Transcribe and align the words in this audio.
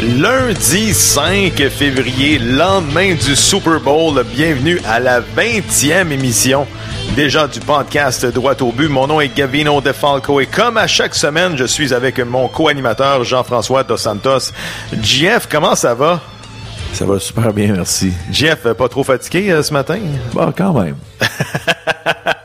Lundi 0.00 0.94
5 0.94 1.68
février, 1.70 2.38
lendemain 2.38 3.14
du 3.14 3.34
Super 3.34 3.80
Bowl, 3.80 4.22
bienvenue 4.32 4.80
à 4.86 5.00
la 5.00 5.20
20e 5.20 6.12
émission 6.12 6.68
déjà 7.16 7.48
du 7.48 7.58
podcast 7.58 8.24
Droit 8.26 8.54
au 8.62 8.70
but. 8.70 8.88
Mon 8.88 9.08
nom 9.08 9.20
est 9.20 9.34
Gavino 9.34 9.80
De 9.80 9.90
Falco 9.90 10.38
et 10.40 10.46
comme 10.46 10.76
à 10.76 10.86
chaque 10.86 11.16
semaine, 11.16 11.56
je 11.56 11.64
suis 11.64 11.92
avec 11.92 12.20
mon 12.20 12.46
co-animateur 12.46 13.24
Jean-François 13.24 13.82
Dos 13.82 13.96
Santos. 13.96 14.52
Jeff, 15.02 15.48
comment 15.50 15.74
ça 15.74 15.94
va? 15.94 16.20
Ça 16.92 17.04
va 17.04 17.18
super 17.18 17.52
bien, 17.52 17.72
merci. 17.72 18.12
Jeff, 18.30 18.72
pas 18.72 18.88
trop 18.88 19.02
fatigué 19.02 19.50
euh, 19.50 19.64
ce 19.64 19.72
matin? 19.72 19.98
Bon, 20.32 20.52
quand 20.56 20.74
même. 20.74 20.96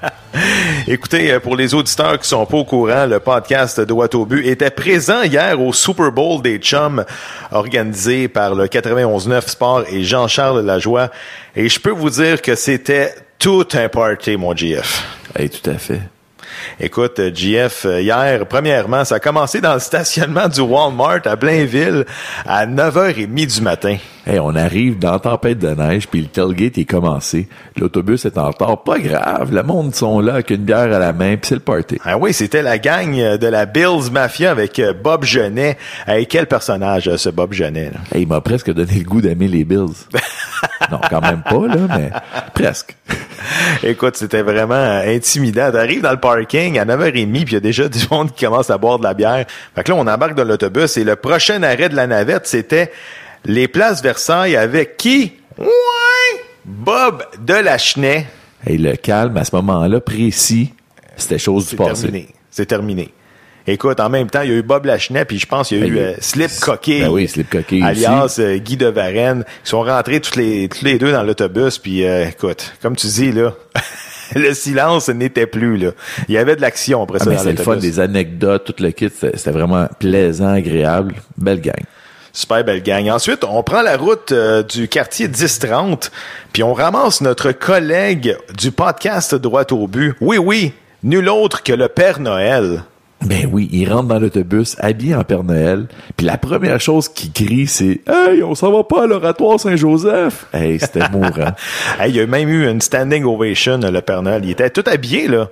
Écoutez, 0.86 1.32
euh, 1.32 1.40
pour 1.40 1.56
les 1.56 1.74
auditeurs 1.74 2.20
qui 2.20 2.28
sont 2.28 2.46
pas 2.46 2.58
au 2.58 2.66
courant, 2.66 3.06
le 3.06 3.22
podcast 3.22 3.80
Droit 3.80 4.14
au 4.16 4.26
but 4.26 4.46
était 4.46 4.70
présent 4.70 5.22
hier 5.24 5.60
au 5.62 5.72
Super 5.72 6.12
Bowl 6.12 6.42
des 6.42 6.58
Chums, 6.58 7.06
organisé 7.52 8.28
par 8.28 8.54
le 8.54 8.68
91.9 8.68 9.48
Sport 9.48 9.84
et 9.90 10.04
Jean-Charles 10.04 10.60
Lajoie. 10.66 11.10
Et 11.56 11.70
je 11.70 11.80
peux 11.80 11.92
vous 11.92 12.10
dire 12.10 12.42
que 12.42 12.56
c'était 12.56 13.16
tout 13.40 13.66
un 13.74 13.88
party, 13.88 14.36
mon 14.36 14.54
GF. 14.54 15.08
Oui, 15.40 15.50
tout 15.50 15.70
à 15.70 15.76
fait. 15.76 16.02
Écoute, 16.80 17.20
GF, 17.34 17.86
euh, 17.86 18.02
hier, 18.02 18.46
premièrement, 18.46 19.06
ça 19.06 19.16
a 19.16 19.20
commencé 19.20 19.62
dans 19.62 19.76
le 19.76 19.80
stationnement 19.80 20.50
du 20.50 20.60
Walmart 20.60 21.22
à 21.26 21.38
Blainville 21.38 22.06
à 22.46 22.66
9h30 22.66 23.56
du 23.56 23.62
matin. 23.62 23.98
Hey, 24.26 24.40
on 24.40 24.56
arrive 24.56 25.00
dans 25.00 25.12
la 25.12 25.20
tempête 25.20 25.60
de 25.60 25.68
neige, 25.68 26.08
puis 26.08 26.22
le 26.22 26.28
tailgate 26.28 26.78
est 26.78 26.86
commencé. 26.86 27.50
L'autobus 27.78 28.24
est 28.24 28.38
en 28.38 28.48
retard. 28.48 28.82
Pas 28.84 28.98
grave, 28.98 29.54
le 29.54 29.64
monde 29.64 29.94
sont 29.94 30.22
là 30.22 30.36
avec 30.36 30.50
une 30.50 30.64
bière 30.64 30.94
à 30.94 31.00
la 31.00 31.12
main, 31.12 31.36
puis 31.36 31.50
c'est 31.50 31.56
le 31.56 31.60
party. 31.60 32.00
Ah 32.06 32.18
oui, 32.18 32.32
c'était 32.32 32.62
la 32.62 32.78
gang 32.78 33.14
de 33.14 33.48
la 33.48 33.66
Bills 33.66 34.12
Mafia 34.14 34.52
avec 34.52 34.80
euh, 34.80 34.94
Bob 34.94 35.26
Genet. 35.26 35.78
Hey, 36.08 36.26
quel 36.26 36.46
personnage, 36.46 37.10
euh, 37.10 37.18
ce 37.18 37.28
Bob 37.28 37.52
Genet. 37.52 37.92
Là. 37.94 38.00
Hey, 38.14 38.22
il 38.22 38.28
m'a 38.30 38.40
presque 38.40 38.72
donné 38.72 38.94
le 38.94 39.04
goût 39.04 39.20
d'aimer 39.20 39.50
les 39.50 39.66
Bills. 39.66 40.08
non, 40.90 41.02
quand 41.10 41.22
même 41.22 41.44
pas, 41.44 41.68
là, 41.68 41.88
mais 41.90 42.12
presque. 42.54 42.96
Écoute, 43.84 44.16
c'était 44.16 44.42
vraiment 44.42 45.02
intimidant. 45.06 45.70
T'arrives 45.70 46.02
dans 46.02 46.12
le 46.12 46.20
parking 46.20 46.80
à 46.80 46.86
9h30, 46.86 47.32
puis 47.32 47.42
il 47.42 47.54
y 47.54 47.58
a 47.58 47.60
déjà 47.60 47.90
du 47.90 48.00
monde 48.10 48.34
qui 48.34 48.46
commence 48.46 48.70
à 48.70 48.78
boire 48.78 49.00
de 49.00 49.04
la 49.04 49.14
bière. 49.14 49.46
Fait 49.76 49.84
que 49.84 49.92
là, 49.92 49.98
on 49.98 50.08
embarque 50.08 50.36
dans 50.36 50.46
l'autobus 50.46 50.96
et 50.96 51.04
le 51.04 51.18
prochain 51.18 51.62
arrêt 51.62 51.90
de 51.90 51.96
la 51.98 52.08
navette, 52.08 52.48
c'était 52.48 52.90
les 53.46 53.68
places 53.68 54.02
Versailles 54.02 54.56
avec 54.56 54.98
qui? 54.98 55.34
Ouais! 55.58 55.68
Bob 56.66 57.24
de 57.40 57.54
la 57.54 57.78
Chenay. 57.78 58.26
Et 58.66 58.78
le 58.78 58.96
calme, 58.96 59.36
à 59.38 59.44
ce 59.44 59.56
moment-là, 59.56 60.00
précis, 60.00 60.74
c'était 61.18 61.38
chose 61.38 61.70
du 61.70 61.76
passé. 61.76 62.04
terminé. 62.04 62.28
C'est 62.50 62.66
terminé. 62.66 63.14
Écoute, 63.66 64.00
en 64.02 64.10
même 64.10 64.30
temps, 64.30 64.42
il 64.42 64.50
y 64.50 64.54
a 64.54 64.58
eu 64.58 64.62
Bob 64.62 64.86
Lachenay, 64.86 65.24
puis 65.24 65.40
je 65.40 65.46
pense 65.46 65.70
qu'il 65.70 65.80
y 65.80 65.84
a 65.84 65.86
eu 65.86 65.98
euh, 65.98 66.14
Slip 66.20 66.52
Coquet. 66.60 67.02
Ben 67.02 67.10
oui, 67.10 67.30
Slip 67.30 67.50
Coquet 67.50 67.82
Alias 67.82 68.36
euh, 68.40 68.58
Guy 68.58 68.76
de 68.76 68.88
Varenne. 68.88 69.46
Ils 69.66 69.70
sont 69.70 69.82
rentrés 69.82 70.20
tous 70.20 70.36
les, 70.38 70.68
tous 70.68 70.84
les 70.84 71.00
deux 71.00 71.14
dans 71.14 71.24
l'autobus, 71.24 71.78
puis 71.78 72.06
euh, 72.06 72.28
écoute, 72.28 72.74
comme 72.82 72.96
tu 72.96 73.08
dis, 73.08 73.32
là... 73.32 73.54
le 74.36 74.54
silence 74.54 75.10
n'était 75.10 75.46
plus 75.46 75.78
là. 75.78 75.92
Il 76.28 76.34
y 76.34 76.38
avait 76.38 76.56
de 76.56 76.62
l'action 76.62 77.04
après 77.04 77.20
ah, 77.22 77.26
ça. 77.26 77.38
C'est 77.38 77.58
le 77.58 77.64
fun, 77.64 77.78
des 77.78 78.00
anecdotes, 78.00 78.66
tout 78.66 78.84
le 78.84 78.92
kit, 78.92 79.10
c'était 79.10 79.52
vraiment 79.52 79.88
plaisant, 80.00 80.54
agréable, 80.54 81.16
belle 81.38 81.62
gang. 81.62 81.84
Super 82.36 82.64
belle 82.64 82.82
gang. 82.82 83.08
Ensuite, 83.12 83.44
on 83.44 83.62
prend 83.62 83.84
la 83.84 83.96
route 83.96 84.32
euh, 84.32 84.64
du 84.64 84.88
quartier 84.88 85.28
1030, 85.28 86.12
puis 86.52 86.64
on 86.64 86.74
ramasse 86.74 87.22
notre 87.22 87.52
collègue 87.52 88.36
du 88.58 88.72
podcast 88.72 89.36
Droit 89.36 89.72
au 89.72 89.88
but. 89.88 90.16
Oui, 90.20 90.40
oui, 90.40 90.74
nul 91.04 91.30
autre 91.30 91.62
que 91.62 91.74
le 91.74 91.88
Père 91.90 92.20
Noël. 92.20 92.86
Ben 93.22 93.48
oui, 93.52 93.70
il 93.72 93.88
rentre 93.88 94.08
dans 94.08 94.18
l'autobus 94.18 94.76
habillé 94.80 95.14
en 95.14 95.24
Père 95.24 95.44
Noël, 95.44 95.86
puis 96.18 96.26
la 96.26 96.40
première 96.40 96.82
chose 96.82 97.08
qu'il 97.08 97.32
crie, 97.32 97.68
c'est 97.68 98.02
«Hey, 98.08 98.42
on 98.42 98.56
s'en 98.56 98.72
va 98.72 98.84
pas 98.84 99.04
à 99.04 99.06
l'oratoire 99.06 99.60
Saint-Joseph!» 99.60 100.48
Hey, 100.54 100.80
c'était 100.80 101.08
mourant. 101.10 101.54
hey, 102.00 102.10
il 102.10 102.16
y 102.16 102.20
a 102.20 102.26
même 102.26 102.50
eu 102.50 102.68
une 102.68 102.82
standing 102.82 103.26
ovation, 103.26 103.78
le 103.78 104.02
Père 104.02 104.24
Noël. 104.24 104.42
Il 104.44 104.50
était 104.50 104.72
tout 104.72 104.84
habillé, 104.88 105.28
là. 105.28 105.50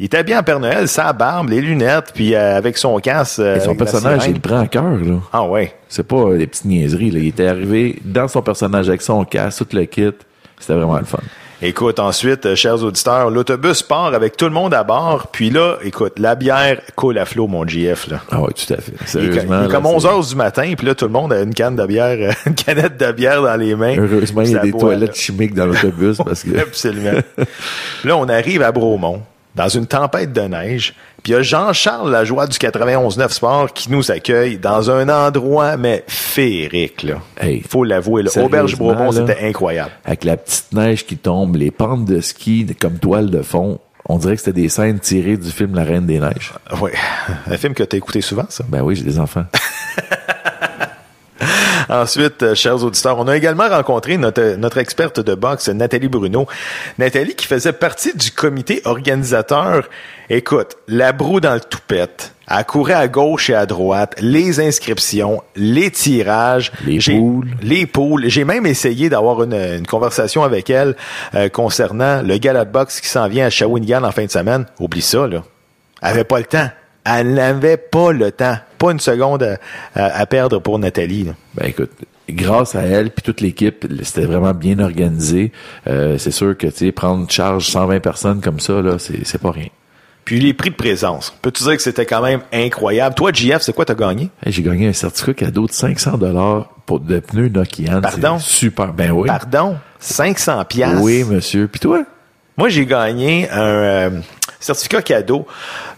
Il 0.00 0.06
était 0.06 0.24
bien 0.24 0.40
en 0.40 0.42
Père 0.42 0.58
Noël, 0.58 0.88
sa 0.88 1.12
barbe, 1.12 1.50
les 1.50 1.60
lunettes, 1.60 2.10
puis 2.12 2.34
euh, 2.34 2.56
avec 2.56 2.78
son 2.78 2.98
casque. 2.98 3.38
Et 3.38 3.60
son 3.60 3.76
personnage, 3.76 4.22
il 4.26 4.34
le 4.34 4.40
prend 4.40 4.58
à 4.58 4.66
cœur, 4.66 4.82
là. 4.82 5.20
Ah 5.32 5.44
ouais. 5.44 5.72
C'est 5.88 6.02
pas 6.02 6.16
euh, 6.16 6.36
des 6.36 6.48
petites 6.48 6.64
niaiseries, 6.64 7.12
là. 7.12 7.20
Il 7.20 7.28
était 7.28 7.46
arrivé 7.46 8.00
dans 8.04 8.26
son 8.26 8.42
personnage 8.42 8.88
avec 8.88 9.02
son 9.02 9.24
casque, 9.24 9.68
tout 9.68 9.76
le 9.76 9.84
kit. 9.84 10.10
C'était 10.58 10.74
vraiment 10.74 10.98
le 10.98 11.04
fun. 11.04 11.20
Écoute, 11.62 12.00
ensuite, 12.00 12.44
euh, 12.44 12.56
chers 12.56 12.82
auditeurs, 12.82 13.30
l'autobus 13.30 13.84
part 13.84 14.14
avec 14.14 14.36
tout 14.36 14.46
le 14.46 14.50
monde 14.50 14.74
à 14.74 14.82
bord, 14.82 15.28
puis 15.28 15.50
là, 15.50 15.76
écoute, 15.84 16.18
la 16.18 16.34
bière 16.34 16.80
coule 16.96 17.16
à 17.16 17.24
flot, 17.24 17.46
mon 17.46 17.64
GF, 17.64 18.08
là. 18.08 18.20
Ah 18.32 18.40
oui, 18.40 18.48
tout 18.52 18.74
à 18.74 18.78
fait. 18.78 18.94
Sérieusement. 19.06 19.60
Il 19.62 19.66
est 19.66 19.70
comme 19.70 19.86
11 19.86 20.06
heures 20.06 20.24
du 20.24 20.34
matin, 20.34 20.72
puis 20.76 20.88
là, 20.88 20.96
tout 20.96 21.04
le 21.04 21.12
monde 21.12 21.32
a 21.32 21.40
une 21.40 21.54
canne 21.54 21.76
de 21.76 21.86
bière, 21.86 22.34
une 22.46 22.56
canette 22.56 22.96
de 22.98 23.12
bière 23.12 23.42
dans 23.42 23.56
les 23.56 23.76
mains. 23.76 23.96
Heureusement, 23.96 24.42
il 24.42 24.50
y 24.50 24.56
a 24.56 24.58
des 24.58 24.72
toilettes 24.72 25.14
chimiques 25.14 25.54
dans 25.54 25.66
l'autobus, 25.66 26.16
parce 26.16 26.42
que... 26.42 26.58
Absolument. 26.58 27.20
là, 28.04 28.16
on 28.16 28.28
arrive 28.28 28.60
à 28.62 28.72
Bromont 28.72 29.22
dans 29.54 29.68
une 29.68 29.86
tempête 29.86 30.32
de 30.32 30.42
neige. 30.42 30.94
Puis 31.22 31.32
il 31.32 31.36
y 31.36 31.38
a 31.38 31.42
Jean-Charles 31.42 32.10
Lajoie 32.10 32.46
du 32.46 32.58
91.9 32.58 33.28
Sport 33.30 33.72
qui 33.72 33.90
nous 33.90 34.10
accueille 34.10 34.58
dans 34.58 34.90
un 34.90 35.08
endroit, 35.08 35.76
mais 35.76 36.04
féerique, 36.06 37.02
là. 37.02 37.20
Hey, 37.40 37.62
faut 37.68 37.84
l'avouer, 37.84 38.24
Auberge 38.36 38.76
Bromont, 38.76 39.12
c'était 39.12 39.46
incroyable. 39.46 39.92
Avec 40.04 40.24
la 40.24 40.36
petite 40.36 40.72
neige 40.72 41.06
qui 41.06 41.16
tombe, 41.16 41.56
les 41.56 41.70
pentes 41.70 42.04
de 42.04 42.20
ski 42.20 42.66
comme 42.78 42.98
toile 42.98 43.30
de 43.30 43.42
fond. 43.42 43.78
On 44.06 44.18
dirait 44.18 44.34
que 44.36 44.42
c'était 44.42 44.60
des 44.60 44.68
scènes 44.68 44.98
tirées 44.98 45.38
du 45.38 45.50
film 45.50 45.74
La 45.74 45.84
Reine 45.84 46.04
des 46.04 46.20
Neiges. 46.20 46.52
Oui. 46.82 46.90
Un 47.46 47.56
film 47.56 47.72
que 47.72 47.82
tu 47.82 47.96
as 47.96 47.98
écouté 47.98 48.20
souvent, 48.20 48.44
ça? 48.50 48.62
Ben 48.68 48.82
oui, 48.82 48.96
j'ai 48.96 49.04
des 49.04 49.18
enfants. 49.18 49.46
Ensuite, 51.94 52.42
euh, 52.42 52.54
chers 52.56 52.82
auditeurs, 52.82 53.18
on 53.20 53.28
a 53.28 53.36
également 53.36 53.68
rencontré 53.68 54.16
notre, 54.16 54.56
notre 54.56 54.78
experte 54.78 55.20
de 55.20 55.34
boxe, 55.36 55.68
Nathalie 55.68 56.08
Bruno. 56.08 56.48
Nathalie 56.98 57.36
qui 57.36 57.46
faisait 57.46 57.72
partie 57.72 58.12
du 58.16 58.32
comité 58.32 58.82
organisateur. 58.84 59.88
Écoute, 60.28 60.76
la 60.88 61.12
broue 61.12 61.38
dans 61.38 61.54
le 61.54 61.60
toupette. 61.60 62.34
Elle 62.50 62.64
courait 62.64 62.94
à 62.94 63.06
gauche 63.06 63.48
et 63.48 63.54
à 63.54 63.64
droite, 63.64 64.16
les 64.20 64.58
inscriptions, 64.58 65.40
les 65.54 65.92
tirages, 65.92 66.72
les 66.84 66.98
poules. 66.98 67.50
Les 67.62 67.86
poules. 67.86 68.24
J'ai 68.26 68.44
même 68.44 68.66
essayé 68.66 69.08
d'avoir 69.08 69.44
une, 69.44 69.54
une, 69.54 69.86
conversation 69.86 70.42
avec 70.42 70.70
elle 70.70 70.96
euh, 71.36 71.48
concernant 71.48 72.22
le 72.22 72.36
gala 72.38 72.64
de 72.64 72.72
boxe 72.72 73.00
qui 73.00 73.08
s'en 73.08 73.28
vient 73.28 73.46
à 73.46 73.50
Shawinigan 73.50 74.02
en 74.02 74.10
fin 74.10 74.24
de 74.24 74.30
semaine. 74.30 74.66
Oublie 74.80 75.00
ça, 75.00 75.28
là. 75.28 75.44
Elle 76.02 76.08
avait 76.08 76.24
pas 76.24 76.38
le 76.38 76.44
temps. 76.44 76.68
Elle 77.04 77.34
n'avait 77.34 77.76
pas 77.76 78.12
le 78.12 78.32
temps, 78.32 78.56
pas 78.78 78.92
une 78.92 79.00
seconde 79.00 79.42
à, 79.42 79.58
à, 79.94 80.20
à 80.20 80.26
perdre 80.26 80.58
pour 80.58 80.78
Nathalie. 80.78 81.24
Là. 81.24 81.32
Ben 81.54 81.66
écoute, 81.66 81.90
grâce 82.30 82.74
à 82.74 82.82
elle 82.82 83.10
puis 83.10 83.22
toute 83.22 83.40
l'équipe, 83.40 83.86
c'était 84.02 84.24
vraiment 84.26 84.54
bien 84.54 84.78
organisé. 84.78 85.52
Euh, 85.86 86.16
c'est 86.18 86.30
sûr 86.30 86.56
que 86.56 86.66
tu 86.68 86.76
sais 86.76 86.92
prendre 86.92 87.30
charge 87.30 87.66
120 87.68 88.00
personnes 88.00 88.40
comme 88.40 88.60
ça 88.60 88.80
là, 88.80 88.98
c'est 88.98 89.26
c'est 89.26 89.40
pas 89.40 89.50
rien. 89.52 89.68
Puis 90.24 90.40
les 90.40 90.54
prix 90.54 90.70
de 90.70 90.74
présence, 90.74 91.34
peux-tu 91.42 91.64
dire 91.64 91.76
que 91.76 91.82
c'était 91.82 92.06
quand 92.06 92.22
même 92.22 92.40
incroyable? 92.50 93.14
Toi, 93.14 93.30
JF, 93.30 93.60
c'est 93.60 93.74
quoi 93.74 93.84
t'as 93.84 93.94
gagné? 93.94 94.30
Hey, 94.42 94.52
J'ai 94.52 94.62
gagné 94.62 94.88
un 94.88 94.94
certificat 94.94 95.44
cadeau 95.46 95.66
de 95.66 95.72
500 95.72 96.16
dollars 96.16 96.70
pour 96.86 97.00
de 97.00 97.20
pneus 97.20 97.50
Nokian. 97.50 98.00
Pardon? 98.00 98.38
Super. 98.38 98.94
Ben 98.94 99.10
oui. 99.10 99.26
Pardon? 99.28 99.76
500 100.00 100.64
pièces. 100.64 100.98
Oui, 101.00 101.24
monsieur. 101.24 101.68
Puis 101.68 101.80
toi? 101.80 102.04
Moi, 102.56 102.70
j'ai 102.70 102.86
gagné 102.86 103.50
un 103.50 103.58
euh, 103.60 104.10
certificat 104.64 105.02
cadeau 105.02 105.46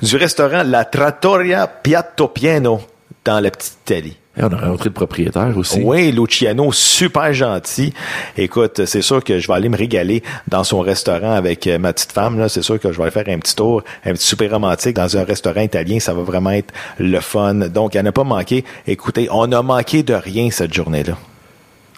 du 0.03 0.17
restaurant 0.17 0.65
La 0.65 0.85
Trattoria 0.85 1.69
Piatto 1.69 2.27
Pieno 2.27 2.81
dans 3.25 3.39
la 3.39 3.51
petite 3.53 3.79
Italie. 3.87 4.17
Et 4.37 4.43
on 4.43 4.49
a 4.49 4.57
rencontré 4.57 4.89
le 4.89 4.95
propriétaire 4.95 5.57
aussi. 5.57 5.81
Oui, 5.83 6.11
Luciano, 6.11 6.73
super 6.73 7.33
gentil. 7.33 7.95
Écoute, 8.37 8.85
c'est 8.85 9.03
sûr 9.03 9.23
que 9.23 9.39
je 9.39 9.47
vais 9.47 9.55
aller 9.55 9.69
me 9.69 9.77
régaler 9.77 10.23
dans 10.49 10.65
son 10.65 10.81
restaurant 10.81 11.33
avec 11.33 11.67
ma 11.67 11.93
petite 11.93 12.11
femme. 12.11 12.39
Là, 12.39 12.49
c'est 12.49 12.61
sûr 12.61 12.81
que 12.81 12.93
je 12.93 12.97
vais 12.99 13.05
aller 13.05 13.13
faire 13.13 13.29
un 13.29 13.39
petit 13.39 13.55
tour, 13.55 13.83
un 14.05 14.13
petit 14.13 14.27
super 14.27 14.51
romantique 14.51 14.97
dans 14.97 15.17
un 15.17 15.25
restaurant 15.25 15.61
italien. 15.61 16.01
Ça 16.01 16.13
va 16.13 16.23
vraiment 16.23 16.51
être 16.51 16.75
le 16.99 17.21
fun. 17.21 17.55
Donc, 17.55 17.95
en 17.97 18.05
a 18.05 18.13
pas 18.13 18.25
manqué. 18.25 18.65
Écoutez, 18.87 19.29
on 19.31 19.51
a 19.53 19.63
manqué 19.63 20.03
de 20.03 20.13
rien 20.15 20.51
cette 20.51 20.75
journée-là. 20.75 21.17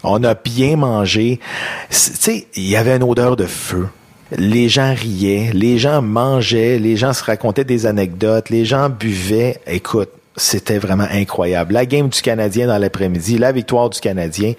On 0.05 0.23
a 0.23 0.35
bien 0.35 0.77
mangé. 0.77 1.41
Tu 1.89 1.97
sais, 1.97 2.47
il 2.55 2.69
y 2.69 2.77
avait 2.77 2.95
une 2.95 3.03
odeur 3.03 3.37
de 3.37 3.47
feu 3.47 3.89
les 4.33 4.69
gens 4.69 4.95
riaient, 4.95 5.51
les 5.53 5.79
gens 5.79 6.03
mangeaient, 6.03 6.79
les 6.79 6.97
gens 6.97 7.13
se 7.13 7.25
racontaient 7.25 7.65
des 7.65 7.87
anecdotes, 7.87 8.51
les 8.51 8.65
gens 8.65 8.91
buvaient. 8.91 9.61
Écoute, 9.67 10.11
c'était 10.37 10.79
vraiment 10.79 11.07
incroyable. 11.11 11.75
La 11.75 11.87
game 11.87 12.09
du 12.09 12.21
Canadien 12.21 12.67
dans 12.67 12.79
l'après-midi, 12.79 13.39
la 13.39 13.53
victoire 13.53 13.91
du 13.91 14.01
Canadien. 14.01 14.55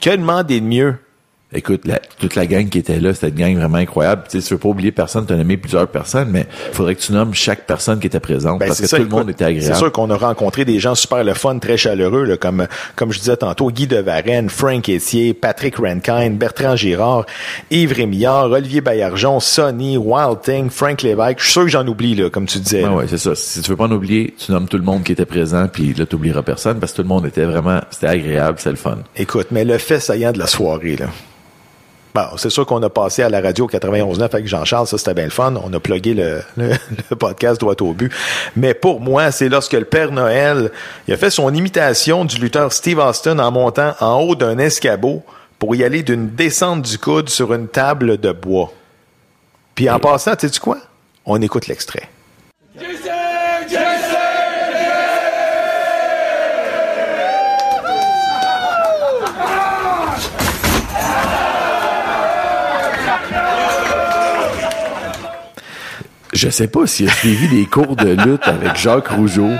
Que 0.00 0.10
demander 0.10 0.60
de 0.60 0.66
mieux? 0.66 0.96
Écoute, 1.52 1.80
la- 1.84 1.98
toute 2.20 2.36
la 2.36 2.46
gang 2.46 2.68
qui 2.68 2.78
était 2.78 3.00
là, 3.00 3.12
c'était 3.12 3.28
une 3.30 3.34
gang 3.34 3.56
vraiment 3.56 3.78
incroyable. 3.78 4.22
Tu 4.30 4.40
sais, 4.40 4.46
tu 4.46 4.54
veux 4.54 4.58
pas 4.60 4.68
oublier 4.68 4.92
personne, 4.92 5.26
tu 5.26 5.32
as 5.32 5.36
nommé 5.36 5.56
plusieurs 5.56 5.88
personnes, 5.88 6.28
mais 6.30 6.46
il 6.68 6.74
faudrait 6.74 6.94
que 6.94 7.00
tu 7.00 7.12
nommes 7.12 7.34
chaque 7.34 7.66
personne 7.66 7.98
qui 7.98 8.06
était 8.06 8.20
présente 8.20 8.60
Ben, 8.60 8.66
parce 8.68 8.80
que 8.80 8.86
ça, 8.86 8.98
tout 8.98 9.02
le 9.02 9.08
monde 9.08 9.30
était 9.30 9.44
agréable. 9.46 9.66
C'est 9.74 9.78
sûr 9.78 9.90
qu'on 9.90 10.08
a 10.10 10.16
rencontré 10.16 10.64
des 10.64 10.78
gens 10.78 10.94
super 10.94 11.24
le 11.24 11.34
fun, 11.34 11.58
très 11.58 11.76
chaleureux, 11.76 12.22
là, 12.22 12.36
comme, 12.36 12.68
comme 12.94 13.10
je 13.12 13.18
disais 13.18 13.36
tantôt, 13.36 13.68
Guy 13.70 13.88
de 13.88 13.96
Varenne, 13.96 14.48
Frank 14.48 14.88
Etier, 14.88 15.34
Patrick 15.34 15.76
Rankine, 15.78 16.36
Bertrand 16.36 16.76
Girard, 16.76 17.26
Yves 17.72 17.94
Rémillard, 17.94 18.44
Olivier 18.52 18.80
Baillargeon, 18.80 19.40
Sonny, 19.40 19.96
Wild 19.96 20.42
Thing, 20.42 20.70
Frank 20.70 21.02
Lévesque. 21.02 21.38
Je 21.38 21.44
suis 21.44 21.52
sûr 21.52 21.62
que 21.64 21.68
j'en 21.70 21.86
oublie, 21.88 22.14
là, 22.14 22.30
comme 22.30 22.46
tu 22.46 22.60
disais. 22.60 22.82
Là. 22.82 22.92
ouais, 22.92 23.06
c'est 23.08 23.18
ça. 23.18 23.34
Si 23.34 23.60
tu 23.60 23.70
veux 23.70 23.76
pas 23.76 23.84
en 23.86 23.92
oublier, 23.92 24.34
tu 24.38 24.52
nommes 24.52 24.68
tout 24.68 24.76
le 24.78 24.84
monde 24.84 25.02
qui 25.02 25.10
était 25.10 25.26
présent, 25.26 25.66
puis 25.66 25.94
là, 25.94 26.06
tu 26.06 26.14
oublieras 26.14 26.42
personne 26.42 26.78
parce 26.78 26.92
que 26.92 26.96
tout 26.98 27.02
le 27.02 27.08
monde 27.08 27.26
était 27.26 27.44
vraiment, 27.44 27.80
c'était 27.90 28.06
agréable, 28.06 28.58
c'était 28.58 28.70
le 28.70 28.76
fun. 28.76 28.98
Écoute, 29.16 29.48
mais 29.50 29.64
le 29.64 29.78
fait 29.78 29.98
saillant 29.98 30.30
de 30.30 30.38
la 30.38 30.46
soirée, 30.46 30.94
là. 30.94 31.06
Bon, 32.14 32.26
c'est 32.36 32.50
sûr 32.50 32.66
qu'on 32.66 32.82
a 32.82 32.90
passé 32.90 33.22
à 33.22 33.28
la 33.28 33.40
radio 33.40 33.68
91.9 33.68 34.22
avec 34.22 34.48
Jean-Charles, 34.48 34.88
ça 34.88 34.98
c'était 34.98 35.14
bien 35.14 35.24
le 35.24 35.30
fun. 35.30 35.54
On 35.64 35.72
a 35.72 35.78
plugué 35.78 36.14
le, 36.14 36.42
le, 36.56 36.70
le 37.10 37.16
podcast 37.16 37.60
droit 37.60 37.74
au 37.80 37.92
but. 37.92 38.12
Mais 38.56 38.74
pour 38.74 39.00
moi, 39.00 39.30
c'est 39.30 39.48
lorsque 39.48 39.74
le 39.74 39.84
Père 39.84 40.10
Noël 40.10 40.70
il 41.06 41.14
a 41.14 41.16
fait 41.16 41.30
son 41.30 41.54
imitation 41.54 42.24
du 42.24 42.36
lutteur 42.38 42.72
Steve 42.72 42.98
Austin 42.98 43.38
en 43.38 43.50
montant 43.50 43.94
en 44.00 44.20
haut 44.20 44.34
d'un 44.34 44.58
escabeau 44.58 45.22
pour 45.58 45.76
y 45.76 45.84
aller 45.84 46.02
d'une 46.02 46.30
descente 46.30 46.82
du 46.82 46.98
coude 46.98 47.28
sur 47.28 47.52
une 47.52 47.68
table 47.68 48.18
de 48.18 48.32
bois. 48.32 48.72
Puis 49.74 49.88
en 49.88 49.98
passant, 49.98 50.34
tu 50.34 50.48
sais 50.48 50.58
quoi? 50.58 50.78
On 51.26 51.40
écoute 51.40 51.66
l'extrait. 51.68 52.08
Je 66.32 66.48
sais 66.48 66.68
pas 66.68 66.86
s'il 66.86 67.08
a 67.08 67.12
suivi 67.12 67.48
des 67.48 67.66
cours 67.66 67.96
de 67.96 68.10
lutte 68.10 68.46
avec 68.46 68.76
Jacques 68.76 69.08
Rougeau. 69.08 69.50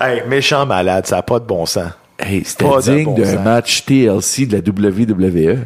Hey, 0.00 0.22
méchant 0.28 0.66
malade, 0.66 1.06
ça 1.06 1.16
n'a 1.16 1.22
pas 1.22 1.38
de 1.38 1.44
bon 1.44 1.66
sens. 1.66 1.90
Hey, 2.18 2.42
c'était 2.44 2.64
digne 2.82 3.04
bon 3.04 3.14
d'un 3.14 3.38
match 3.40 3.84
TLC 3.84 4.46
de 4.46 4.56
la 4.56 4.60
WWE. 4.60 5.58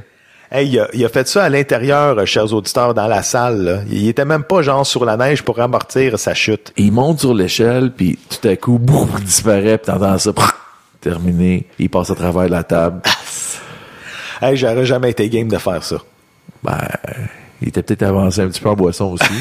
Hey, 0.50 0.68
il 0.68 0.78
a, 0.80 0.88
il 0.92 1.02
a 1.04 1.08
fait 1.08 1.26
ça 1.26 1.44
à 1.44 1.48
l'intérieur, 1.48 2.18
euh, 2.18 2.26
chers 2.26 2.52
auditeurs, 2.52 2.92
dans 2.92 3.06
la 3.06 3.22
salle. 3.22 3.62
là. 3.62 3.78
Il 3.90 4.06
était 4.06 4.26
même 4.26 4.42
pas 4.44 4.60
genre 4.60 4.86
sur 4.86 5.06
la 5.06 5.16
neige 5.16 5.42
pour 5.42 5.58
amortir 5.60 6.18
sa 6.18 6.34
chute. 6.34 6.74
Il 6.76 6.92
monte 6.92 7.20
sur 7.20 7.32
l'échelle, 7.32 7.90
puis 7.90 8.18
tout 8.28 8.46
à 8.46 8.54
coup, 8.56 8.78
boum, 8.78 9.08
il 9.18 9.24
disparaît, 9.24 9.78
puis 9.78 9.86
t'entends 9.90 10.18
ça, 10.18 10.32
prrr, 10.34 10.52
terminé. 11.00 11.66
Il 11.78 11.88
passe 11.88 12.10
à 12.10 12.14
travers 12.14 12.48
la 12.48 12.62
table. 12.64 13.00
Hey, 14.44 14.56
j'aurais 14.56 14.84
jamais 14.84 15.10
été 15.10 15.28
game 15.28 15.46
de 15.46 15.56
faire 15.56 15.84
ça. 15.84 15.98
Ben, 16.64 16.80
il 17.62 17.68
était 17.68 17.82
peut-être 17.82 18.02
avancé 18.02 18.40
un 18.42 18.48
petit 18.48 18.60
peu 18.60 18.68
en 18.68 18.74
boisson 18.74 19.12
aussi. 19.12 19.24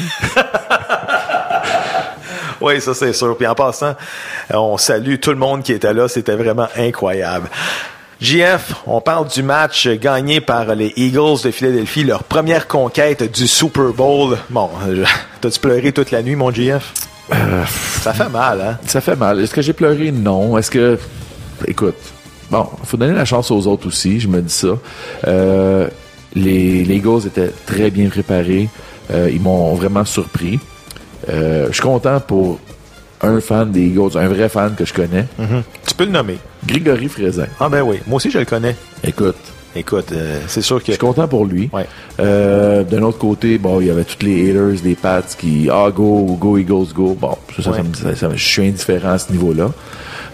Oui, 2.62 2.80
ça 2.80 2.94
c'est 2.94 3.12
sûr. 3.12 3.36
Puis 3.36 3.46
en 3.46 3.54
passant, 3.54 3.96
euh, 4.52 4.54
on 4.54 4.78
salue 4.78 5.16
tout 5.16 5.30
le 5.30 5.36
monde 5.36 5.62
qui 5.62 5.72
était 5.72 5.92
là. 5.92 6.06
C'était 6.08 6.36
vraiment 6.36 6.68
incroyable. 6.76 7.48
JF, 8.20 8.74
on 8.86 9.00
parle 9.00 9.26
du 9.26 9.42
match 9.42 9.88
gagné 9.88 10.40
par 10.40 10.76
les 10.76 10.92
Eagles 10.94 11.42
de 11.42 11.50
Philadelphie, 11.50 12.04
leur 12.04 12.22
première 12.22 12.68
conquête 12.68 13.32
du 13.32 13.48
Super 13.48 13.92
Bowl. 13.92 14.38
Bon, 14.48 14.70
euh, 14.86 15.04
t'as-tu 15.40 15.58
pleuré 15.58 15.90
toute 15.90 16.12
la 16.12 16.22
nuit, 16.22 16.36
mon 16.36 16.52
JF? 16.52 16.92
Ça 18.00 18.12
fait 18.12 18.28
mal, 18.28 18.60
hein? 18.60 18.78
Ça 18.86 19.00
fait 19.00 19.16
mal. 19.16 19.40
Est-ce 19.40 19.52
que 19.52 19.62
j'ai 19.62 19.72
pleuré? 19.72 20.12
Non. 20.12 20.56
Est-ce 20.56 20.70
que... 20.70 20.98
Écoute, 21.66 21.96
bon, 22.48 22.68
faut 22.84 22.96
donner 22.96 23.14
la 23.14 23.24
chance 23.24 23.50
aux 23.50 23.66
autres 23.66 23.88
aussi, 23.88 24.20
je 24.20 24.28
me 24.28 24.40
dis 24.40 24.52
ça. 24.52 24.68
Euh, 25.26 25.88
les, 26.34 26.84
les 26.84 26.96
Eagles 26.96 27.26
étaient 27.26 27.50
très 27.66 27.90
bien 27.90 28.08
préparés. 28.08 28.68
Euh, 29.12 29.30
ils 29.32 29.40
m'ont 29.40 29.74
vraiment 29.74 30.04
surpris. 30.04 30.58
Euh, 31.28 31.66
je 31.68 31.72
suis 31.74 31.82
content 31.82 32.20
pour 32.20 32.58
un 33.20 33.40
fan 33.40 33.70
des 33.70 33.82
Eagles, 33.86 34.16
un 34.16 34.28
vrai 34.28 34.48
fan 34.48 34.74
que 34.74 34.84
je 34.84 34.92
connais, 34.92 35.26
Tu 35.86 35.94
peux 35.94 36.04
le 36.04 36.10
nommer. 36.10 36.38
Grégory 36.66 37.08
Frézin. 37.08 37.46
Ah 37.60 37.68
ben 37.68 37.82
oui, 37.82 37.98
moi 38.06 38.16
aussi 38.16 38.30
je 38.30 38.38
le 38.38 38.44
connais. 38.44 38.74
Écoute, 39.04 39.36
Écoute, 39.74 40.12
euh, 40.12 40.38
c'est 40.48 40.60
sûr 40.60 40.80
que... 40.80 40.86
je 40.88 40.92
suis 40.92 40.98
content 40.98 41.26
pour 41.26 41.46
lui. 41.46 41.70
Ouais. 41.72 41.86
Euh, 42.20 42.82
D'un 42.84 43.00
autre 43.02 43.16
côté, 43.18 43.56
bon, 43.56 43.80
il 43.80 43.86
y 43.86 43.90
avait 43.90 44.04
tous 44.04 44.22
les 44.24 44.50
haters, 44.50 44.82
les 44.84 44.94
Pats 44.94 45.22
qui 45.38 45.68
ah 45.72 45.88
go, 45.94 46.36
go 46.38 46.58
Eagles, 46.58 46.92
go. 46.94 47.16
Bon, 47.18 47.38
Ouais. 47.58 48.14
ça- 48.14 48.28
je 48.34 48.44
suis 48.44 48.66
indifférent 48.66 49.12
à 49.12 49.18
ce 49.18 49.32
niveau-là. 49.32 49.70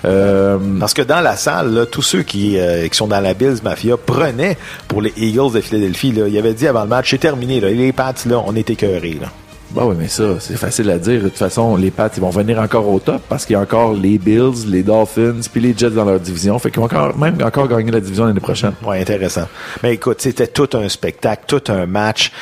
Euh, 0.04 0.58
Parce 0.78 0.94
que 0.94 1.02
dans 1.02 1.20
la 1.20 1.36
salle, 1.36 1.74
là, 1.74 1.86
tous 1.86 2.02
ceux 2.02 2.22
qui, 2.22 2.58
euh, 2.58 2.86
qui 2.88 2.96
sont 2.96 3.08
dans 3.08 3.20
la 3.20 3.34
Bills 3.34 3.58
Mafia 3.62 3.96
prenaient 3.96 4.56
pour 4.86 5.02
les 5.02 5.12
Eagles 5.16 5.52
de 5.52 5.60
Philadelphie. 5.60 6.12
Là. 6.12 6.28
Il 6.28 6.38
avait 6.38 6.54
dit 6.54 6.66
avant 6.66 6.82
le 6.82 6.88
match, 6.88 7.10
c'est 7.10 7.18
terminé. 7.18 7.60
Là. 7.60 7.70
Les 7.70 7.92
Pats, 7.92 8.14
là, 8.26 8.42
on 8.46 8.54
est 8.54 8.70
écœurés. 8.70 9.18
Là. 9.20 9.28
Bah 9.70 9.82
oui, 9.84 9.96
mais 9.98 10.08
ça, 10.08 10.40
c'est 10.40 10.56
facile 10.56 10.90
à 10.90 10.98
dire. 10.98 11.22
De 11.22 11.28
toute 11.28 11.36
façon, 11.36 11.76
les 11.76 11.90
Pats, 11.90 12.08
ils 12.16 12.20
vont 12.20 12.30
venir 12.30 12.58
encore 12.58 12.88
au 12.88 12.98
top 13.00 13.20
parce 13.28 13.44
qu'il 13.44 13.52
y 13.52 13.56
a 13.56 13.60
encore 13.60 13.92
les 13.92 14.16
Bills, 14.16 14.66
les 14.66 14.82
Dolphins, 14.82 15.40
puis 15.52 15.60
les 15.60 15.74
Jets 15.76 15.90
dans 15.90 16.06
leur 16.06 16.20
division. 16.20 16.58
Fait 16.58 16.70
qu'ils 16.70 16.80
vont 16.80 16.86
encore, 16.86 17.16
même 17.18 17.36
encore 17.44 17.68
gagner 17.68 17.90
la 17.90 18.00
division 18.00 18.24
l'année 18.24 18.40
prochaine. 18.40 18.72
Ouais, 18.82 19.00
intéressant. 19.00 19.46
Mais 19.82 19.94
écoute, 19.94 20.20
c'était 20.20 20.46
tout 20.46 20.70
un 20.72 20.88
spectacle, 20.88 21.42
tout 21.46 21.62
un 21.68 21.84
match. 21.84 22.32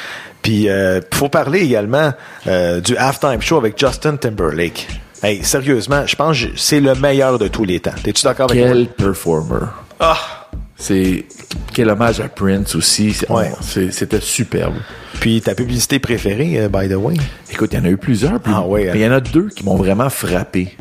Puis, 0.41 0.69
euh, 0.69 1.01
faut 1.13 1.29
parler 1.29 1.63
également 1.63 2.13
euh, 2.47 2.81
du 2.81 2.97
halftime 2.97 3.43
show 3.43 3.57
avec 3.57 3.77
Justin 3.77 4.17
Timberlake. 4.17 4.87
Hey, 5.27 5.43
sérieusement, 5.43 6.07
je 6.07 6.15
pense 6.15 6.41
que 6.41 6.47
c'est 6.55 6.79
le 6.79 6.95
meilleur 6.95 7.37
de 7.37 7.49
tous 7.49 7.65
les 7.65 7.81
temps. 7.81 7.91
T'es-tu 8.01 8.23
d'accord 8.23 8.49
avec 8.49 8.65
moi? 8.65 8.73
Quel 8.75 8.87
performer. 8.87 9.67
Ah! 9.99 10.17
C'est 10.77 11.25
quel 11.75 11.89
hommage 11.91 12.21
à 12.21 12.29
Prince 12.29 12.77
aussi. 12.77 13.17
Ouais. 13.29 13.51
C'était 13.91 14.21
superbe. 14.21 14.75
Puis 15.19 15.41
ta 15.41 15.57
publicité 15.57 15.99
préférée, 15.99 16.61
euh, 16.61 16.69
by 16.69 16.89
the 16.89 16.95
way? 16.95 17.15
Écoute, 17.51 17.71
il 17.73 17.79
y 17.79 17.83
en 17.83 17.87
a 17.87 17.89
eu 17.89 17.97
plusieurs. 17.97 18.39
plus- 18.39 18.53
Ah 18.55 18.61
ouais, 18.67 18.89
hein. 18.91 18.93
il 18.95 19.01
y 19.01 19.07
en 19.09 19.11
a 19.13 19.21
deux 19.21 19.49
qui 19.49 19.65
m'ont 19.65 19.75
vraiment 19.75 20.11
frappé. 20.11 20.77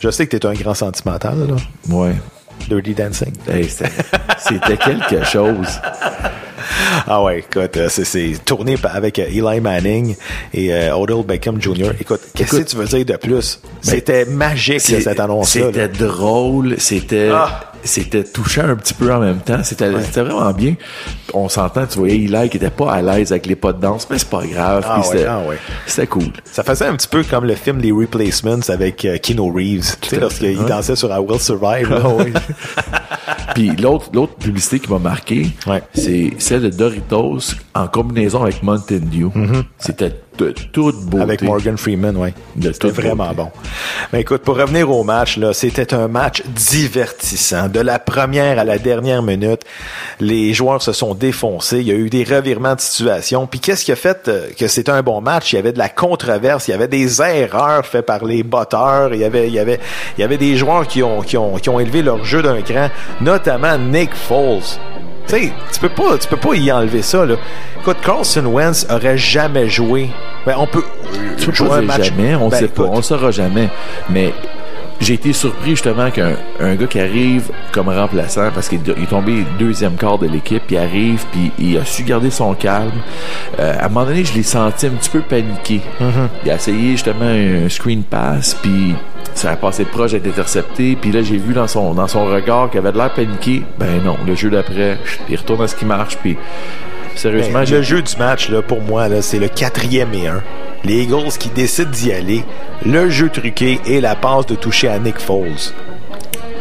Je 0.00 0.10
sais 0.10 0.26
que 0.26 0.36
t'es 0.36 0.44
un 0.46 0.52
grand 0.52 0.74
sentimental, 0.74 1.38
là. 1.48 1.56
Ouais. 1.94 2.16
Dirty 2.68 2.92
Dancing. 2.92 3.32
Hey, 3.48 3.66
c'était 3.68 4.76
quelque 4.76 5.24
chose. 5.24 5.68
Ah 7.06 7.22
ouais, 7.22 7.40
écoute, 7.40 7.76
euh, 7.76 7.88
c'est- 7.88 8.44
tourné 8.44 8.76
avec 8.84 9.18
euh, 9.18 9.26
Eli 9.28 9.60
Manning 9.60 10.16
et 10.52 10.72
euh, 10.72 10.96
Odell 10.96 11.24
Beckham 11.24 11.60
Jr. 11.60 11.90
Écoute, 12.00 12.20
qu'est-ce 12.34 12.56
que 12.58 12.62
tu 12.62 12.76
veux 12.76 12.86
dire 12.86 13.04
de 13.04 13.16
plus? 13.16 13.60
C'était 13.80 14.24
magique, 14.24 14.80
cette 14.80 15.06
annonce-là. 15.20 15.60
là. 15.62 15.66
C'était 15.72 15.88
drôle, 15.88 16.76
c'était 16.78 17.30
Ah. 17.32 17.72
c'était 17.84 18.24
touchant 18.24 18.68
un 18.68 18.76
petit 18.76 18.94
peu 18.94 19.12
en 19.12 19.20
même 19.20 19.38
temps. 19.40 19.62
C'était 19.62 19.88
vraiment 19.90 20.50
bien. 20.52 20.74
On 21.34 21.48
s'entend, 21.48 21.86
tu 21.86 21.98
voyais 21.98 22.16
Eli 22.16 22.48
qui 22.48 22.56
était 22.56 22.70
pas 22.70 22.92
à 22.92 23.02
l'aise 23.02 23.32
avec 23.32 23.46
les 23.46 23.56
pas 23.56 23.72
de 23.72 23.80
danse, 23.80 24.06
mais 24.10 24.18
c'est 24.18 24.28
pas 24.30 24.44
grave. 24.46 24.84
Ah 24.88 24.98
puis 25.00 25.08
ouais, 25.10 25.16
c'était 25.16 25.28
ah 25.28 25.40
ouais. 25.46 26.06
cool. 26.06 26.24
Ça 26.44 26.62
faisait 26.62 26.86
un 26.86 26.96
petit 26.96 27.08
peu 27.08 27.22
comme 27.22 27.44
le 27.44 27.54
film 27.54 27.78
Les 27.80 27.92
Replacements 27.92 28.60
avec 28.68 29.04
euh, 29.04 29.18
Keanu 29.18 29.50
Reeves. 29.52 29.96
Tu 30.00 30.08
sais, 30.10 30.20
lorsqu'il 30.20 30.58
ouais. 30.58 30.68
dansait 30.68 30.96
sur 30.96 31.14
I 31.14 31.18
Will 31.18 31.40
Survive. 31.40 31.90
là. 31.90 32.02
Puis 33.58 33.74
l'autre 33.74 34.10
l'autre 34.12 34.34
publicité 34.36 34.78
qui 34.78 34.88
m'a 34.88 35.00
marqué, 35.00 35.48
Ouais. 35.66 35.82
c'est 35.92 36.30
celle 36.38 36.62
de 36.62 36.68
Doritos 36.70 37.54
en 37.74 37.88
combinaison 37.88 38.42
avec 38.44 38.62
Mountain 38.62 39.00
Dew. 39.00 39.30
C'était 39.78 40.14
de 40.38 40.54
toute 40.72 40.96
beauté. 41.04 41.22
Avec 41.22 41.42
Morgan 41.42 41.76
Freeman, 41.76 42.16
oui. 42.16 42.30
De 42.56 42.72
C'était 42.72 42.88
vraiment 42.90 43.28
beauté. 43.28 43.36
bon. 43.36 43.50
Mais 44.12 44.20
écoute, 44.20 44.42
pour 44.42 44.56
revenir 44.56 44.90
au 44.90 45.04
match, 45.04 45.36
là, 45.36 45.52
c'était 45.52 45.92
un 45.94 46.08
match 46.08 46.42
divertissant. 46.46 47.68
De 47.68 47.80
la 47.80 47.98
première 47.98 48.58
à 48.58 48.64
la 48.64 48.78
dernière 48.78 49.22
minute, 49.22 49.62
les 50.20 50.54
joueurs 50.54 50.82
se 50.82 50.92
sont 50.92 51.14
défoncés. 51.14 51.78
Il 51.78 51.88
y 51.88 51.92
a 51.92 51.94
eu 51.94 52.10
des 52.10 52.24
revirements 52.24 52.74
de 52.74 52.80
situation. 52.80 53.46
Puis 53.46 53.60
qu'est-ce 53.60 53.84
qui 53.84 53.92
a 53.92 53.96
fait 53.96 54.28
euh, 54.28 54.48
que 54.58 54.68
c'était 54.68 54.92
un 54.92 55.02
bon 55.02 55.20
match? 55.20 55.52
Il 55.52 55.56
y 55.56 55.58
avait 55.58 55.72
de 55.72 55.78
la 55.78 55.88
controverse, 55.88 56.68
il 56.68 56.72
y 56.72 56.74
avait 56.74 56.88
des 56.88 57.20
erreurs 57.20 57.84
faites 57.84 58.06
par 58.06 58.24
les 58.24 58.42
botteurs, 58.42 59.12
il 59.14 59.20
y 59.20 59.24
avait, 59.24 59.48
il 59.48 59.54
y 59.54 59.58
avait, 59.58 59.80
il 60.16 60.20
y 60.20 60.24
avait 60.24 60.38
des 60.38 60.56
joueurs 60.56 60.86
qui 60.86 61.02
ont, 61.02 61.22
qui 61.22 61.36
ont, 61.36 61.56
qui 61.56 61.68
ont 61.68 61.80
élevé 61.80 62.02
leur 62.02 62.24
jeu 62.24 62.42
d'un 62.42 62.62
cran, 62.62 62.88
notamment 63.20 63.76
Nick 63.78 64.14
Foles. 64.14 64.78
Tu 65.28 65.34
sais, 65.34 65.52
tu 65.72 65.80
peux 65.80 65.88
pas, 65.90 66.16
tu 66.18 66.26
peux 66.28 66.36
pas 66.36 66.54
y 66.54 66.72
enlever 66.72 67.02
ça, 67.02 67.26
là. 67.26 67.34
Écoute, 67.80 67.98
Carlson 68.04 68.46
Wentz 68.46 68.86
aurait 68.90 69.18
jamais 69.18 69.68
joué. 69.68 70.08
Ben, 70.46 70.54
on 70.58 70.66
peut 70.66 70.84
Tu 71.38 71.46
peux 71.46 71.52
jouer 71.52 71.68
pas 71.68 71.76
un 71.78 71.82
match. 71.82 72.04
jamais, 72.04 72.34
on 72.34 72.48
Ben, 72.48 72.58
sait 72.58 72.68
pas, 72.68 72.82
écoute, 72.84 72.90
on 72.92 72.96
le 72.96 73.02
saura 73.02 73.30
jamais. 73.30 73.68
Mais 74.08 74.32
j'ai 75.00 75.14
été 75.14 75.32
surpris 75.32 75.70
justement 75.70 76.10
qu'un 76.10 76.32
un 76.60 76.74
gars 76.74 76.86
qui 76.86 76.98
arrive 76.98 77.50
comme 77.72 77.88
remplaçant, 77.88 78.50
parce 78.54 78.68
qu'il 78.68 78.80
il 78.96 79.02
est 79.04 79.06
tombé 79.06 79.44
deuxième 79.58 79.94
quart 79.96 80.18
de 80.18 80.26
l'équipe, 80.26 80.62
il 80.70 80.78
arrive, 80.78 81.24
puis 81.30 81.52
il 81.58 81.76
a 81.78 81.84
su 81.84 82.02
garder 82.04 82.30
son 82.30 82.54
calme. 82.54 82.90
Euh, 83.60 83.74
à 83.78 83.84
un 83.84 83.88
moment 83.88 84.06
donné, 84.06 84.24
je 84.24 84.32
l'ai 84.34 84.42
senti 84.42 84.86
un 84.86 84.90
petit 84.90 85.10
peu 85.10 85.20
paniqué. 85.20 85.82
Mm-hmm. 86.00 86.28
Il 86.46 86.50
a 86.50 86.54
essayé 86.54 86.90
justement 86.92 87.26
un 87.26 87.68
screen 87.68 88.02
pass, 88.02 88.54
puis 88.60 88.94
ça 89.38 89.52
a 89.52 89.56
passé 89.56 89.84
proche 89.84 90.12
d'être 90.12 90.26
intercepté, 90.26 90.96
puis 91.00 91.12
là 91.12 91.22
j'ai 91.22 91.36
vu 91.36 91.54
dans 91.54 91.68
son 91.68 91.94
dans 91.94 92.08
son 92.08 92.26
regard 92.26 92.70
qu'il 92.70 92.80
avait 92.80 92.92
de 92.92 92.98
l'air 92.98 93.14
paniqué. 93.14 93.62
Ben 93.78 94.02
non, 94.04 94.16
le 94.26 94.34
jeu 94.34 94.50
d'après, 94.50 94.98
il 95.28 95.36
retourne 95.36 95.62
à 95.62 95.68
ce 95.68 95.76
qui 95.76 95.84
marche, 95.84 96.18
puis 96.18 96.36
sérieusement, 97.14 97.60
Ben, 97.60 97.70
le 97.70 97.82
jeu 97.82 98.02
du 98.02 98.16
match, 98.16 98.48
là, 98.50 98.62
pour 98.62 98.82
moi, 98.82 99.08
là, 99.08 99.22
c'est 99.22 99.38
le 99.38 99.48
quatrième 99.48 100.12
et 100.12 100.26
un. 100.26 100.42
Les 100.84 101.02
Eagles 101.02 101.30
qui 101.38 101.48
décident 101.50 101.90
d'y 101.90 102.12
aller, 102.12 102.44
le 102.84 103.10
jeu 103.10 103.28
truqué 103.28 103.80
et 103.86 104.00
la 104.00 104.14
passe 104.14 104.46
de 104.46 104.54
toucher 104.54 104.88
à 104.88 104.98
Nick 104.98 105.18
Foles. 105.18 105.72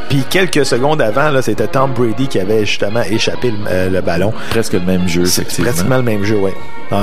Puis 0.10 0.24
quelques 0.30 0.66
secondes 0.66 1.02
avant, 1.02 1.30
là, 1.30 1.42
c'était 1.42 1.68
Tom 1.68 1.92
Brady 1.92 2.28
qui 2.28 2.40
avait 2.40 2.66
justement 2.66 3.02
échappé 3.02 3.52
le, 3.52 3.58
euh, 3.70 4.02
ballon. 4.02 4.34
Presque 4.50 4.74
le 4.74 4.80
même 4.80 5.08
jeu, 5.08 5.24
effectivement. 5.24 5.70
Pratiquement 5.72 5.98
le 5.98 6.04
même 6.04 6.24
jeu, 6.24 6.38
oui. 6.38 6.52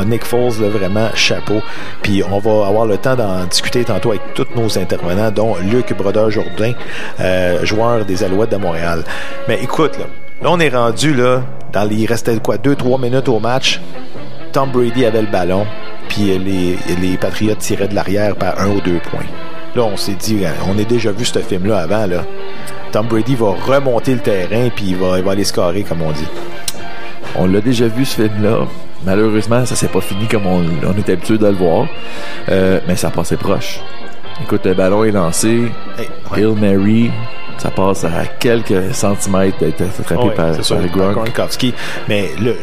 Nick 0.06 0.24
Foles, 0.24 0.60
là, 0.60 0.68
vraiment 0.68 1.10
chapeau. 1.14 1.60
Puis 2.02 2.22
on 2.22 2.38
va 2.38 2.66
avoir 2.66 2.86
le 2.86 2.96
temps 2.96 3.16
d'en 3.16 3.44
discuter 3.44 3.84
tantôt 3.84 4.10
avec 4.10 4.22
tous 4.34 4.46
nos 4.56 4.78
intervenants, 4.78 5.30
dont 5.30 5.56
Luc 5.56 5.94
Brodeur-Jourdain, 5.94 6.72
euh, 7.20 7.64
joueur 7.64 8.06
des 8.06 8.24
Alouettes 8.24 8.52
de 8.52 8.56
Montréal. 8.56 9.04
Mais 9.48 9.62
écoute, 9.62 9.98
là, 9.98 10.06
là 10.42 10.48
on 10.50 10.58
est 10.58 10.70
rendu 10.70 11.12
là, 11.12 11.42
dans 11.72 11.84
les, 11.84 11.96
il 11.96 12.06
restait 12.06 12.38
quoi, 12.38 12.56
deux, 12.56 12.76
trois 12.76 12.98
minutes 12.98 13.28
au 13.28 13.38
match. 13.38 13.80
Tom 14.52 14.70
Brady 14.70 15.04
avait 15.04 15.22
le 15.22 15.30
ballon, 15.30 15.66
puis 16.08 16.38
les, 16.38 16.78
les 17.00 17.16
Patriotes 17.18 17.58
tiraient 17.58 17.88
de 17.88 17.94
l'arrière 17.94 18.36
par 18.36 18.58
un 18.60 18.68
ou 18.68 18.80
deux 18.80 19.00
points. 19.00 19.26
Là, 19.76 19.82
on 19.82 19.96
s'est 19.96 20.14
dit, 20.14 20.44
on 20.68 20.78
a 20.78 20.84
déjà 20.84 21.10
vu 21.10 21.24
ce 21.24 21.38
film-là 21.40 21.78
avant, 21.78 22.06
là. 22.06 22.24
Tom 22.92 23.08
Brady 23.08 23.34
va 23.34 23.54
remonter 23.66 24.14
le 24.14 24.20
terrain 24.20 24.68
puis 24.74 24.90
il 24.90 24.96
va, 24.96 25.18
il 25.18 25.24
va 25.24 25.32
aller 25.32 25.42
scorer, 25.42 25.82
comme 25.82 26.02
on 26.02 26.12
dit. 26.12 26.28
On 27.34 27.46
l'a 27.46 27.60
déjà 27.60 27.88
vu, 27.88 28.04
ce 28.04 28.22
film-là. 28.22 28.68
Malheureusement, 29.04 29.66
ça 29.66 29.74
s'est 29.74 29.88
pas 29.88 30.00
fini 30.00 30.26
comme 30.28 30.46
on, 30.46 30.60
on 30.60 30.96
est 30.96 31.08
habitué 31.10 31.36
de 31.36 31.46
le 31.46 31.54
voir. 31.54 31.88
Euh, 32.48 32.80
mais 32.86 32.94
ça 32.94 33.10
passait 33.10 33.36
proche. 33.36 33.80
Écoute, 34.42 34.64
le 34.64 34.74
ballon 34.74 35.02
est 35.04 35.10
lancé. 35.10 35.72
Hill 36.36 36.54
Mary, 36.60 37.10
ça 37.58 37.70
passe 37.70 38.04
à 38.04 38.26
quelques 38.38 38.94
centimètres 38.94 39.58
d'être 39.58 39.82
attrapé 39.82 40.30
par, 40.36 40.56
par 40.56 41.14
Gronkowski. 41.14 41.74
Mais 42.08 42.30
le, 42.40 42.54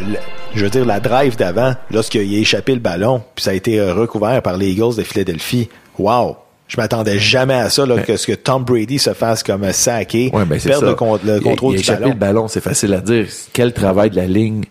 je 0.55 0.63
veux 0.63 0.69
dire, 0.69 0.85
la 0.85 0.99
drive 0.99 1.37
d'avant, 1.37 1.73
lorsqu'il 1.91 2.21
a 2.21 2.39
échappé 2.39 2.73
le 2.73 2.79
ballon, 2.79 3.21
puis 3.35 3.43
ça 3.43 3.51
a 3.51 3.53
été 3.53 3.81
recouvert 3.81 4.41
par 4.41 4.57
les 4.57 4.71
Eagles 4.71 4.95
de 4.95 5.03
Philadelphie, 5.03 5.69
wow! 5.99 6.37
Je 6.71 6.77
m'attendais 6.77 7.19
jamais 7.19 7.55
à 7.55 7.69
ça, 7.69 7.85
là, 7.85 7.97
que 7.97 8.15
ce 8.15 8.25
que 8.25 8.31
Tom 8.31 8.63
Brady 8.63 8.97
se 8.97 9.13
fasse 9.13 9.43
comme 9.43 9.69
saqué, 9.73 10.31
ouais, 10.33 10.45
ben 10.45 10.57
perdre 10.57 10.87
le, 10.87 11.39
contrôle 11.41 11.75
il, 11.75 11.79
il 11.79 11.83
du 11.83 11.91
ballon. 11.91 12.07
le 12.07 12.13
ballon, 12.13 12.47
c'est 12.47 12.61
facile 12.61 12.93
à 12.93 13.01
dire. 13.01 13.27
Quel 13.51 13.73
travail 13.73 14.09
de 14.09 14.15
la 14.15 14.25
ligne 14.25 14.63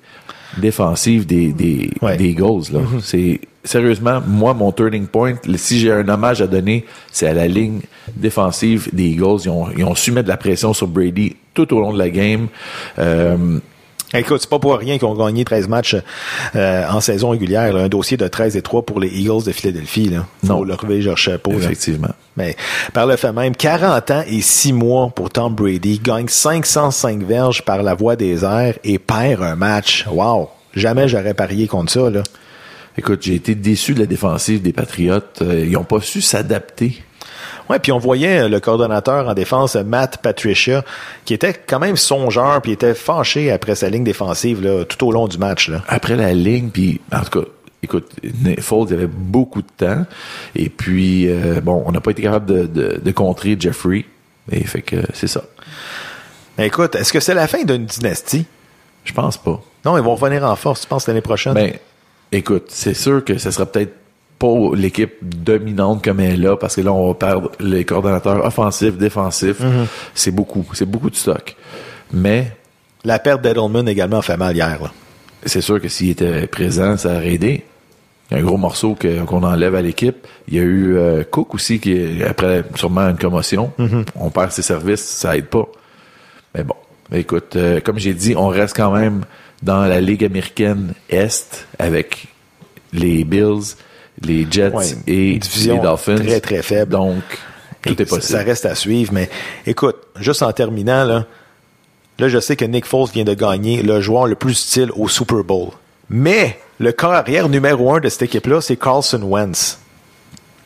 défensive 0.57 1.27
des 1.27 1.53
des, 1.53 1.91
des 2.17 2.25
Eagles 2.25 2.73
là. 2.73 2.81
Mm-hmm. 2.81 3.01
C'est 3.03 3.41
sérieusement 3.65 4.23
moi 4.27 4.55
mon 4.55 4.73
turning 4.73 5.09
point. 5.09 5.35
Si 5.57 5.79
j'ai 5.79 5.93
un 5.93 6.09
hommage 6.09 6.41
à 6.41 6.47
donner, 6.47 6.87
c'est 7.13 7.27
à 7.27 7.35
la 7.35 7.47
ligne 7.47 7.81
défensive 8.17 8.89
des 8.95 9.09
Eagles. 9.09 9.41
Ils 9.45 9.51
ont, 9.51 9.67
ils 9.77 9.85
ont 9.85 9.95
su 9.95 10.11
mettre 10.11 10.25
de 10.25 10.31
la 10.31 10.39
pression 10.39 10.73
sur 10.73 10.89
Brady 10.89 11.37
tout 11.53 11.73
au 11.75 11.81
long 11.81 11.93
de 11.93 11.99
la 11.99 12.09
game. 12.09 12.49
Euh, 12.99 13.59
Écoute, 14.13 14.41
c'est 14.41 14.51
pas 14.51 14.59
pour 14.59 14.77
rien 14.77 14.99
qu'ils 14.99 15.07
ont 15.07 15.15
gagné 15.15 15.45
13 15.45 15.69
matchs 15.69 15.97
euh, 16.57 16.89
en 16.89 17.01
saison 17.01 17.31
régulière. 17.31 17.77
Un 17.77 17.89
dossier 17.89 18.17
de 18.17 18.27
13 18.27 18.57
et 18.57 18.63
3 18.63 18.83
pour 18.83 18.99
les 18.99 19.09
Eagles 19.09 19.45
de 19.45 19.53
Philadelphie. 19.53 20.09
Là. 20.09 20.27
Non. 20.43 20.65
le 20.65 20.75
relever 20.75 21.01
leur 21.01 21.17
chapeau. 21.17 21.53
Effectivement. 21.53 22.11
Mais 22.37 22.57
par 22.93 23.07
le 23.07 23.17
fait 23.17 23.33
même, 23.33 23.55
40 23.55 24.11
ans 24.11 24.25
et 24.27 24.41
6 24.41 24.73
mois 24.73 25.11
pour 25.11 25.31
Tom 25.31 25.55
Brady, 25.55 26.01
gagne 26.03 26.29
505 26.29 27.23
verges 27.23 27.63
par 27.63 27.83
la 27.83 27.95
voie 27.95 28.17
des 28.17 28.45
airs 28.45 28.79
et 28.83 28.99
perd 28.99 29.43
un 29.43 29.55
match. 29.55 30.07
Wow! 30.11 30.49
Jamais 30.75 31.09
j'aurais 31.09 31.35
parié 31.35 31.67
contre 31.67 31.93
ça. 31.93 32.11
Là. 32.11 32.23
Écoute, 32.99 33.23
j'ai 33.23 33.35
été 33.35 33.55
déçu 33.55 33.95
de 33.95 34.01
la 34.01 34.07
défensive 34.07 34.63
des 34.63 34.73
Patriotes. 34.73 35.41
Euh, 35.43 35.65
ils 35.65 35.73
n'ont 35.73 35.85
pas 35.85 36.01
su 36.01 36.21
s'adapter 36.21 37.03
Ouais, 37.71 37.79
puis 37.79 37.93
on 37.93 37.99
voyait 37.99 38.41
euh, 38.41 38.49
le 38.49 38.59
coordonnateur 38.59 39.29
en 39.29 39.35
défense, 39.35 39.77
Matt 39.77 40.17
Patricia, 40.21 40.85
qui 41.25 41.35
était 41.35 41.55
quand 41.55 41.79
même 41.79 41.97
songeur, 41.97 42.61
puis 42.63 42.73
était 42.73 42.95
fâché 42.95 43.53
après 43.53 43.77
sa 43.77 43.89
ligne 43.89 44.03
défensive 44.03 44.61
là, 44.61 44.85
tout 44.85 45.07
au 45.07 45.13
long 45.13 45.29
du 45.29 45.39
match. 45.39 45.69
Là. 45.69 45.85
Après 45.87 46.17
la 46.17 46.33
ligne, 46.33 46.71
puis 46.71 47.01
en 47.13 47.21
tout 47.21 47.41
cas, 47.41 47.47
écoute, 47.85 48.11
Foles 48.59 48.93
avait 48.93 49.07
beaucoup 49.07 49.63
de 49.63 49.69
temps, 49.77 50.05
et 50.57 50.69
puis 50.69 51.29
euh, 51.29 51.61
bon, 51.61 51.85
on 51.87 51.93
n'a 51.93 52.01
pas 52.01 52.11
été 52.11 52.23
capable 52.23 52.47
de, 52.47 52.67
de, 52.67 53.01
de, 53.01 53.11
contrer 53.13 53.57
Jeffrey, 53.57 54.05
et 54.51 54.65
fait 54.65 54.83
que 54.83 54.97
c'est 55.15 55.29
ça. 55.29 55.45
Mais 56.59 56.67
écoute, 56.67 56.97
est-ce 56.97 57.13
que 57.13 57.21
c'est 57.21 57.35
la 57.35 57.47
fin 57.47 57.63
d'une 57.63 57.87
dynastie? 57.87 58.47
Je 59.05 59.13
pense 59.13 59.37
pas. 59.37 59.63
Non, 59.85 59.97
ils 59.97 60.03
vont 60.03 60.17
revenir 60.17 60.45
en 60.45 60.57
force, 60.57 60.81
tu 60.81 60.89
penses, 60.89 61.07
l'année 61.07 61.21
prochaine? 61.21 61.55
Ben, 61.55 61.75
écoute, 62.33 62.65
c'est 62.71 62.95
sûr 62.95 63.25
que 63.25 63.39
ce 63.39 63.53
sera 63.53 63.65
peut-être 63.65 63.95
pas 64.41 64.75
l'équipe 64.75 65.19
dominante 65.23 66.03
comme 66.03 66.19
elle 66.19 66.33
est 66.33 66.37
là, 66.39 66.57
parce 66.57 66.77
que 66.77 66.81
là, 66.81 66.93
on 66.93 67.09
va 67.09 67.15
perdre 67.15 67.53
les 67.61 67.85
coordonnateurs 67.85 68.45
offensifs, 68.45 68.97
défensifs. 68.97 69.61
Mhm. 69.61 69.87
C'est 70.15 70.31
beaucoup. 70.33 70.67
C'est 70.73 70.87
beaucoup 70.87 71.11
de 71.11 71.17
stock. 71.17 71.55
Mais. 72.13 72.53
La 73.05 73.19
perte 73.19 73.43
d'Edelman 73.43 73.89
également 73.89 74.21
fait 74.21 74.37
mal 74.37 74.55
hier. 74.55 74.79
C'est 75.47 75.61
sûr 75.61 75.81
que 75.81 75.89
s'il 75.89 76.11
était 76.11 76.47
présent, 76.47 76.97
ça 76.97 77.17
aurait 77.17 77.35
aidé. 77.35 77.65
Il 78.31 78.35
y 78.35 78.37
a 78.37 78.43
un 78.43 78.45
gros 78.45 78.59
morceau 78.59 78.95
qu'on 79.27 79.43
enlève 79.43 79.75
à 79.75 79.83
l'équipe. 79.83 80.27
Il 80.49 80.55
y 80.55 80.59
a 80.59 80.63
eu 80.63 80.97
euh, 80.97 81.25
Cook 81.25 81.55
aussi, 81.55 81.81
qui 81.81 82.23
après 82.23 82.65
sûrement 82.75 83.09
une 83.09 83.17
commotion. 83.17 83.73
Mhm. 83.79 84.05
On 84.17 84.31
perd 84.31 84.53
ses 84.53 84.63
services, 84.63 85.05
ça 85.05 85.37
aide 85.37 85.47
pas. 85.47 85.67
Mais 86.55 86.63
bon, 86.63 86.77
écoute, 87.13 87.57
euh, 87.57 87.81
comme 87.81 87.99
j'ai 87.99 88.15
dit, 88.15 88.35
on 88.37 88.49
reste 88.49 88.77
quand 88.77 88.93
même 88.93 89.23
dans 89.63 89.85
la 89.87 90.01
Ligue 90.01 90.25
américaine 90.25 90.95
Est 91.09 91.67
avec 91.79 92.27
les 92.93 93.25
Bills, 93.25 93.77
les 94.23 94.47
Jets 94.51 94.73
et 95.07 95.41
les 95.65 95.79
Dolphins. 95.79 96.17
Très, 96.17 96.41
très 96.41 96.63
faible. 96.63 96.93
Donc, 96.93 97.23
tout 97.83 98.01
est 98.01 98.05
possible. 98.05 98.39
Ça 98.39 98.45
reste 98.45 98.67
à 98.67 98.75
suivre, 98.75 99.13
mais 99.13 99.31
écoute, 99.67 99.97
juste 100.17 100.43
en 100.43 100.53
terminant, 100.53 101.05
là, 101.05 101.27
là, 102.19 102.29
je 102.29 102.39
sais 102.39 102.57
que 102.57 102.65
Nick 102.65 102.87
Foles 102.87 103.09
vient 103.13 103.25
de 103.25 103.35
gagner 103.35 103.83
le 103.83 104.01
joueur 104.01 104.27
le 104.27 104.35
plus 104.35 104.53
utile 104.53 104.91
au 104.97 105.09
Super 105.09 105.43
Bowl. 105.43 105.71
Mais 106.11 106.59
le 106.79 106.93
carrière 106.93 107.49
numéro 107.49 107.95
un 107.95 108.01
de 108.01 108.09
cette 108.09 108.23
équipe-là, 108.23 108.61
c'est 108.61 108.77
Carlson 108.77 109.23
Wentz. 109.23 109.79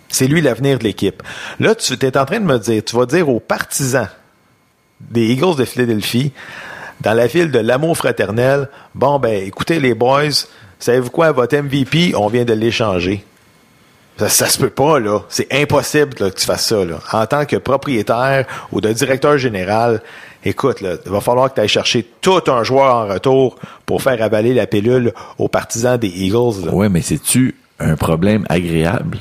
C'est 0.09 0.27
lui 0.27 0.41
l'avenir 0.41 0.79
de 0.79 0.85
l'équipe. 0.85 1.23
Là, 1.61 1.75
tu 1.75 1.95
es 1.95 2.17
en 2.17 2.25
train 2.25 2.41
de 2.41 2.45
me 2.45 2.59
dire, 2.59 2.83
tu 2.85 2.97
vas 2.97 3.07
dire 3.07 3.29
aux 3.29 3.41
partisans 3.41 4.09
des 5.01 5.27
Eagles 5.27 5.57
de 5.57 5.65
Philadelphie, 5.65 6.33
dans 7.01 7.13
la 7.13 7.27
ville 7.27 7.51
de 7.51 7.59
l'amour 7.59 7.97
fraternel, 7.97 8.69
bon, 8.95 9.19
ben, 9.19 9.43
écoutez 9.45 9.81
les 9.81 9.95
boys, 9.95 10.31
savez-vous 10.79 11.11
quoi, 11.11 11.33
votre 11.33 11.57
MVP, 11.57 12.15
on 12.17 12.29
vient 12.29 12.45
de 12.45 12.55
l'échanger. 12.55 13.25
Ça, 14.19 14.29
ça 14.29 14.47
se 14.47 14.59
peut 14.59 14.71
pas, 14.71 15.01
là. 15.01 15.21
C'est 15.29 15.53
impossible 15.53 16.15
que 16.15 16.29
tu 16.29 16.45
fasses 16.45 16.67
ça, 16.67 16.85
là. 16.85 17.01
En 17.13 17.27
tant 17.27 17.45
que 17.47 17.57
propriétaire 17.57 18.47
ou 18.71 18.81
de 18.81 18.93
directeur 18.93 19.39
général, 19.39 20.03
écoute, 20.45 20.81
là, 20.81 20.95
il 21.05 21.11
va 21.11 21.21
falloir 21.21 21.51
que 21.51 21.57
tu 21.57 21.61
ailles 21.61 21.69
chercher 21.69 22.09
tout 22.21 22.43
un 22.47 22.63
joueur 22.63 22.95
en 22.95 23.07
retour 23.09 23.57
pour 23.87 24.03
faire 24.03 24.23
avaler 24.23 24.55
la 24.55 24.67
pilule 24.67 25.13
aux 25.39 25.49
partisans 25.49 25.99
des 25.99 26.09
Eagles. 26.09 26.69
Oui, 26.73 26.89
mais 26.89 27.03
c'est-tu 27.03 27.57
un 27.81 27.97
problème 27.97 28.47
agréable? 28.49 29.19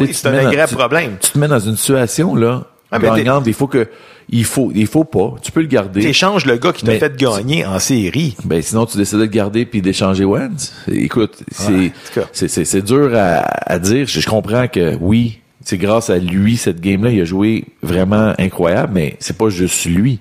Oui, 0.00 0.10
c'est 0.14 0.28
un 0.28 0.46
agréable 0.46 0.72
problème. 0.72 1.16
Tu 1.20 1.32
te 1.32 1.38
mets 1.38 1.48
dans 1.48 1.60
une 1.60 1.76
situation, 1.76 2.34
là, 2.34 2.64
ah, 2.92 2.98
gagnante, 2.98 3.46
il 3.46 3.54
faut 3.54 3.66
que 3.66 3.88
il 4.32 4.44
faut, 4.44 4.70
il 4.74 4.86
faut 4.86 5.04
pas. 5.04 5.34
Tu 5.42 5.50
peux 5.50 5.60
le 5.60 5.66
garder. 5.66 6.00
T'échanges 6.00 6.46
le 6.46 6.56
gars 6.56 6.72
qui 6.72 6.84
t'a 6.84 6.98
fait 6.98 7.16
gagner 7.16 7.66
en 7.66 7.80
série. 7.80 8.36
Ben 8.44 8.62
sinon 8.62 8.86
tu 8.86 8.96
décides 8.96 9.18
de 9.18 9.24
le 9.24 9.28
garder 9.28 9.66
puis 9.66 9.82
d'échanger 9.82 10.24
Wentz. 10.24 10.72
Écoute, 10.90 11.42
c'est 11.50 12.48
c'est 12.48 12.82
dur 12.82 13.10
à, 13.14 13.40
à, 13.40 13.78
dire. 13.78 14.06
Je, 14.06 14.26
comprends 14.28 14.68
que 14.68 14.96
oui, 15.00 15.40
c'est 15.64 15.78
grâce 15.78 16.10
à 16.10 16.18
lui 16.18 16.56
cette 16.56 16.80
game 16.80 17.02
là, 17.04 17.10
il 17.10 17.20
a 17.20 17.24
joué 17.24 17.64
vraiment 17.82 18.32
incroyable, 18.38 18.92
mais 18.94 19.16
c'est 19.18 19.36
pas 19.36 19.50
juste 19.50 19.84
lui. 19.84 20.20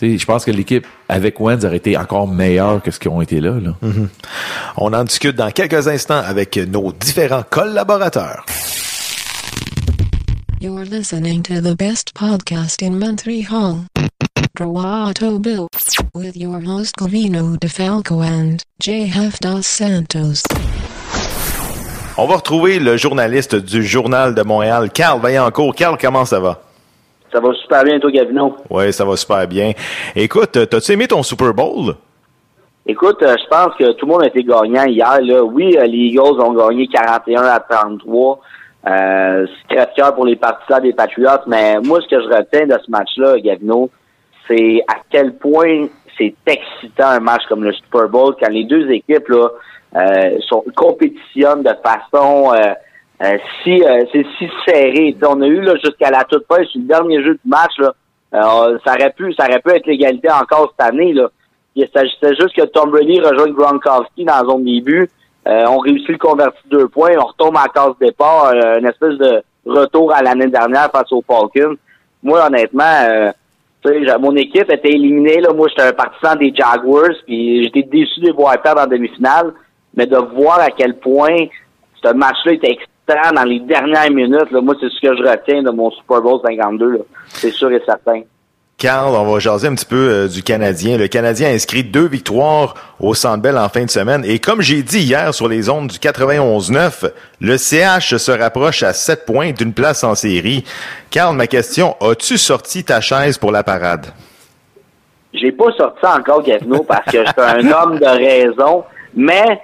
je 0.00 0.24
pense 0.24 0.46
que 0.46 0.50
l'équipe 0.50 0.86
avec 1.10 1.38
Wentz 1.40 1.64
aurait 1.64 1.76
été 1.76 1.98
encore 1.98 2.26
meilleure 2.26 2.82
que 2.82 2.90
ce 2.90 2.98
qu'ils 2.98 3.10
ont 3.10 3.20
été 3.20 3.40
là. 3.40 3.52
là. 3.60 3.74
Mm-hmm. 3.82 4.08
On 4.78 4.92
en 4.94 5.04
discute 5.04 5.36
dans 5.36 5.50
quelques 5.50 5.86
instants 5.86 6.22
avec 6.24 6.56
nos 6.56 6.92
différents 6.92 7.44
collaborateurs. 7.48 8.46
You're 10.64 10.86
listening 10.86 11.42
to 11.42 11.60
the 11.60 11.76
best 11.76 12.14
podcast 12.14 12.80
in 12.80 12.98
Montreal. 12.98 13.84
Bill. 15.42 15.68
With 16.14 16.38
your 16.38 16.58
host 16.58 16.96
Covino 16.96 17.58
DeFalco 17.58 18.24
and 18.24 18.62
Jeff 18.80 19.38
Dos 19.40 19.66
Santos. 19.66 20.42
On 22.16 22.26
va 22.26 22.36
retrouver 22.36 22.78
le 22.78 22.96
journaliste 22.96 23.54
du 23.56 23.82
Journal 23.82 24.34
de 24.34 24.42
Montréal, 24.42 24.88
Carl 24.90 25.20
Vaillancourt. 25.20 25.74
Carl, 25.74 25.98
comment 26.00 26.24
ça 26.24 26.40
va? 26.40 26.62
Ça 27.30 27.40
va 27.40 27.52
super 27.52 27.84
bien, 27.84 28.00
toi, 28.00 28.10
Gavino? 28.10 28.56
Oui, 28.70 28.90
ça 28.90 29.04
va 29.04 29.16
super 29.18 29.46
bien. 29.46 29.72
Écoute, 30.16 30.52
t'as-tu 30.70 30.92
aimé 30.92 31.06
ton 31.06 31.22
Super 31.22 31.52
Bowl? 31.52 31.94
Écoute, 32.86 33.22
euh, 33.22 33.36
je 33.38 33.48
pense 33.50 33.74
que 33.78 33.92
tout 33.92 34.06
le 34.06 34.12
monde 34.12 34.22
a 34.22 34.28
été 34.28 34.42
gagnant 34.42 34.86
hier. 34.86 35.20
Là. 35.20 35.44
Oui, 35.44 35.76
euh, 35.76 35.84
les 35.84 36.08
Eagles 36.08 36.40
ont 36.40 36.54
gagné 36.54 36.88
41 36.88 37.42
à 37.42 37.60
33. 37.60 38.40
Euh, 38.86 39.46
c'est 39.46 39.76
très 39.76 39.92
cœur 39.94 40.14
pour 40.14 40.26
les 40.26 40.36
partisans 40.36 40.82
des 40.82 40.92
Patriots, 40.92 41.42
mais 41.46 41.78
moi, 41.80 42.00
ce 42.02 42.08
que 42.08 42.20
je 42.22 42.28
retiens 42.28 42.66
de 42.66 42.78
ce 42.84 42.90
match-là, 42.90 43.38
Gavino, 43.40 43.90
c'est 44.46 44.84
à 44.88 44.96
quel 45.10 45.34
point 45.36 45.86
c'est 46.18 46.34
excitant 46.46 47.08
un 47.08 47.20
match 47.20 47.42
comme 47.48 47.64
le 47.64 47.72
Super 47.72 48.08
Bowl 48.08 48.34
quand 48.40 48.50
les 48.50 48.64
deux 48.64 48.90
équipes 48.90 49.28
là, 49.28 49.48
euh, 49.96 50.38
sont, 50.48 50.64
compétitionnent 50.76 51.62
de 51.62 51.74
façon 51.82 52.52
euh, 52.52 52.74
euh 53.22 53.38
si 53.62 53.82
euh, 53.82 54.04
c'est 54.12 54.26
si 54.38 54.48
serré. 54.66 55.16
on 55.26 55.40
a 55.40 55.46
eu 55.46 55.60
là 55.60 55.74
jusqu'à 55.82 56.10
la 56.10 56.24
toute 56.24 56.46
fin 56.46 56.62
sur 56.64 56.80
le 56.80 56.86
dernier 56.86 57.22
jeu 57.22 57.34
du 57.34 57.48
match 57.48 57.72
là, 57.78 57.92
ça 58.84 58.94
aurait 58.94 59.12
pu 59.16 59.32
ça 59.34 59.46
aurait 59.46 59.60
pu 59.60 59.70
être 59.70 59.86
l'égalité 59.86 60.28
encore 60.30 60.72
cette 60.76 60.88
année 60.88 61.12
là. 61.12 61.28
Il 61.76 61.88
s'agissait 61.92 62.36
juste 62.36 62.54
que 62.54 62.66
Tom 62.66 62.90
Brady 62.90 63.18
rejoigne 63.20 63.52
Gronkowski 63.52 64.24
dans 64.24 64.34
la 64.34 64.44
zone 64.44 64.64
début. 64.64 65.10
Euh, 65.46 65.64
on 65.68 65.78
réussit 65.78 66.08
le 66.08 66.18
converti 66.18 66.58
deux 66.70 66.88
points, 66.88 67.12
on 67.18 67.26
retombe 67.26 67.56
à 67.56 67.68
case 67.68 67.94
départ, 68.00 68.46
euh, 68.46 68.78
une 68.78 68.86
espèce 68.86 69.18
de 69.18 69.42
retour 69.66 70.12
à 70.12 70.22
l'année 70.22 70.46
dernière 70.46 70.90
face 70.90 71.12
aux 71.12 71.22
Falcons. 71.26 71.76
moi, 72.22 72.46
honnêtement, 72.46 73.32
mon 74.20 74.36
équipe 74.36 74.70
était 74.70 74.90
éliminée. 74.90 75.40
Là. 75.40 75.52
Moi, 75.52 75.68
j'étais 75.68 75.88
un 75.88 75.92
partisan 75.92 76.36
des 76.36 76.54
Jaguars, 76.54 77.16
puis 77.26 77.64
j'étais 77.64 77.82
déçu 77.82 78.20
de 78.20 78.32
voir 78.32 78.60
perdre 78.62 78.82
en 78.82 78.86
demi-finale. 78.86 79.52
Mais 79.96 80.06
de 80.06 80.16
voir 80.16 80.58
à 80.60 80.70
quel 80.70 80.96
point 80.96 81.36
ce 82.02 82.12
match-là 82.12 82.52
était 82.52 82.72
extrême 82.72 83.34
dans 83.34 83.44
les 83.44 83.60
dernières 83.60 84.10
minutes, 84.10 84.50
là, 84.50 84.60
moi, 84.60 84.74
c'est 84.80 84.88
ce 84.88 85.00
que 85.00 85.16
je 85.16 85.22
retiens 85.22 85.62
de 85.62 85.70
mon 85.70 85.90
Super 85.90 86.20
Bowl 86.20 86.40
52. 86.44 87.04
C'est 87.28 87.50
sûr 87.50 87.70
et 87.70 87.82
certain. 87.84 88.22
Carl, 88.84 89.14
on 89.16 89.24
va 89.24 89.38
jaser 89.38 89.68
un 89.68 89.74
petit 89.74 89.86
peu 89.86 89.96
euh, 89.96 90.28
du 90.28 90.42
Canadien. 90.42 90.98
Le 90.98 91.08
Canadien 91.08 91.48
a 91.48 91.52
inscrit 91.52 91.84
deux 91.84 92.06
victoires 92.06 92.74
au 93.00 93.14
Centre 93.14 93.40
Bell 93.40 93.56
en 93.56 93.70
fin 93.70 93.86
de 93.86 93.88
semaine. 93.88 94.26
Et 94.26 94.40
comme 94.40 94.60
j'ai 94.60 94.82
dit 94.82 94.98
hier 94.98 95.32
sur 95.32 95.48
les 95.48 95.70
ondes 95.70 95.86
du 95.86 95.96
91-9, 95.96 97.10
le 97.40 97.56
CH 97.56 98.18
se 98.18 98.30
rapproche 98.30 98.82
à 98.82 98.92
sept 98.92 99.24
points 99.24 99.52
d'une 99.52 99.72
place 99.72 100.04
en 100.04 100.14
série. 100.14 100.64
Carl, 101.10 101.34
ma 101.34 101.46
question, 101.46 101.96
as-tu 102.02 102.36
sorti 102.36 102.84
ta 102.84 103.00
chaise 103.00 103.38
pour 103.38 103.52
la 103.52 103.62
parade? 103.62 104.08
J'ai 105.32 105.52
pas 105.52 105.72
sorti 105.78 106.04
encore, 106.04 106.42
Gavino, 106.42 106.82
parce 106.82 107.06
que 107.06 107.24
je 107.24 107.30
suis 107.30 107.34
un 107.38 107.72
homme 107.82 107.98
de 107.98 108.04
raison, 108.04 108.84
mais 109.14 109.62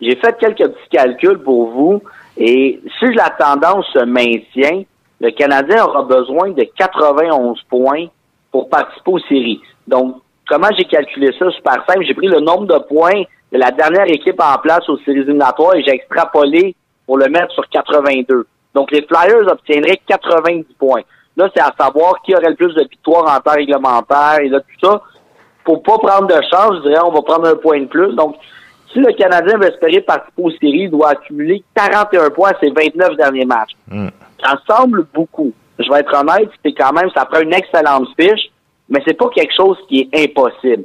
j'ai 0.00 0.14
fait 0.14 0.38
quelques 0.38 0.68
petits 0.68 0.90
calculs 0.92 1.40
pour 1.42 1.72
vous. 1.72 2.02
Et 2.36 2.80
si 3.00 3.06
la 3.14 3.30
tendance 3.30 3.86
se 3.92 4.04
maintient, 4.04 4.84
le 5.20 5.32
Canadien 5.32 5.84
aura 5.84 6.04
besoin 6.04 6.50
de 6.50 6.64
91 6.78 7.60
points 7.68 8.06
pour 8.50 8.68
participer 8.68 9.10
aux 9.10 9.18
séries. 9.20 9.60
Donc, 9.86 10.16
comment 10.48 10.68
j'ai 10.76 10.84
calculé 10.84 11.30
ça? 11.38 11.50
Super 11.50 11.84
simple. 11.86 12.04
J'ai 12.04 12.14
pris 12.14 12.28
le 12.28 12.40
nombre 12.40 12.66
de 12.66 12.78
points 12.78 13.22
de 13.52 13.58
la 13.58 13.70
dernière 13.70 14.06
équipe 14.08 14.40
en 14.40 14.58
place 14.58 14.88
aux 14.88 14.98
séries 14.98 15.20
éliminatoires 15.20 15.74
et 15.76 15.82
j'ai 15.82 15.94
extrapolé 15.94 16.74
pour 17.06 17.18
le 17.18 17.28
mettre 17.28 17.52
sur 17.52 17.68
82. 17.68 18.46
Donc, 18.74 18.90
les 18.92 19.02
Flyers 19.02 19.50
obtiendraient 19.50 20.00
90 20.06 20.64
points. 20.78 21.02
Là, 21.36 21.48
c'est 21.54 21.62
à 21.62 21.72
savoir 21.78 22.20
qui 22.22 22.34
aurait 22.34 22.50
le 22.50 22.56
plus 22.56 22.74
de 22.74 22.82
victoires 22.82 23.24
en 23.24 23.40
temps 23.40 23.56
réglementaire 23.56 24.40
et 24.40 24.48
là, 24.48 24.60
tout 24.60 24.86
ça. 24.86 25.02
Pour 25.64 25.82
pas 25.82 25.98
prendre 25.98 26.26
de 26.26 26.40
chance, 26.50 26.76
je 26.76 26.88
dirais, 26.88 27.02
on 27.04 27.12
va 27.12 27.22
prendre 27.22 27.48
un 27.48 27.56
point 27.56 27.80
de 27.80 27.86
plus. 27.86 28.14
Donc, 28.14 28.36
si 28.92 28.98
le 28.98 29.12
Canadien 29.12 29.56
veut 29.58 29.68
espérer 29.68 30.00
participer 30.00 30.42
aux 30.42 30.50
séries, 30.50 30.84
il 30.84 30.90
doit 30.90 31.10
accumuler 31.10 31.62
41 31.74 32.30
points 32.30 32.50
à 32.50 32.58
ses 32.58 32.70
29 32.70 33.16
derniers 33.16 33.44
matchs. 33.44 33.72
Hmm. 33.88 34.08
Ça 34.42 34.54
semble 34.68 35.06
beaucoup 35.14 35.52
je 35.82 35.90
vais 35.90 36.00
être 36.00 36.14
honnête, 36.14 36.50
c'est 36.64 36.72
quand 36.72 36.92
même, 36.92 37.10
ça 37.14 37.24
prend 37.24 37.40
une 37.40 37.54
excellente 37.54 38.08
fiche, 38.18 38.50
mais 38.88 39.00
c'est 39.06 39.16
pas 39.16 39.28
quelque 39.28 39.54
chose 39.54 39.78
qui 39.88 40.00
est 40.00 40.24
impossible. 40.24 40.84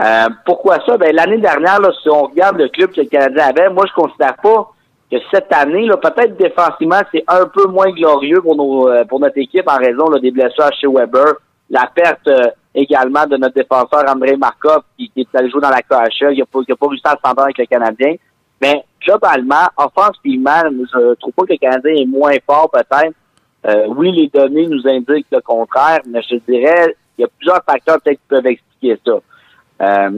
Euh, 0.00 0.28
pourquoi 0.44 0.78
ça? 0.86 0.96
Ben, 0.96 1.14
l'année 1.14 1.38
dernière, 1.38 1.80
là, 1.80 1.90
si 2.02 2.08
on 2.08 2.24
regarde 2.24 2.56
le 2.56 2.68
club 2.68 2.90
que 2.90 3.02
le 3.02 3.06
Canadien 3.06 3.48
avait, 3.48 3.70
moi, 3.70 3.84
je 3.86 3.94
considère 3.94 4.36
pas 4.42 4.70
que 5.10 5.16
cette 5.32 5.52
année, 5.52 5.86
là, 5.86 5.96
peut-être 5.96 6.36
défensivement, 6.36 7.00
c'est 7.12 7.24
un 7.28 7.46
peu 7.46 7.66
moins 7.66 7.90
glorieux 7.92 8.40
pour 8.40 8.56
nos, 8.56 8.88
euh, 8.88 9.04
pour 9.04 9.20
notre 9.20 9.38
équipe 9.38 9.68
en 9.68 9.76
raison 9.76 10.10
des 10.20 10.30
blessures 10.30 10.72
chez 10.80 10.88
Weber, 10.88 11.34
la 11.70 11.88
perte 11.94 12.26
euh, 12.26 12.50
également 12.74 13.26
de 13.26 13.36
notre 13.36 13.54
défenseur 13.54 14.04
André 14.08 14.36
Markov 14.36 14.82
qui, 14.96 15.10
est 15.16 15.34
allé 15.34 15.48
jouer 15.50 15.60
dans 15.60 15.70
la 15.70 15.82
KHL, 15.82 16.32
il 16.32 16.38
n'a 16.38 16.46
pas, 16.46 16.60
pas 16.74 16.86
réussi 16.88 17.02
à 17.04 17.10
s'entendre 17.10 17.42
avec 17.42 17.58
le 17.58 17.66
Canadien. 17.66 18.14
Mais 18.60 18.84
globalement, 19.04 19.68
offensivement, 19.76 20.62
je 20.72 21.14
trouve 21.14 21.32
pas 21.32 21.44
que 21.44 21.52
le 21.52 21.58
Canadien 21.58 21.92
est 21.94 22.06
moins 22.06 22.36
fort 22.46 22.70
peut-être, 22.70 23.14
euh, 23.66 23.86
oui, 23.88 24.12
les 24.12 24.28
données 24.28 24.66
nous 24.66 24.86
indiquent 24.86 25.26
le 25.32 25.40
contraire, 25.40 26.00
mais 26.06 26.20
je 26.22 26.36
dirais 26.48 26.94
il 27.16 27.22
y 27.22 27.24
a 27.24 27.28
plusieurs 27.38 27.62
facteurs 27.64 28.00
peut-être 28.00 28.18
qui 28.18 28.28
peuvent 28.28 28.46
expliquer 28.46 28.98
ça. 29.06 29.20
Euh, 29.82 30.10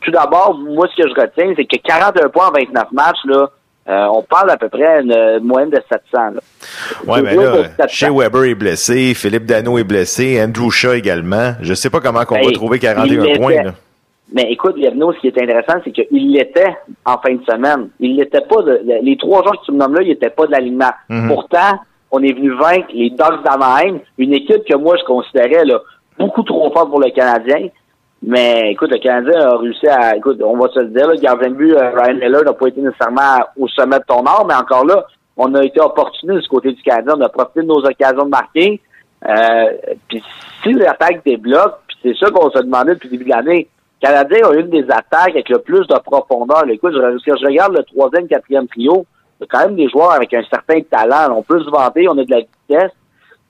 tout 0.00 0.10
d'abord, 0.10 0.58
moi, 0.58 0.88
ce 0.88 1.02
que 1.02 1.08
je 1.08 1.20
retiens, 1.20 1.52
c'est 1.56 1.64
que 1.64 1.76
41 1.76 2.28
points 2.28 2.48
en 2.48 2.52
29 2.52 2.92
matchs, 2.92 3.24
là, 3.24 3.50
euh, 3.88 4.06
on 4.12 4.22
parle 4.22 4.50
à 4.50 4.56
peu 4.56 4.68
près 4.68 5.00
une 5.00 5.40
moyenne 5.42 5.70
de 5.70 5.80
700. 5.90 6.40
Oui, 7.06 7.20
mais 7.22 7.34
là, 7.34 7.86
chez 7.88 8.10
Weber 8.10 8.44
est 8.44 8.54
blessé, 8.54 9.14
Philippe 9.14 9.46
Dano 9.46 9.78
est 9.78 9.84
blessé, 9.84 10.42
Andrew 10.42 10.70
Shaw 10.70 10.92
également. 10.92 11.54
Je 11.62 11.74
sais 11.74 11.90
pas 11.90 12.00
comment 12.00 12.24
qu'on 12.24 12.40
va 12.40 12.52
trouver 12.52 12.78
41 12.78 13.36
points. 13.36 13.62
Là. 13.62 13.72
Mais 14.32 14.52
écoute, 14.52 14.74
Yavno, 14.76 15.12
ce 15.14 15.20
qui 15.20 15.28
est 15.28 15.42
intéressant, 15.42 15.80
c'est 15.84 15.90
qu'il 15.90 16.32
l'était 16.32 16.76
en 17.06 17.16
fin 17.18 17.34
de 17.34 17.42
semaine. 17.48 17.88
Il 17.98 18.16
n'était 18.16 18.42
pas 18.42 18.62
de, 18.62 18.82
les 19.02 19.16
trois 19.16 19.42
joueurs 19.42 19.58
que 19.60 19.64
tu 19.64 19.72
me 19.72 19.78
nommes 19.78 19.94
là, 19.94 20.02
il 20.02 20.08
n'était 20.08 20.28
pas 20.28 20.46
de 20.46 20.52
l'alignement. 20.52 20.92
Mhm. 21.08 21.28
Pourtant, 21.28 21.78
on 22.10 22.22
est 22.22 22.32
venu 22.32 22.54
vaincre 22.54 22.88
les 22.92 23.10
Dogs 23.10 23.42
d'Anaheim, 23.44 24.00
une 24.16 24.32
équipe 24.32 24.64
que 24.64 24.76
moi 24.76 24.96
je 24.98 25.04
considérais 25.04 25.64
là, 25.64 25.80
beaucoup 26.18 26.42
trop 26.42 26.70
forte 26.72 26.90
pour 26.90 27.00
le 27.00 27.10
Canadien. 27.10 27.68
Mais 28.22 28.72
écoute, 28.72 28.90
le 28.90 28.98
Canadien 28.98 29.40
a 29.40 29.56
réussi 29.56 29.86
à. 29.86 30.16
Écoute, 30.16 30.40
on 30.42 30.56
va 30.56 30.68
se 30.70 30.80
le 30.80 30.88
dire, 30.88 31.08
le 31.08 31.16
gardien 31.16 31.50
de 31.50 31.74
euh, 31.74 31.90
Ryan 31.90 32.14
Miller 32.14 32.44
n'a 32.44 32.52
pas 32.52 32.66
été 32.66 32.80
nécessairement 32.80 33.44
au 33.56 33.68
sommet 33.68 33.98
de 33.98 34.04
ton 34.08 34.24
art, 34.24 34.44
mais 34.46 34.54
encore 34.54 34.84
là, 34.84 35.06
on 35.36 35.54
a 35.54 35.62
été 35.62 35.80
opportuniste 35.80 36.42
du 36.42 36.48
côté 36.48 36.72
du 36.72 36.82
Canadien. 36.82 37.14
On 37.16 37.20
a 37.20 37.28
profité 37.28 37.60
de 37.60 37.66
nos 37.66 37.84
occasions 37.84 38.24
de 38.24 38.30
marquer. 38.30 38.80
Euh, 39.24 39.94
puis 40.08 40.22
si 40.62 40.72
l'attaque 40.72 41.24
débloque, 41.24 41.78
puis 41.86 41.96
c'est 42.02 42.16
ça 42.24 42.30
qu'on 42.32 42.50
se 42.50 42.58
demandait 42.58 42.94
depuis 42.94 43.08
le 43.08 43.18
début 43.18 43.30
de 43.30 43.36
l'année, 43.36 43.68
le 44.02 44.08
Canadien 44.08 44.48
a 44.48 44.54
une 44.54 44.70
des 44.70 44.84
attaques 44.90 45.30
avec 45.30 45.48
le 45.48 45.58
plus 45.58 45.86
de 45.86 45.98
profondeur. 46.04 46.68
écoute, 46.68 46.94
je, 46.94 47.18
je 47.24 47.46
regarde 47.46 47.76
le 47.76 47.84
troisième, 47.84 48.26
quatrième 48.26 48.66
trio, 48.66 49.06
y 49.40 49.44
a 49.44 49.46
quand 49.48 49.66
même 49.66 49.76
des 49.76 49.88
joueurs 49.88 50.12
avec 50.12 50.32
un 50.34 50.42
certain 50.44 50.80
talent. 50.82 51.36
On 51.36 51.42
peut 51.42 51.62
se 51.62 51.70
vanter, 51.70 52.08
on 52.08 52.18
a 52.18 52.24
de 52.24 52.30
la 52.30 52.40
vitesse. 52.40 52.92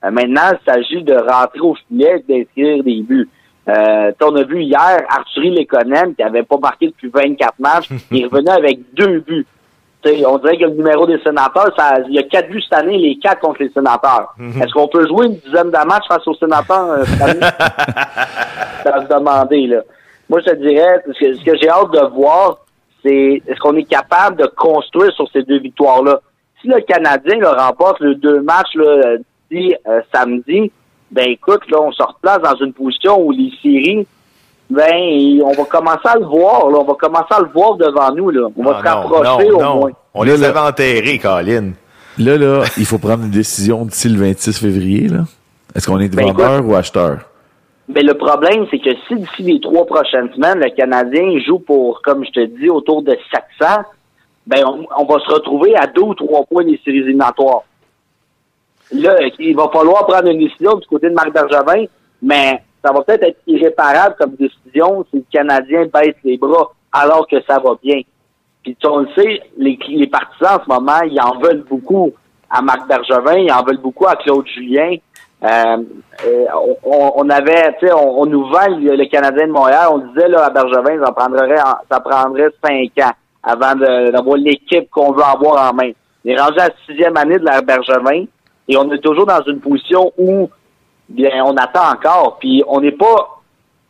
Euh, 0.04 0.10
maintenant, 0.10 0.52
il 0.52 0.72
s'agit 0.72 1.02
de 1.02 1.14
rentrer 1.14 1.60
au 1.60 1.74
filet 1.74 2.22
et 2.28 2.32
d'inscrire 2.32 2.84
des 2.84 3.02
buts. 3.02 3.28
Euh, 3.68 4.12
on 4.22 4.36
a 4.36 4.42
vu 4.44 4.62
hier 4.62 4.98
Arthurie 5.10 5.50
Lekonen, 5.50 6.14
qui 6.14 6.22
avait 6.22 6.42
pas 6.42 6.56
marqué 6.56 6.86
depuis 6.86 7.10
24 7.12 7.54
matchs, 7.58 7.88
il 8.10 8.26
revenait 8.26 8.50
avec 8.50 8.94
deux 8.94 9.20
buts. 9.20 9.46
on 10.04 10.38
dirait 10.38 10.56
que 10.56 10.64
le 10.64 10.74
numéro 10.74 11.06
des 11.06 11.18
sénateurs, 11.18 11.70
ça, 11.76 11.96
il 12.08 12.14
y 12.14 12.18
a 12.18 12.22
quatre 12.22 12.48
buts 12.48 12.62
cette 12.62 12.78
année, 12.78 12.96
les 12.96 13.18
quatre 13.18 13.40
contre 13.40 13.62
les 13.62 13.70
sénateurs. 13.70 14.34
Mhm. 14.38 14.62
Est-ce 14.62 14.72
qu'on 14.72 14.88
peut 14.88 15.06
jouer 15.06 15.26
une 15.26 15.36
dizaine 15.36 15.70
de 15.70 15.86
matchs 15.86 16.08
face 16.08 16.26
aux 16.26 16.34
sénateurs 16.34 16.90
euh, 16.92 17.04
cette 17.04 17.22
année? 17.22 17.40
ça 18.84 18.90
va 18.90 19.02
se 19.02 19.08
demander, 19.08 19.66
là. 19.66 19.80
Moi, 20.30 20.40
je 20.40 20.50
te 20.50 20.56
dirais, 20.56 21.02
ce 21.06 21.44
que 21.44 21.56
j'ai 21.56 21.68
hâte 21.68 21.90
de 21.90 22.06
voir, 22.14 22.58
c'est 23.02 23.42
est-ce 23.46 23.60
qu'on 23.60 23.76
est 23.76 23.84
capable 23.84 24.36
de 24.36 24.46
construire 24.46 25.12
sur 25.12 25.28
ces 25.32 25.42
deux 25.42 25.60
victoires-là? 25.60 26.20
Si 26.60 26.68
le 26.68 26.80
Canadien 26.80 27.38
le 27.38 27.48
remporte 27.48 28.00
les 28.00 28.16
deux 28.16 28.40
matchs 28.42 28.74
là, 28.74 29.16
dit, 29.50 29.74
euh, 29.86 30.00
samedi, 30.12 30.70
ben 31.10 31.28
écoute, 31.28 31.62
là, 31.70 31.78
on 31.80 31.92
se 31.92 32.02
replace 32.02 32.40
dans 32.42 32.56
une 32.64 32.72
position 32.72 33.20
où 33.20 33.30
les 33.30 33.50
séries, 33.62 34.06
ben 34.68 35.40
on 35.42 35.52
va 35.52 35.64
commencer 35.64 36.06
à 36.06 36.18
le 36.18 36.26
voir, 36.26 36.68
là, 36.70 36.78
on 36.78 36.84
va 36.84 36.94
commencer 36.94 37.30
à 37.30 37.40
le 37.40 37.48
voir 37.48 37.76
devant 37.76 38.12
nous. 38.12 38.30
Là. 38.30 38.48
On 38.56 38.64
va 38.64 38.76
ah, 38.76 38.82
se 38.82 38.88
rapprocher 38.88 39.50
au 39.50 39.60
moins. 39.60 39.90
On 40.14 40.22
les 40.24 40.42
avait 40.42 40.58
enterrés, 40.58 41.18
Colin. 41.18 41.72
Là, 42.18 42.36
là, 42.36 42.64
il 42.76 42.84
faut 42.84 42.98
prendre 42.98 43.24
une 43.24 43.30
décision 43.30 43.84
d'ici 43.84 44.08
le 44.08 44.18
26 44.18 44.58
février. 44.58 45.08
Là. 45.08 45.24
Est-ce 45.74 45.86
qu'on 45.86 46.00
est 46.00 46.14
ben, 46.14 46.26
vendeur 46.26 46.66
ou 46.66 46.74
acheteur? 46.74 47.20
Mais 47.88 48.02
le 48.02 48.14
problème, 48.14 48.66
c'est 48.70 48.78
que 48.78 48.90
si 49.06 49.14
d'ici 49.14 49.42
les 49.42 49.60
trois 49.60 49.86
prochaines 49.86 50.32
semaines, 50.34 50.60
le 50.60 50.70
Canadien 50.70 51.38
joue 51.46 51.58
pour, 51.58 52.02
comme 52.02 52.24
je 52.24 52.30
te 52.30 52.44
dis, 52.44 52.68
autour 52.68 53.02
de 53.02 53.16
700, 53.60 53.82
ben 54.46 54.64
on, 54.96 55.04
va 55.04 55.20
se 55.20 55.30
retrouver 55.32 55.74
à 55.76 55.86
deux 55.86 56.02
ou 56.02 56.14
trois 56.14 56.44
points 56.44 56.64
des 56.64 56.80
séries 56.84 56.98
éliminatoires. 56.98 57.62
Là, 58.92 59.16
il 59.38 59.56
va 59.56 59.68
falloir 59.70 60.06
prendre 60.06 60.28
une 60.28 60.38
décision 60.38 60.74
du 60.76 60.86
côté 60.86 61.08
de 61.08 61.14
Marc 61.14 61.32
Bergevin, 61.32 61.84
mais 62.22 62.62
ça 62.82 62.92
va 62.92 63.02
peut-être 63.02 63.24
être 63.24 63.40
irréparable 63.46 64.16
comme 64.18 64.36
décision 64.36 65.04
si 65.10 65.16
le 65.16 65.24
Canadien 65.30 65.86
baisse 65.92 66.16
les 66.24 66.38
bras 66.38 66.72
alors 66.92 67.26
que 67.26 67.36
ça 67.42 67.58
va 67.58 67.72
bien. 67.82 68.00
Puis 68.62 68.76
on 68.84 69.00
le 69.00 69.08
sait, 69.16 69.42
les, 69.58 69.78
les 69.88 70.06
partisans 70.06 70.58
en 70.58 70.64
ce 70.64 70.68
moment, 70.68 71.00
ils 71.02 71.20
en 71.20 71.38
veulent 71.38 71.64
beaucoup 71.68 72.12
à 72.50 72.62
Marc 72.62 72.88
Bergevin, 72.88 73.38
ils 73.38 73.52
en 73.52 73.62
veulent 73.62 73.80
beaucoup 73.80 74.06
à 74.06 74.16
Claude 74.16 74.46
Julien. 74.46 74.96
Euh, 75.44 75.76
euh, 76.26 76.46
on, 76.84 77.30
avait, 77.30 77.76
tu 77.78 77.86
sais, 77.86 77.92
on, 77.92 78.26
nous 78.26 78.44
vend 78.46 78.66
le, 78.68 79.04
Canadien 79.06 79.46
de 79.46 79.52
Montréal. 79.52 79.88
On 79.92 79.98
disait 79.98 80.28
là 80.28 80.46
à 80.46 80.50
Bergevin, 80.50 81.04
ça 81.04 81.12
prendrait, 81.12 81.56
ça 81.90 82.00
prendrait 82.00 82.50
cinq 82.64 83.04
ans 83.04 83.12
avant 83.42 83.74
d'avoir 83.76 84.36
l'équipe 84.36 84.90
qu'on 84.90 85.12
veut 85.12 85.22
avoir 85.22 85.70
en 85.70 85.74
main. 85.74 85.92
On 86.24 86.28
est 86.28 86.40
rendu 86.40 86.58
à 86.58 86.68
la 86.68 86.74
sixième 86.86 87.16
année 87.16 87.38
de 87.38 87.44
la 87.44 87.62
Bergevin 87.62 88.24
et 88.66 88.76
on 88.76 88.90
est 88.92 88.98
toujours 88.98 89.26
dans 89.26 89.42
une 89.46 89.60
position 89.60 90.12
où 90.18 90.50
bien 91.08 91.44
on 91.44 91.56
attend 91.56 91.92
encore. 91.92 92.38
Puis 92.40 92.64
on 92.66 92.80
n'est 92.80 92.92
pas, 92.92 93.40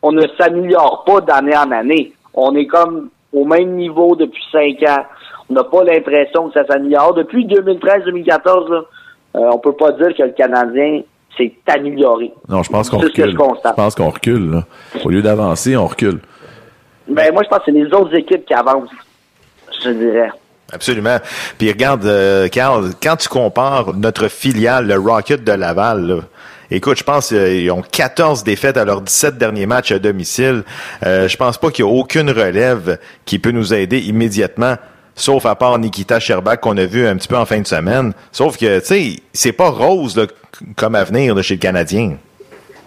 on 0.03 0.11
ne 0.11 0.25
s'améliore 0.39 1.03
pas 1.03 1.21
d'année 1.21 1.57
en 1.57 1.71
année. 1.71 2.13
On 2.35 2.55
est 2.55 2.67
comme 2.67 3.09
au 3.33 3.43
même 3.43 3.75
niveau 3.75 4.15
depuis 4.15 4.43
cinq 4.51 4.83
ans. 4.87 5.03
On 5.49 5.55
n'a 5.55 5.63
pas 5.63 5.83
l'impression 5.83 6.49
que 6.49 6.53
ça 6.53 6.65
s'améliore. 6.67 7.15
Depuis 7.15 7.45
2013-2014, 7.47 8.71
euh, 8.71 8.83
on 9.33 9.57
peut 9.57 9.73
pas 9.73 9.91
dire 9.93 10.15
que 10.15 10.23
le 10.23 10.31
Canadien 10.31 11.01
c'est 11.37 11.53
amélioré. 11.67 12.31
Non, 12.47 12.63
je 12.63 12.69
pense 12.69 12.89
qu'on 12.89 12.97
recule. 12.97 13.31
Je, 13.31 13.73
pense 13.75 13.95
qu'on 13.95 14.09
recule. 14.09 14.63
Au 15.03 15.09
lieu 15.09 15.21
d'avancer, 15.21 15.77
on 15.77 15.87
recule. 15.87 16.19
Ben, 17.07 17.33
moi, 17.33 17.43
je 17.43 17.49
pense 17.49 17.59
que 17.59 17.65
c'est 17.65 17.71
les 17.71 17.87
autres 17.93 18.15
équipes 18.15 18.45
qui 18.45 18.53
avancent, 18.53 18.89
je 19.83 19.89
dirais. 19.89 20.31
Absolument. 20.71 21.17
Puis 21.57 21.69
regarde, 21.71 22.05
euh, 22.05 22.47
Carl, 22.47 22.91
quand 23.01 23.15
tu 23.15 23.27
compares 23.27 23.95
notre 23.95 24.27
filiale, 24.27 24.87
le 24.87 24.99
Rocket 24.99 25.43
de 25.43 25.51
Laval, 25.51 26.23
Écoute, 26.71 26.99
je 26.99 27.03
pense 27.03 27.29
qu'ils 27.29 27.71
ont 27.71 27.81
14 27.81 28.43
défaites 28.43 28.77
à 28.77 28.85
leurs 28.85 29.01
17 29.01 29.39
derniers 29.39 29.65
matchs 29.65 29.91
à 29.91 29.97
domicile. 29.97 30.63
Euh, 31.03 31.27
je 31.27 31.35
pense 31.35 31.57
pas 31.57 31.71
qu'il 31.71 31.83
y 31.83 31.87
a 31.87 31.91
aucune 31.91 32.29
relève 32.29 32.99
qui 33.25 33.39
peut 33.39 33.49
nous 33.49 33.73
aider 33.73 33.97
immédiatement 33.97 34.75
sauf 35.19 35.45
à 35.45 35.55
part 35.55 35.77
Nikita 35.77 36.19
Sherbak 36.19 36.61
qu'on 36.61 36.77
a 36.77 36.85
vu 36.85 37.05
un 37.05 37.15
petit 37.15 37.27
peu 37.27 37.37
en 37.37 37.45
fin 37.45 37.59
de 37.59 37.67
semaine. 37.67 38.13
Sauf 38.31 38.57
que, 38.57 38.79
tu 38.79 38.85
sais, 38.85 39.03
c'est 39.33 39.51
pas 39.51 39.69
rose 39.69 40.17
là, 40.17 40.25
comme 40.75 40.95
avenir 40.95 41.41
chez 41.43 41.55
le 41.55 41.59
Canadien. 41.59 42.17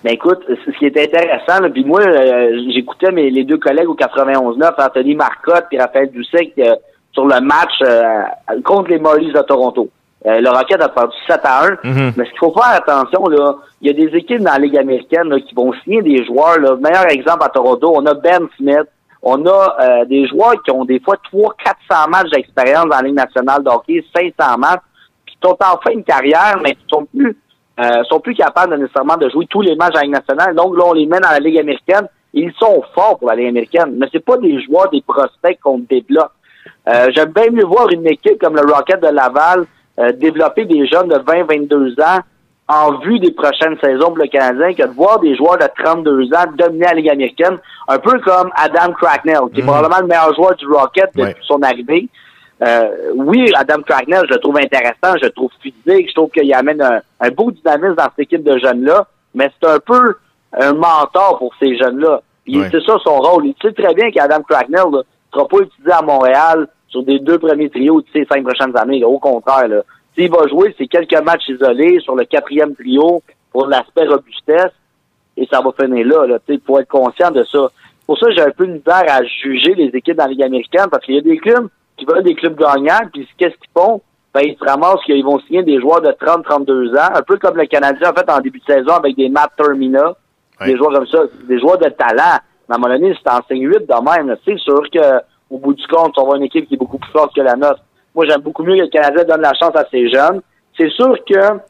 Ben 0.05 0.15
écoute, 0.15 0.41
ce 0.49 0.71
qui 0.79 0.87
est 0.87 0.99
intéressant, 0.99 1.71
puis 1.71 1.85
moi, 1.85 2.01
euh, 2.01 2.59
j'écoutais 2.75 3.13
mes 3.13 3.31
les 3.31 3.45
deux 3.45 3.59
collègues 3.59 3.89
au 3.89 3.95
91-9, 3.95 4.73
Anthony 4.77 5.15
Marcotte 5.15 5.67
et 5.71 5.79
Raphaël 5.79 6.11
Doucet, 6.13 6.53
euh, 6.59 6.75
sur 7.13 7.25
le 7.25 7.41
match 7.41 7.73
euh, 7.83 8.23
contre 8.65 8.91
les 8.91 8.99
Marlies 8.99 9.33
de 9.33 9.43
Toronto. 9.43 9.89
le 10.25 10.49
Rocket 10.49 10.83
a 10.83 10.89
perdu 10.89 11.15
7 11.29 11.41
à 11.45 11.67
1. 11.67 11.69
Mm-hmm. 11.69 12.13
Mais 12.17 12.25
ce 12.25 12.31
qu'il 12.31 12.39
faut 12.41 12.53
faire 12.53 12.75
attention, 12.75 13.27
là, 13.29 13.55
il 13.81 13.89
y 13.89 13.91
a 13.91 13.93
des 13.93 14.17
équipes 14.17 14.41
dans 14.41 14.53
la 14.53 14.59
Ligue 14.59 14.79
américaine 14.79 15.33
qui 15.47 15.55
vont 15.55 15.73
signer 15.85 16.03
des 16.03 16.25
joueurs. 16.25 16.59
Là. 16.59 16.77
Meilleur 16.77 17.09
exemple 17.11 17.45
à 17.45 17.49
Toronto, 17.49 17.93
on 17.95 18.05
a 18.07 18.15
Ben 18.15 18.49
Smith, 18.57 18.89
on 19.23 19.47
a 19.47 20.05
des 20.05 20.27
joueurs 20.27 20.61
qui 20.65 20.71
ont 20.73 20.85
des 20.85 21.01
fois 21.01 21.17
300-400 21.33 22.11
matchs 22.11 22.31
d'expérience 22.31 22.85
dans 22.85 22.97
la 22.97 23.03
Ligue 23.03 23.15
nationale 23.15 23.63
de 23.63 23.69
hockey, 23.69 24.05
500 24.15 24.59
matchs, 24.59 24.81
qui 25.27 25.37
sont 25.43 25.57
en 25.61 25.79
fin 25.79 25.95
de 25.95 26.03
carrière, 26.03 26.59
mais 26.63 26.75
qui 26.75 26.85
sont 26.91 27.07
plus 27.07 27.37
euh, 27.81 28.05
sont 28.05 28.21
plus 28.21 28.35
capables 28.35 28.73
de, 28.73 28.83
nécessairement 28.83 29.17
de 29.17 29.31
jouer 29.31 29.47
tous 29.49 29.63
les 29.63 29.75
matchs 29.77 29.95
à 29.95 30.01
la 30.01 30.03
Ligue 30.03 30.13
nationale. 30.13 30.55
Donc 30.55 30.77
là, 30.77 30.85
on 30.87 30.93
les 30.93 31.07
met 31.07 31.21
dans 31.21 31.31
la 31.31 31.39
Ligue 31.39 31.59
américaine. 31.59 32.07
Ils 32.35 32.53
sont 32.61 32.83
forts 32.95 33.19
pour 33.19 33.29
la 33.29 33.35
Ligue 33.35 33.49
américaine, 33.49 33.95
mais 33.97 34.07
c'est 34.13 34.25
pas 34.25 34.37
des 34.37 34.63
joueurs, 34.63 34.91
des 34.91 35.03
prospects 35.03 35.59
qu'on 35.63 35.79
développe. 35.79 36.33
Euh, 36.89 37.11
J'aime 37.15 37.33
bien 37.33 37.51
mieux 37.51 37.65
voir 37.65 37.89
une 37.91 38.07
équipe 38.07 38.39
comme 38.41 38.57
le 38.57 38.63
Rocket 38.63 39.01
de 39.01 39.09
Laval 39.09 39.65
euh, 39.99 40.13
développer 40.13 40.65
des 40.65 40.87
jeunes 40.87 41.09
de 41.09 41.17
20-22 41.17 42.03
ans 42.03 42.21
en 42.69 42.99
vue 42.99 43.19
des 43.19 43.33
prochaines 43.33 43.77
saisons 43.83 44.09
pour 44.09 44.19
le 44.19 44.29
Canadien 44.29 44.73
que 44.73 44.83
de 44.89 44.95
voir 44.95 45.19
des 45.21 45.37
joueurs 45.37 45.59
de 45.59 45.67
32 45.83 46.33
ans 46.35 46.45
dominer 46.57 46.87
la 46.87 46.95
Ligue 46.95 47.11
américaine, 47.11 47.59
un 47.89 47.99
peu 47.99 48.19
comme 48.21 48.51
Adam 48.55 48.93
Cracknell, 48.93 49.41
qui 49.53 49.61
est 49.61 49.63
mhm. 49.63 49.69
probablement 49.69 50.01
le 50.01 50.07
meilleur 50.07 50.35
joueur 50.35 50.55
du 50.57 50.67
Rocket 50.67 51.11
depuis 51.15 51.45
son 51.47 51.61
arrivée. 51.63 52.09
Euh, 52.63 52.89
oui, 53.17 53.51
Adam 53.57 53.83
Cracknell, 53.83 54.23
je 54.29 54.35
le 54.35 54.41
trouve 54.41 54.57
intéressant, 54.57 55.19
je 55.21 55.25
le 55.25 55.31
trouve 55.31 55.51
physique, 55.61 56.09
je 56.09 56.15
trouve 56.15 56.31
qu'il 56.31 56.53
amène 56.55 56.81
un, 56.81 57.31
beau 57.31 57.51
dynamisme 57.51 57.97
dans 57.97 58.05
cette 58.05 58.21
équipe 58.21 58.45
de 58.45 58.57
jeunes-là, 58.59 59.07
mais 59.35 59.51
c'est 59.61 59.69
un 59.69 59.81
peu 59.81 60.15
un 60.53 60.73
mentor 60.73 61.39
pour 61.39 61.53
ces 61.61 61.77
jeunes-là. 61.77 62.21
C'est 62.47 62.85
ça 62.85 62.97
son 63.05 63.19
rôle. 63.19 63.47
Il 63.47 63.55
sait 63.61 63.73
très 63.73 63.95
bien 63.95 64.11
qu'Adam 64.11 64.43
Cracknell 64.43 64.91
ne 64.93 65.03
sera 65.33 65.49
pas 65.49 65.59
utilisé 65.59 65.93
à 65.93 66.03
Montréal 66.03 66.69
sur 66.89 67.03
des 67.03 67.19
deux 67.19 67.39
premiers 67.39 67.71
trios 67.71 68.01
de 68.01 68.07
ces 68.13 68.25
cinq 68.27 68.45
prochaines 68.45 68.77
années. 68.77 69.03
Au 69.03 69.19
contraire, 69.19 69.83
s'il 70.17 70.31
va 70.31 70.47
jouer, 70.49 70.75
c'est 70.79 70.87
quelques 70.87 71.21
matchs 71.23 71.49
isolés 71.49 72.01
sur 72.01 72.15
le 72.15 72.25
quatrième 72.25 72.75
trio 72.75 73.23
pour 73.51 73.67
l'aspect 73.67 74.07
robustesse, 74.07 74.73
et 75.37 75.47
ça 75.51 75.61
va 75.61 75.73
finir 75.79 76.07
là. 76.07 76.27
là 76.27 76.39
il 76.49 76.61
faut 76.67 76.79
être 76.79 76.89
conscient 76.89 77.31
de 77.31 77.45
ça. 77.45 77.71
Pour 78.07 78.19
ça, 78.19 78.31
j'ai 78.31 78.43
un 78.43 78.51
peu 78.51 78.65
une 78.65 78.75
misère 78.75 79.05
à 79.09 79.23
juger 79.25 79.75
les 79.75 79.91
équipes 79.95 80.17
dans 80.17 80.25
la 80.25 80.31
Ligue 80.31 80.43
américaine, 80.43 80.87
parce 80.91 81.05
qu'il 81.05 81.15
y 81.15 81.19
a 81.19 81.23
des 81.23 81.39
clubs 81.39 81.69
qui 81.97 82.05
veulent 82.05 82.23
des 82.23 82.35
clubs 82.35 82.59
gagnants, 82.59 83.09
puis 83.13 83.29
qu'est-ce 83.39 83.57
qu'ils 83.57 83.71
font? 83.75 84.01
Ben, 84.35 84.43
ils 84.45 84.57
se 84.57 84.65
ramassent 84.65 85.05
qu'ils 85.05 85.25
vont 85.25 85.39
signer 85.41 85.63
des 85.63 85.79
joueurs 85.79 86.01
de 86.01 86.09
30-32 86.09 86.97
ans, 86.97 87.15
un 87.15 87.23
peu 87.23 87.37
comme 87.37 87.57
le 87.57 87.67
Canadien 87.67 88.11
a 88.11 88.13
fait 88.15 88.31
en 88.31 88.41
début 88.41 88.61
de 88.61 88.65
saison 88.65 88.95
avec 88.95 89.15
des 89.17 89.29
Matt 89.29 89.53
Termina, 89.57 90.15
des 90.65 90.77
joueurs 90.77 90.93
comme 90.93 91.07
ça, 91.07 91.25
des 91.47 91.59
joueurs 91.61 91.79
de 91.79 91.89
talent. 91.91 92.39
Mais 92.69 92.75
à 92.75 92.77
un 92.77 92.79
moment 92.79 92.95
donné, 92.95 93.15
si 93.15 93.23
t'en 93.23 93.41
8 93.51 93.87
de 93.87 94.05
même, 94.05 94.37
c'est 94.45 94.59
sûr 94.59 94.83
que 94.91 95.21
au 95.51 95.59
bout 95.59 95.75
du 95.75 95.87
compte, 95.87 96.19
on 96.19 96.27
va 96.27 96.37
une 96.39 96.45
équipe 96.45 96.67
qui 96.67 96.75
est 96.75 96.79
beaucoup 96.79 96.99
plus 96.99 97.11
forte 97.11 97.35
que 97.35 97.43
la 97.43 97.57
nôtre. 97.57 97.81
Moi, 98.15 98.27
j'aime 98.29 98.41
beaucoup 98.41 98.63
mieux 98.63 98.77
que 98.77 98.83
le 98.83 98.89
Canadien 98.89 99.25
donne 99.25 99.41
la 99.41 99.55
chance 99.55 99.75
à 99.75 99.85
ces 99.91 100.11
jeunes. 100.11 100.41
C'est 100.77 100.91
sûr 100.91 101.17
que 101.25 101.61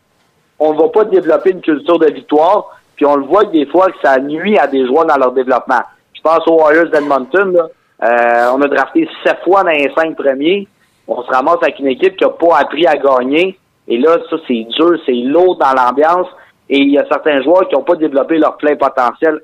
on 0.58 0.72
va 0.74 0.88
pas 0.88 1.04
développer 1.04 1.50
une 1.50 1.60
culture 1.60 1.98
de 1.98 2.12
victoire, 2.12 2.78
puis 2.94 3.04
on 3.04 3.16
le 3.16 3.24
voit 3.24 3.44
des 3.44 3.66
fois 3.66 3.86
que 3.86 3.98
ça 4.02 4.18
nuit 4.18 4.58
à 4.58 4.66
des 4.66 4.86
joueurs 4.86 5.06
dans 5.06 5.16
leur 5.16 5.32
développement. 5.32 5.80
Je 6.14 6.20
pense 6.20 6.46
aux 6.46 6.56
Warriors 6.56 6.90
d'Edmonton, 6.90 7.52
là. 7.52 7.68
Euh, 8.02 8.50
on 8.54 8.60
a 8.62 8.68
drafté 8.68 9.08
sept 9.24 9.38
fois 9.44 9.62
dans 9.62 9.70
les 9.70 9.90
cinq 9.96 10.16
premiers. 10.16 10.66
On 11.06 11.22
se 11.22 11.30
ramasse 11.30 11.58
avec 11.62 11.78
une 11.78 11.86
équipe 11.86 12.16
qui 12.16 12.24
n'a 12.24 12.30
pas 12.30 12.58
appris 12.58 12.86
à 12.86 12.96
gagner. 12.96 13.58
Et 13.86 13.98
là, 13.98 14.16
ça, 14.28 14.36
c'est 14.48 14.66
dur, 14.76 14.98
c'est 15.06 15.12
lourd 15.12 15.56
dans 15.56 15.72
l'ambiance. 15.72 16.26
Et 16.68 16.78
il 16.78 16.90
y 16.90 16.98
a 16.98 17.04
certains 17.06 17.42
joueurs 17.42 17.68
qui 17.68 17.74
n'ont 17.74 17.82
pas 17.82 17.94
développé 17.94 18.38
leur 18.38 18.56
plein 18.56 18.74
potentiel 18.76 19.40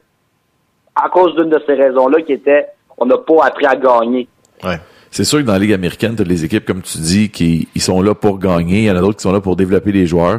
à 0.97 1.09
cause 1.09 1.37
d'une 1.37 1.51
de 1.51 1.63
ces 1.67 1.75
raisons-là 1.75 2.23
qui 2.23 2.33
était 2.33 2.67
on 2.97 3.07
n'a 3.07 3.19
pas 3.19 3.45
appris 3.45 3.67
à 3.67 3.77
gagner. 3.77 4.29
Ouais. 4.65 4.79
C'est 5.11 5.25
sûr 5.25 5.39
que 5.39 5.45
dans 5.45 5.55
la 5.55 5.59
Ligue 5.59 5.73
américaine, 5.73 6.15
tu 6.17 6.23
as 6.23 6.25
les 6.25 6.45
équipes, 6.45 6.65
comme 6.65 6.83
tu 6.83 6.99
dis, 6.99 7.31
qui 7.31 7.69
ils 7.75 7.83
sont 7.83 8.03
là 8.03 8.15
pour 8.15 8.39
gagner. 8.39 8.81
Il 8.81 8.85
y 8.85 8.91
en 8.91 8.97
a 8.97 9.01
d'autres 9.01 9.17
qui 9.17 9.23
sont 9.23 9.33
là 9.33 9.41
pour 9.41 9.57
développer 9.57 9.93
les 9.93 10.07
joueurs. 10.07 10.39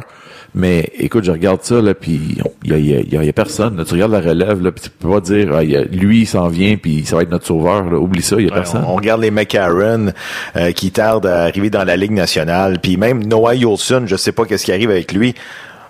Mais 0.54 0.90
écoute, 0.98 1.22
je 1.24 1.30
regarde 1.30 1.62
ça, 1.62 1.80
là, 1.80 1.94
puis 1.94 2.20
il 2.64 2.70
y 2.70 2.74
a, 2.74 2.78
y, 2.78 3.16
a, 3.16 3.22
y 3.22 3.28
a, 3.28 3.32
personne. 3.32 3.82
Tu 3.86 3.94
regardes 3.94 4.12
la 4.12 4.20
relève, 4.20 4.62
là, 4.62 4.72
puis 4.72 4.82
tu 4.82 4.90
peux 4.90 5.08
pas 5.08 5.20
dire 5.20 5.52
ah, 5.54 5.62
lui, 5.62 6.20
il 6.20 6.26
s'en 6.26 6.48
vient, 6.48 6.76
puis 6.76 7.04
ça 7.04 7.14
va 7.16 7.22
être 7.22 7.30
notre 7.30 7.46
sauveur. 7.46 7.84
Là. 7.84 7.98
Oublie 7.98 8.22
ça, 8.22 8.36
il 8.38 8.46
y 8.46 8.50
a 8.50 8.52
personne. 8.52 8.84
On, 8.86 8.96
regarde 8.96 9.20
les 9.20 9.30
McCarron 9.30 10.08
euh, 10.56 10.72
qui 10.72 10.90
tardent 10.90 11.26
à 11.26 11.42
arriver 11.42 11.70
dans 11.70 11.84
la 11.84 11.96
Ligue 11.96 12.12
nationale. 12.12 12.78
Puis 12.80 12.96
même 12.96 13.24
Noah 13.24 13.54
Yolson, 13.54 14.04
je 14.06 14.16
sais 14.16 14.32
pas 14.32 14.44
qu'est-ce 14.44 14.64
qui 14.64 14.72
arrive 14.72 14.90
avec 14.90 15.12
lui. 15.12 15.34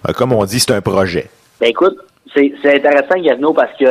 Euh, 0.08 0.12
comme 0.12 0.32
on 0.32 0.44
dit, 0.44 0.60
c'est 0.60 0.72
un 0.72 0.82
projet. 0.82 1.30
Ben 1.60 1.68
écoute, 1.68 1.96
c'est 2.34 2.52
intéressant, 2.64 3.18
Gavino, 3.18 3.54
parce 3.54 3.76
que 3.78 3.86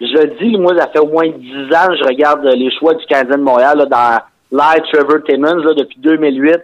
je 0.00 0.38
dis, 0.38 0.56
moi, 0.56 0.74
ça 0.78 0.88
fait 0.88 0.98
au 0.98 1.08
moins 1.08 1.28
dix 1.28 1.64
ans, 1.74 1.94
je 1.94 2.04
regarde 2.04 2.44
les 2.44 2.70
choix 2.78 2.94
du 2.94 3.04
Canadien 3.06 3.36
de 3.36 3.42
Montréal 3.42 3.78
là, 3.78 3.86
dans 3.86 4.58
Live 4.58 4.82
Trevor 4.92 5.22
Timmons 5.28 5.62
là, 5.62 5.74
depuis 5.74 5.98
2008. 5.98 6.60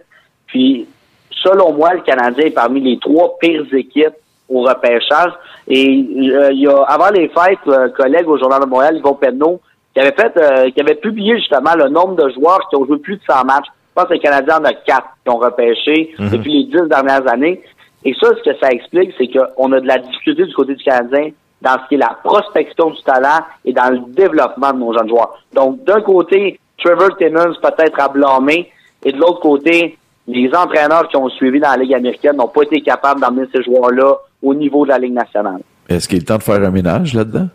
Puis, 0.46 0.87
selon 1.31 1.72
moi, 1.72 1.94
le 1.94 2.01
Canadien 2.01 2.46
est 2.46 2.51
parmi 2.51 2.81
les 2.81 2.99
trois 2.99 3.37
pires 3.38 3.66
équipes 3.75 4.14
au 4.49 4.62
repêchage. 4.62 5.33
Et 5.68 5.87
euh, 5.87 6.53
il 6.53 6.61
y 6.61 6.68
a, 6.68 6.83
avant 6.85 7.11
les 7.11 7.29
fêtes, 7.29 7.59
un 7.66 7.90
collègue 7.90 8.29
au 8.29 8.38
Journal 8.38 8.61
de 8.61 8.66
Montréal, 8.66 8.96
Yvon 8.96 9.14
Penneau, 9.14 9.61
qui 9.92 10.01
avait 10.01 10.14
fait, 10.14 10.33
euh, 10.37 10.70
qui 10.70 10.81
avait 10.81 10.94
publié 10.94 11.37
justement 11.38 11.75
le 11.75 11.88
nombre 11.88 12.14
de 12.16 12.31
joueurs 12.31 12.61
qui 12.70 12.77
ont 12.77 12.87
joué 12.87 12.99
plus 12.99 13.16
de 13.16 13.22
100 13.29 13.44
matchs. 13.44 13.66
Je 13.66 14.03
pense 14.03 14.09
que 14.09 14.14
les 14.14 14.20
Canadiens 14.20 14.59
en 14.61 14.64
a 14.64 14.72
quatre 14.72 15.09
qui 15.25 15.31
ont 15.31 15.38
repêché 15.38 16.14
mhm. 16.18 16.31
depuis 16.31 16.53
les 16.53 16.64
dix 16.64 16.88
dernières 16.88 17.31
années. 17.31 17.61
Et 18.05 18.14
ça, 18.20 18.29
ce 18.29 18.51
que 18.51 18.57
ça 18.61 18.68
explique, 18.70 19.12
c'est 19.18 19.29
qu'on 19.29 19.72
a 19.72 19.81
de 19.81 19.87
la 19.87 19.99
difficulté 19.99 20.44
du 20.44 20.55
côté 20.55 20.75
du 20.75 20.85
Canadien 20.85 21.31
dans 21.66 21.83
ce 21.83 21.88
qui 21.88 21.94
est 21.96 21.98
la 21.98 22.16
prospection 22.22 22.90
du 22.90 23.02
talent 23.02 23.40
et 23.64 23.72
dans 23.72 23.90
le 23.90 23.98
développement 24.14 24.72
de 24.72 24.79
nos 24.79 24.92
jeunes 24.92 25.09
joueurs. 25.09 25.42
Donc, 25.52 25.83
d'un 25.85 26.00
côté, 26.00 26.61
Trevor 26.79 27.16
Timmons 27.16 27.55
peut-être 27.61 28.00
à 28.00 28.09
blâmer, 28.09 28.70
et 29.05 29.12
de 29.12 29.18
l'autre 29.18 29.40
côté, 29.40 29.98
les 30.29 30.48
entraîneurs 30.55 31.09
qui 31.09 31.16
ont 31.16 31.29
suivi 31.29 31.59
dans 31.59 31.70
la 31.70 31.76
Ligue 31.76 31.94
américaine 31.94 32.37
n'ont 32.37 32.48
pas 32.48 32.62
été 32.62 32.81
capables 32.81 33.20
d'amener 33.20 33.46
ces 33.52 33.62
joueurs-là 33.62 34.14
au 34.42 34.55
niveau 34.55 34.85
de 34.85 34.90
la 34.90 34.98
Ligue 34.98 35.14
nationale. 35.14 35.61
Est-ce 35.88 36.09
qu'il 36.09 36.18
est 36.18 36.26
temps 36.26 36.38
de 36.38 36.42
faire 36.42 36.62
un 36.62 36.70
ménage 36.70 37.14
là-dedans? 37.14 37.48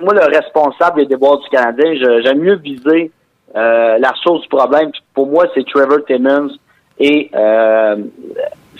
Moi, 0.00 0.14
le 0.14 0.36
responsable 0.36 1.00
des 1.00 1.06
déboires 1.06 1.38
du 1.38 1.48
Canadien, 1.48 1.94
j'aime 2.22 2.38
mieux 2.38 2.56
viser 2.56 3.10
euh, 3.56 3.98
la 3.98 4.12
source 4.22 4.42
du 4.42 4.48
problème. 4.48 4.90
Pour 5.14 5.26
moi, 5.26 5.46
c'est 5.54 5.66
Trevor 5.66 6.04
Timmons 6.06 6.50
et 7.00 7.30
euh, 7.34 7.96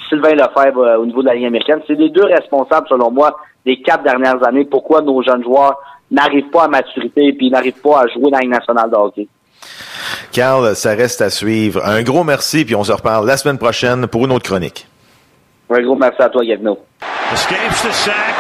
Sylvain 0.09 0.35
Lefebvre 0.35 0.83
euh, 0.83 0.99
au 0.99 1.07
niveau 1.07 1.23
de 1.23 1.29
la 1.29 1.35
Ligue 1.35 1.47
américaine. 1.47 1.81
C'est 1.87 1.95
les 1.95 2.11
deux 2.11 2.25
responsables, 2.25 2.87
selon 2.89 3.11
moi, 3.11 3.37
des 3.65 3.81
quatre 3.81 4.03
dernières 4.03 4.43
années. 4.47 4.65
Pourquoi 4.65 5.03
nos 5.03 5.23
jeunes 5.23 5.43
joueurs 5.43 5.77
n'arrivent 6.11 6.51
pas 6.51 6.65
à 6.65 6.69
maturité 6.69 7.37
et 7.41 7.51
n'arrivent 7.51 7.81
pas 7.83 8.01
à 8.01 8.07
jouer 8.07 8.31
dans 8.31 8.39
la 8.39 8.41
Ligue 8.41 8.51
nationale 8.51 8.91
de 8.91 8.97
hockey? 8.97 9.29
Carl, 10.33 10.75
ça 10.77 10.91
reste 10.91 11.21
à 11.21 11.31
suivre. 11.31 11.85
Un 11.85 12.03
gros 12.03 12.25
merci, 12.25 12.65
puis 12.65 12.75
on 12.75 12.85
se 12.85 12.93
reparle 12.93 13.27
la 13.27 13.37
semaine 13.37 13.59
prochaine 13.59 14.07
pour 14.07 14.25
une 14.25 14.33
autre 14.33 14.49
chronique. 14.49 14.87
Un 15.71 15.83
gros 15.83 15.97
merci 15.97 16.23
à 16.23 16.29
toi, 16.29 16.45
Gavino. 16.45 16.79
Escapes 17.33 17.83
the 17.83 17.93
sack, 17.93 18.35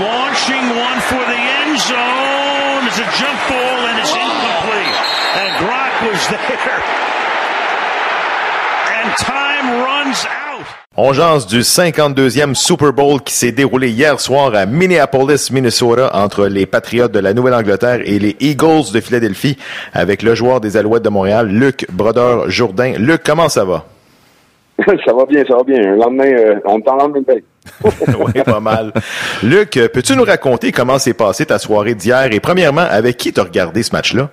launching 0.00 0.64
one 0.70 1.00
for 1.00 1.20
the 1.26 1.36
end 1.36 1.78
zone. 1.78 2.86
It's 2.86 2.98
a 2.98 3.08
jump 3.18 3.38
ball 3.48 3.86
and 3.88 3.98
it's 3.98 4.14
incomplete. 4.14 4.96
And 5.36 5.66
Brock 5.66 5.94
was 6.10 6.28
there. 6.28 6.82
And 8.96 9.16
time 9.18 9.82
runs 9.82 10.26
out. 10.26 10.43
On 10.96 11.12
jase 11.12 11.48
du 11.48 11.58
52e 11.58 12.54
Super 12.54 12.92
Bowl 12.92 13.20
qui 13.20 13.34
s'est 13.34 13.50
déroulé 13.50 13.90
hier 13.90 14.20
soir 14.20 14.54
à 14.54 14.64
Minneapolis, 14.64 15.50
Minnesota, 15.50 16.08
entre 16.14 16.46
les 16.46 16.66
Patriots 16.66 17.08
de 17.08 17.18
la 17.18 17.34
Nouvelle-Angleterre 17.34 18.02
et 18.04 18.20
les 18.20 18.36
Eagles 18.38 18.92
de 18.94 19.00
Philadelphie, 19.00 19.58
avec 19.92 20.22
le 20.22 20.36
joueur 20.36 20.60
des 20.60 20.76
Alouettes 20.76 21.02
de 21.02 21.08
Montréal, 21.08 21.48
Luc 21.48 21.84
Brodeur-Jourdain. 21.90 22.92
Luc, 22.96 23.22
comment 23.24 23.48
ça 23.48 23.64
va? 23.64 23.86
ça 25.04 25.12
va 25.12 25.24
bien, 25.26 25.42
ça 25.48 25.56
va 25.56 25.64
bien. 25.64 25.82
Un 25.82 25.96
lendemain, 25.96 26.26
euh, 26.26 26.60
on 26.64 26.80
t'en 26.80 26.94
lendemain 26.94 27.22
oui, 27.82 28.42
pas 28.44 28.60
mal. 28.60 28.92
Luc, 29.42 29.70
peux-tu 29.92 30.14
nous 30.14 30.22
raconter 30.22 30.70
comment 30.70 31.00
s'est 31.00 31.14
passée 31.14 31.46
ta 31.46 31.58
soirée 31.58 31.96
d'hier? 31.96 32.28
Et 32.30 32.38
premièrement, 32.38 32.86
avec 32.88 33.16
qui 33.16 33.32
t'as 33.32 33.42
regardé 33.42 33.82
ce 33.82 33.90
match-là? 33.90 34.30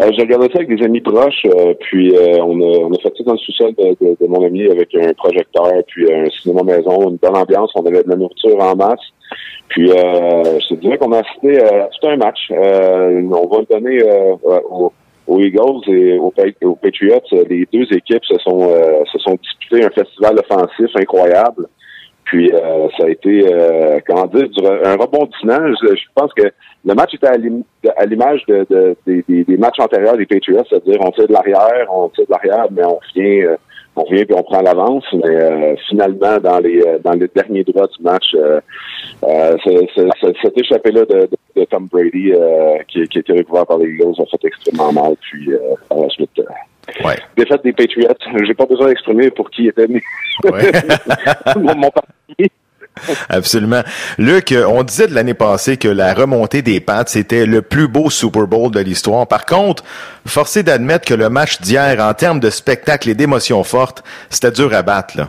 Euh, 0.00 0.10
j'ai 0.12 0.22
regardé 0.22 0.46
ça 0.52 0.58
avec 0.60 0.68
des 0.68 0.84
amis 0.84 1.00
proches, 1.00 1.44
euh, 1.46 1.74
puis 1.80 2.14
euh, 2.14 2.38
on, 2.40 2.60
a, 2.60 2.78
on 2.78 2.92
a 2.92 2.98
fait 2.98 3.12
ça 3.16 3.24
dans 3.24 3.32
le 3.32 3.38
sous-sol 3.38 3.72
de, 3.76 4.16
de, 4.20 4.26
mon 4.26 4.44
ami 4.44 4.66
avec 4.66 4.94
un 4.94 5.12
projecteur, 5.14 5.70
puis 5.86 6.12
un 6.12 6.28
cinéma 6.30 6.62
maison, 6.62 7.10
une 7.10 7.16
bonne 7.16 7.36
ambiance. 7.36 7.70
On 7.74 7.84
avait 7.84 8.02
de 8.02 8.08
la 8.08 8.16
nourriture 8.16 8.58
en 8.60 8.76
masse. 8.76 9.00
Puis 9.68 9.88
je 9.88 10.68
te 10.68 10.74
dirais 10.74 10.96
qu'on 10.96 11.12
a 11.12 11.18
assisté 11.18 11.60
à 11.62 11.88
tout 11.88 12.08
un 12.08 12.16
match. 12.16 12.50
on 12.50 12.56
va 12.56 13.58
le 13.58 13.66
donner 13.74 13.98
aux, 14.42 14.92
aux, 15.26 15.40
Eagles 15.40 15.82
et 15.88 16.18
aux, 16.18 16.32
aux, 16.62 16.74
Patriots. 16.76 17.20
Les 17.50 17.68
deux 17.70 17.86
équipes 17.94 18.24
se 18.24 18.38
sont 18.38 18.60
se 19.12 19.18
sont 19.18 19.36
disputées 19.42 19.84
un 19.84 19.90
festival 19.90 20.38
offensif 20.38 20.90
incroyable. 20.96 21.66
Puis 22.28 22.50
ça 22.98 23.04
a 23.04 23.08
été, 23.08 23.44
comment 24.06 24.26
dire, 24.26 24.46
un 24.84 24.96
rebondissement. 24.96 25.74
Je, 25.82 26.04
pense 26.14 26.32
que 26.34 26.44
le 26.84 26.94
match 26.94 27.14
était 27.14 27.26
à 27.26 28.06
l'image 28.06 28.44
de, 28.46 28.96
des, 29.06 29.56
matchs 29.56 29.80
antérieurs 29.80 30.16
des 30.16 30.26
Patriots, 30.26 30.62
c'est-à-dire 30.68 30.98
on 31.00 31.10
tire 31.10 31.26
de 31.26 31.32
l'arrière, 31.32 31.86
on 31.90 32.08
tire 32.10 32.26
de 32.26 32.32
l'arrière, 32.32 32.66
mais 32.70 32.84
on 32.84 33.00
vient 33.14 33.56
on 33.98 34.04
vient 34.04 34.24
puis 34.24 34.34
on 34.34 34.42
prend 34.42 34.62
l'avance, 34.62 35.04
mais 35.12 35.36
euh, 35.36 35.74
finalement, 35.88 36.38
dans 36.38 36.58
les 36.58 36.80
euh, 36.80 36.98
dans 37.02 37.12
les 37.12 37.28
derniers 37.34 37.64
droits 37.64 37.86
du 37.86 38.02
match, 38.02 38.34
euh, 38.34 38.60
cet 39.64 40.58
échappé-là 40.58 41.04
de, 41.04 41.28
de, 41.56 41.64
Tom 41.64 41.88
Brady 41.90 42.32
qui, 42.88 43.06
qui 43.08 43.18
a 43.18 43.20
été 43.20 43.32
recouvert 43.32 43.66
par 43.66 43.78
les 43.78 43.88
Eagles 43.88 44.14
a 44.18 44.24
fait 44.26 44.46
extrêmement 44.46 44.92
mal. 44.92 45.14
Puis 45.20 45.50
par 45.88 45.98
la 45.98 46.08
suite, 46.08 46.30
ouais. 47.04 47.18
défaite 47.36 47.62
des 47.64 47.72
Patriots, 47.72 48.08
j'ai 48.44 48.54
pas 48.54 48.66
besoin 48.66 48.88
d'exprimer 48.88 49.30
pour 49.30 49.50
qui 49.50 49.68
était 49.68 49.86
ouais. 49.86 50.00
mon, 51.56 51.74
mon 51.74 51.90
parti. 51.90 52.50
Absolument. 53.28 53.82
Luc, 54.18 54.54
on 54.66 54.82
disait 54.82 55.06
de 55.06 55.14
l'année 55.14 55.34
passée 55.34 55.76
que 55.76 55.88
la 55.88 56.14
remontée 56.14 56.62
des 56.62 56.80
Pats, 56.80 57.04
c'était 57.06 57.46
le 57.46 57.62
plus 57.62 57.88
beau 57.88 58.10
Super 58.10 58.46
Bowl 58.46 58.70
de 58.70 58.80
l'histoire. 58.80 59.26
Par 59.26 59.46
contre, 59.46 59.84
forcé 60.26 60.62
d'admettre 60.62 61.06
que 61.06 61.14
le 61.14 61.28
match 61.28 61.60
d'hier, 61.60 62.00
en 62.00 62.14
termes 62.14 62.40
de 62.40 62.50
spectacle 62.50 63.08
et 63.08 63.14
d'émotions 63.14 63.62
fortes, 63.64 64.02
c'était 64.30 64.50
dur 64.50 64.74
à 64.74 64.82
battre, 64.82 65.16
là. 65.16 65.28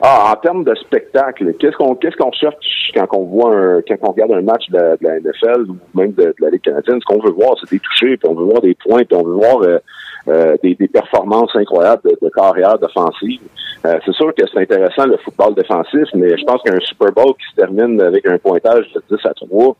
Ah, 0.00 0.32
en 0.32 0.36
termes 0.36 0.64
de 0.64 0.74
spectacle, 0.74 1.54
qu'est-ce 1.60 1.76
qu'on 1.76 1.94
qu'est-ce 1.94 2.16
qu'on 2.16 2.32
cherche 2.32 2.56
quand 2.94 3.06
on 3.12 3.24
voit 3.24 3.54
un 3.54 3.82
quand 3.82 3.96
on 4.00 4.10
regarde 4.12 4.32
un 4.32 4.40
match 4.40 4.68
de, 4.70 4.96
la 5.00 5.20
NFL 5.20 5.70
ou 5.70 5.76
même 5.94 6.12
de, 6.12 6.34
la 6.40 6.50
Ligue 6.50 6.62
canadienne? 6.62 6.98
Ce 7.00 7.04
qu'on 7.04 7.22
veut 7.22 7.30
voir, 7.30 7.54
c'est 7.60 7.70
des 7.70 7.78
touchés, 7.78 8.16
puis 8.16 8.28
on 8.28 8.34
veut 8.34 8.44
voir 8.44 8.62
des 8.62 8.74
points, 8.74 9.04
puis 9.04 9.16
on 9.16 9.22
veut 9.22 9.34
voir 9.34 9.62
euh, 9.62 9.78
euh, 10.28 10.56
des, 10.62 10.76
performances 10.88 11.54
incroyables 11.56 12.02
de, 12.20 12.28
carrière 12.28 12.78
d'offensive. 12.78 13.40
Euh, 13.84 13.98
c'est 14.06 14.14
sûr 14.14 14.32
que 14.34 14.44
c'est 14.52 14.60
intéressant 14.60 15.06
le 15.06 15.16
football 15.16 15.54
défensif, 15.54 16.08
mais 16.14 16.36
je 16.38 16.44
pense 16.44 16.62
qu'un 16.62 16.78
Super 16.80 17.10
Bowl 17.10 17.34
qui 17.34 17.50
se 17.50 17.56
termine 17.56 18.00
avec 18.00 18.26
un 18.28 18.38
pointage 18.38 18.86
de 18.94 19.16
10 19.16 19.26
à 19.26 19.34
3, 19.34 19.76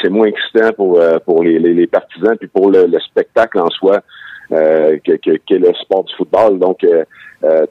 c'est 0.00 0.08
moins 0.08 0.26
excitant 0.26 0.72
pour 0.74 0.98
euh, 0.98 1.18
pour 1.18 1.42
les, 1.42 1.58
les, 1.58 1.86
partisans 1.86 2.36
puis 2.38 2.48
pour 2.48 2.70
le, 2.70 2.86
spectacle 3.00 3.58
en 3.58 3.68
soi 3.68 4.00
euh, 4.52 4.96
que, 5.04 5.12
que, 5.16 5.54
le 5.54 5.74
sport 5.74 6.04
du 6.04 6.14
football. 6.14 6.58
Donc 6.58 6.86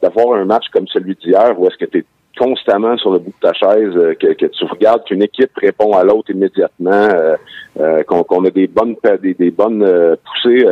d'avoir 0.03 0.37
un 0.37 0.45
match 0.45 0.65
comme 0.71 0.87
celui 0.87 1.15
d'hier 1.15 1.59
où 1.59 1.65
est-ce 1.65 1.77
que 1.83 1.89
tu 1.89 1.99
es 1.99 2.05
constamment 2.37 2.95
sur 2.97 3.11
le 3.11 3.19
bout 3.19 3.33
de 3.41 3.47
ta 3.47 3.53
chaise, 3.53 4.15
que, 4.19 4.33
que 4.33 4.45
tu 4.45 4.65
regardes 4.65 5.03
qu'une 5.05 5.23
équipe 5.23 5.51
répond 5.55 5.93
à 5.93 6.03
l'autre 6.03 6.29
immédiatement, 6.29 7.07
qu'on 8.05 8.45
a 8.45 8.49
des 8.51 8.67
bonnes 8.67 8.95
des, 9.23 9.33
des 9.33 9.49
bonnes 9.49 10.15
poussées 10.23 10.67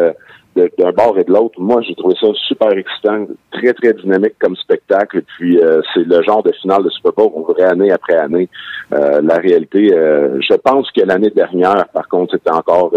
d'un 0.56 0.92
bord 0.92 1.18
et 1.18 1.24
de 1.24 1.32
l'autre. 1.32 1.60
Moi, 1.60 1.82
j'ai 1.82 1.96
trouvé 1.96 2.16
ça 2.20 2.28
super 2.48 2.72
excitant, 2.72 3.26
très, 3.52 3.74
très 3.74 3.94
dynamique 3.94 4.36
comme 4.40 4.56
spectacle. 4.56 5.22
puis, 5.38 5.60
euh, 5.60 5.82
c'est 5.94 6.06
le 6.06 6.22
genre 6.24 6.44
de 6.44 6.52
finale 6.62 6.84
de 6.84 6.90
Super 6.90 7.14
Bowl 7.14 7.32
qu'on 7.32 7.54
verrait 7.54 7.72
année 7.72 7.92
après 7.92 8.16
année. 8.18 8.50
Euh, 8.94 9.22
la 9.22 9.36
réalité, 9.36 9.94
euh, 9.94 10.40
je 10.42 10.56
pense 10.56 10.92
que 10.92 11.02
l'année 11.02 11.30
dernière, 11.30 11.88
par 11.94 12.08
contre, 12.10 12.34
c'était 12.34 12.52
encore 12.52 12.94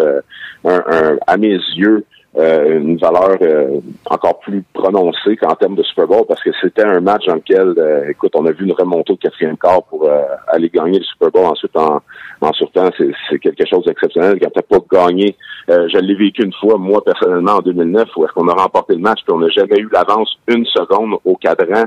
un, 0.64 0.70
un, 0.70 1.16
à 1.26 1.36
mes 1.36 1.58
yeux, 1.76 2.04
euh, 2.36 2.80
une 2.80 2.96
valeur 2.96 3.36
euh, 3.42 3.78
encore 4.06 4.40
plus 4.40 4.64
prononcée 4.72 5.36
qu'en 5.36 5.54
termes 5.54 5.76
de 5.76 5.84
Super 5.84 6.08
Bowl 6.08 6.24
parce 6.26 6.42
que 6.42 6.50
c'était 6.60 6.82
un 6.82 7.00
match 7.00 7.26
dans 7.26 7.36
lequel, 7.36 7.74
euh, 7.78 8.08
écoute, 8.08 8.32
on 8.34 8.44
a 8.46 8.50
vu 8.50 8.64
une 8.64 8.72
remontée 8.72 9.12
au 9.12 9.16
quatrième 9.16 9.56
quart 9.56 9.84
pour 9.84 10.08
aller 10.48 10.68
gagner 10.68 10.98
le 10.98 11.04
Super 11.04 11.30
Bowl 11.30 11.44
ensuite 11.44 11.76
en, 11.76 12.00
en 12.40 12.52
sortant. 12.52 12.90
C'est 12.98 13.38
quelque 13.38 13.64
chose 13.68 13.84
d'exceptionnel. 13.84 14.40
Quand 14.40 14.50
t'as 14.52 14.62
pas 14.62 14.78
gagné, 14.90 15.36
je 15.68 15.98
l'ai 15.98 16.16
vécu 16.16 16.42
une 16.42 16.52
fois, 16.54 16.76
moi 16.76 17.04
personnellement, 17.04 17.52
en 17.52 17.60
2009, 17.60 18.08
où 18.16 18.24
est-ce 18.24 18.32
qu'on 18.32 18.48
a 18.48 18.54
remporté 18.54 18.94
le 18.94 19.00
match 19.00 19.20
puis 19.24 19.32
on 19.32 19.38
n'a 19.38 19.48
jamais 19.50 19.78
eu 19.78 19.88
l'avance 19.92 20.36
une 20.48 20.66
seconde 20.66 21.14
au 21.24 21.36
cadran 21.36 21.84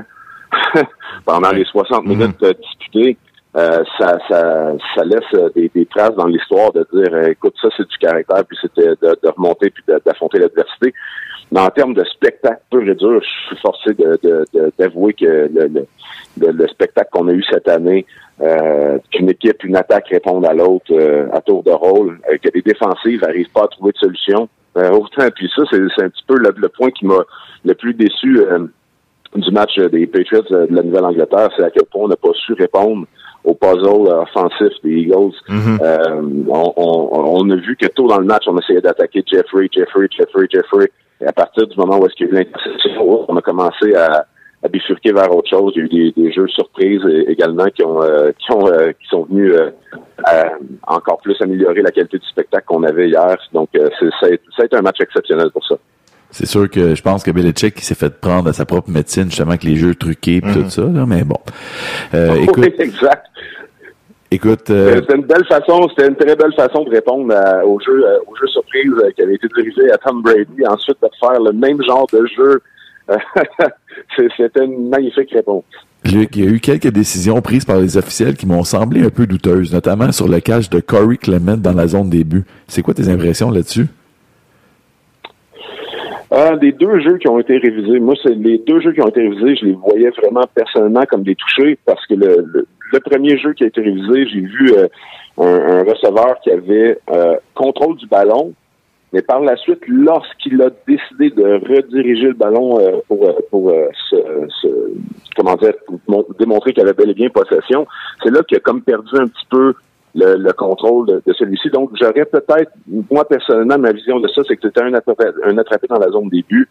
pendant 1.26 1.50
les 1.50 1.64
60 1.64 2.04
mm-hmm. 2.04 2.08
minutes 2.08 2.44
disputées. 2.62 3.18
Euh, 3.56 3.82
ça, 3.98 4.18
ça, 4.28 4.74
ça, 4.94 5.04
laisse 5.04 5.20
euh, 5.34 5.48
des, 5.56 5.70
des 5.74 5.86
traces 5.86 6.14
dans 6.16 6.26
l'histoire 6.26 6.70
de 6.70 6.86
dire 6.92 7.14
euh, 7.14 7.30
écoute, 7.30 7.54
ça 7.60 7.68
c'est 7.74 7.88
du 7.88 7.96
caractère, 7.96 8.44
puis 8.44 8.58
c'était 8.60 8.90
de, 8.90 9.18
de, 9.22 9.28
remonter 9.34 9.70
puis 9.70 9.82
d'affronter 10.04 10.38
l'adversité. 10.38 10.92
Mais 11.50 11.60
en 11.60 11.70
termes 11.70 11.94
de 11.94 12.04
spectacle 12.04 12.60
pur 12.70 12.86
et 12.86 12.94
dur, 12.94 13.22
je 13.22 13.28
suis 13.48 13.56
forcé 13.62 13.96
d'avouer 14.78 15.14
que 15.14 15.24
le, 15.24 15.66
le, 15.66 16.52
le, 16.52 16.68
spectacle 16.68 17.08
qu'on 17.10 17.26
a 17.28 17.32
eu 17.32 17.42
cette 17.50 17.68
année, 17.68 18.04
euh, 18.42 18.98
qu'une 19.10 19.30
équipe, 19.30 19.64
une 19.64 19.76
attaque 19.76 20.08
répondent 20.08 20.44
à 20.44 20.52
l'autre 20.52 20.92
à 21.32 21.40
tour 21.40 21.62
de 21.62 21.70
rôle, 21.70 22.20
que 22.42 22.50
les 22.54 22.60
défensives 22.60 23.22
n'arrivent 23.22 23.50
pas 23.50 23.64
à 23.64 23.68
trouver 23.68 23.92
de 23.92 23.98
solution. 23.98 24.46
autant, 24.76 25.26
puis 25.34 25.50
ça, 25.56 25.62
c'est 25.70 26.02
un 26.02 26.10
petit 26.10 26.24
peu 26.26 26.36
le, 26.36 26.68
point 26.68 26.90
qui 26.90 27.06
m'a 27.06 27.24
le 27.64 27.74
plus 27.74 27.94
déçu 27.94 28.40
du 29.34 29.50
match 29.50 29.78
des 29.78 30.06
Patriots 30.06 30.42
de 30.50 30.68
la 30.70 30.82
Nouvelle-Angleterre, 30.82 31.48
c'est 31.56 31.64
à 31.64 31.70
quel 31.70 31.86
point 31.86 32.04
on 32.04 32.08
n'a 32.08 32.16
pas 32.16 32.32
su 32.34 32.52
répondre 32.52 33.06
au 33.48 33.54
puzzle 33.54 34.08
offensif 34.08 34.72
des 34.84 34.90
Eagles. 34.90 35.34
Mm-hmm. 35.48 35.82
euh, 35.82 36.22
on, 36.48 36.72
on, 36.76 37.40
on, 37.40 37.50
a 37.50 37.56
vu 37.56 37.76
que 37.76 37.86
tôt 37.86 38.06
dans 38.06 38.18
le 38.18 38.26
match, 38.26 38.44
on 38.46 38.58
essayait 38.58 38.80
d'attaquer 38.80 39.24
Jeffrey, 39.26 39.68
Jeffrey, 39.72 40.08
Jeffrey, 40.16 40.46
Jeffrey. 40.52 40.90
Et 41.20 41.26
à 41.26 41.32
partir 41.32 41.66
du 41.66 41.76
moment 41.76 41.98
où 41.98 42.06
est-ce 42.06 42.14
qu'il 42.14 42.26
y 42.26 42.30
a 42.30 42.32
eu 42.32 42.36
l'interception, 42.36 43.24
on 43.28 43.36
a 43.36 43.42
commencé 43.42 43.94
à, 43.94 44.26
à 44.62 44.68
bifurquer 44.68 45.12
vers 45.12 45.34
autre 45.34 45.48
chose. 45.48 45.72
Il 45.76 45.78
y 45.78 45.82
a 45.82 45.84
eu 45.86 46.12
des, 46.12 46.22
des 46.22 46.32
jeux 46.32 46.48
surprises 46.48 47.02
également 47.26 47.66
qui 47.66 47.84
ont 47.84 48.02
euh, 48.02 48.30
qui 48.38 48.52
ont 48.52 48.66
euh, 48.66 48.92
qui 48.92 49.08
sont 49.08 49.24
venus 49.24 49.52
euh, 49.52 49.70
encore 50.86 51.18
plus 51.18 51.36
améliorer 51.40 51.82
la 51.82 51.90
qualité 51.90 52.18
du 52.18 52.26
spectacle 52.26 52.66
qu'on 52.66 52.82
avait 52.82 53.08
hier. 53.08 53.36
Donc 53.52 53.70
c'est, 53.72 54.10
ça, 54.20 54.26
a, 54.26 54.64
été 54.64 54.76
un 54.76 54.82
match 54.82 55.00
exceptionnel 55.00 55.50
pour 55.50 55.64
ça. 55.66 55.76
C'est 56.30 56.46
sûr 56.46 56.68
que 56.68 56.94
je 56.94 57.02
pense 57.02 57.22
que 57.22 57.30
Belichick 57.30 57.80
s'est 57.80 57.94
fait 57.94 58.20
prendre 58.20 58.50
à 58.50 58.52
sa 58.52 58.66
propre 58.66 58.90
médecine 58.90 59.24
justement 59.24 59.50
avec 59.50 59.64
les 59.64 59.76
jeux 59.76 59.94
truqués 59.94 60.36
et 60.36 60.40
tout 60.40 60.48
mm-hmm. 60.48 60.70
ça, 60.70 60.82
là, 60.82 61.06
mais 61.06 61.24
bon. 61.24 61.38
Euh, 62.14 62.34
écoute, 62.34 62.58
oui, 62.58 62.74
exact. 62.78 63.26
Écoute, 64.30 64.68
euh, 64.68 64.96
c'était 64.96 65.16
une 65.16 65.24
belle 65.24 65.46
façon, 65.46 65.88
c'était 65.88 66.08
une 66.08 66.16
très 66.16 66.36
belle 66.36 66.52
façon 66.54 66.84
de 66.84 66.90
répondre 66.90 67.34
au 67.64 67.80
jeu, 67.80 68.04
au 68.26 68.36
jeu 68.36 68.46
surprise 68.48 68.92
qui 69.16 69.22
avait 69.22 69.36
été 69.36 69.48
dirigé 69.48 69.90
à 69.90 69.96
Tom 69.96 70.20
Brady. 70.20 70.66
Ensuite, 70.66 70.98
de 71.02 71.08
faire 71.18 71.40
le 71.40 71.52
même 71.52 71.82
genre 71.82 72.06
de 72.12 72.26
jeu, 72.36 72.60
c'était 74.36 74.64
une 74.64 74.90
magnifique 74.90 75.30
réponse. 75.32 75.64
Luc, 76.04 76.36
il 76.36 76.44
y 76.44 76.46
a 76.46 76.50
eu 76.50 76.60
quelques 76.60 76.88
décisions 76.88 77.40
prises 77.40 77.64
par 77.64 77.78
les 77.78 77.96
officiels 77.96 78.36
qui 78.36 78.46
m'ont 78.46 78.64
semblé 78.64 79.02
un 79.02 79.10
peu 79.10 79.26
douteuses, 79.26 79.72
notamment 79.72 80.12
sur 80.12 80.28
le 80.28 80.40
cache 80.40 80.70
de 80.70 80.80
Corey 80.80 81.16
Clement 81.16 81.56
dans 81.56 81.72
la 81.72 81.86
zone 81.86 82.08
début. 82.08 82.44
C'est 82.66 82.82
quoi 82.82 82.94
tes 82.94 83.08
impressions 83.08 83.50
là-dessus? 83.50 83.88
Un 86.30 86.56
des 86.56 86.72
deux 86.72 87.00
jeux 87.00 87.16
qui 87.16 87.28
ont 87.28 87.38
été 87.38 87.56
révisés, 87.56 88.00
moi, 88.00 88.14
c'est 88.22 88.34
les 88.34 88.58
deux 88.58 88.80
jeux 88.80 88.92
qui 88.92 89.00
ont 89.00 89.08
été 89.08 89.22
révisés, 89.22 89.56
je 89.56 89.66
les 89.66 89.72
voyais 89.72 90.10
vraiment 90.10 90.44
personnellement 90.54 91.04
comme 91.08 91.22
des 91.22 91.34
touchés 91.34 91.78
parce 91.86 92.04
que 92.06 92.14
le, 92.14 92.66
premier 93.00 93.38
jeu 93.38 93.54
qui 93.54 93.64
a 93.64 93.68
été 93.68 93.80
révisé, 93.80 94.26
j'ai 94.26 94.40
vu 94.40 94.72
euh, 94.76 94.88
un, 95.38 95.84
receveur 95.84 96.38
qui 96.42 96.50
avait 96.50 96.98
euh, 97.10 97.36
contrôle 97.54 97.96
du 97.96 98.06
ballon, 98.06 98.52
mais 99.14 99.22
par 99.22 99.40
la 99.40 99.56
suite, 99.56 99.80
lorsqu'il 99.88 100.60
a 100.60 100.68
décidé 100.86 101.30
de 101.30 101.60
rediriger 101.66 102.26
le 102.26 102.34
ballon 102.34 102.78
euh, 102.78 102.98
pour, 103.08 103.34
pour 103.50 103.72
se, 104.10 104.16
comment 105.34 105.56
dire, 105.56 105.72
démontrer 106.38 106.74
qu'il 106.74 106.82
avait 106.82 106.92
bel 106.92 107.10
et 107.10 107.14
bien 107.14 107.30
possession, 107.30 107.86
c'est 108.22 108.30
là 108.30 108.42
qu'il 108.42 108.58
a 108.58 108.60
comme 108.60 108.82
perdu 108.82 109.16
un 109.16 109.28
petit 109.28 109.46
peu 109.48 109.72
le, 110.18 110.52
contrôle 110.52 111.06
de, 111.06 111.32
celui-ci. 111.32 111.70
Donc, 111.70 111.90
j'aurais 112.00 112.24
peut-être, 112.24 112.72
moi 113.10 113.24
personnellement, 113.26 113.78
ma 113.78 113.92
vision 113.92 114.20
de 114.20 114.28
ça, 114.28 114.42
c'est 114.46 114.56
que 114.56 114.62
c'était 114.62 114.82
un 114.82 114.94
attrapé, 114.94 115.24
un 115.44 115.58
attrapé 115.58 115.86
dans 115.88 115.98
la 115.98 116.08
zone 116.08 116.28
début 116.28 116.68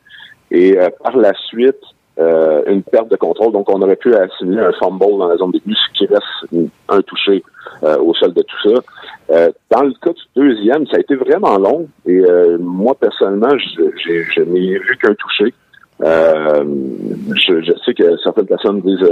et 0.52 0.78
euh, 0.78 0.90
par 1.04 1.18
la 1.18 1.34
suite, 1.34 1.82
euh, 2.20 2.64
une 2.68 2.82
perte 2.82 3.10
de 3.10 3.16
contrôle. 3.16 3.52
Donc, 3.52 3.70
on 3.70 3.82
aurait 3.82 3.96
pu 3.96 4.14
assimiler 4.16 4.62
un 4.62 4.72
fumble 4.74 5.18
dans 5.20 5.28
la 5.28 5.38
zone 5.38 5.52
début, 5.52 5.76
ce 5.76 5.98
qui 5.98 6.08
reste 6.08 6.68
un 6.90 7.02
touché 7.02 7.44
euh, 7.84 7.98
au 8.00 8.14
sol 8.16 8.34
de 8.34 8.42
tout 8.42 8.70
ça. 8.70 9.50
dans 9.70 9.84
le 9.84 9.94
cas 10.02 10.14
du 10.14 10.24
deuxième, 10.36 10.88
ça 10.88 10.98
a 10.98 11.00
été 11.00 11.16
vraiment 11.16 11.58
long 11.58 11.88
et 12.08 12.22
moi, 12.60 12.96
personnellement, 13.00 13.56
je, 13.58 14.42
n'ai 14.42 14.80
vu 14.80 14.98
qu'un 15.02 15.14
touché. 15.14 15.54
Je, 16.00 17.62
je, 17.62 17.72
sais 17.86 17.94
que 17.94 18.18
certaines 18.24 18.48
personnes 18.48 18.82
disent 18.82 19.08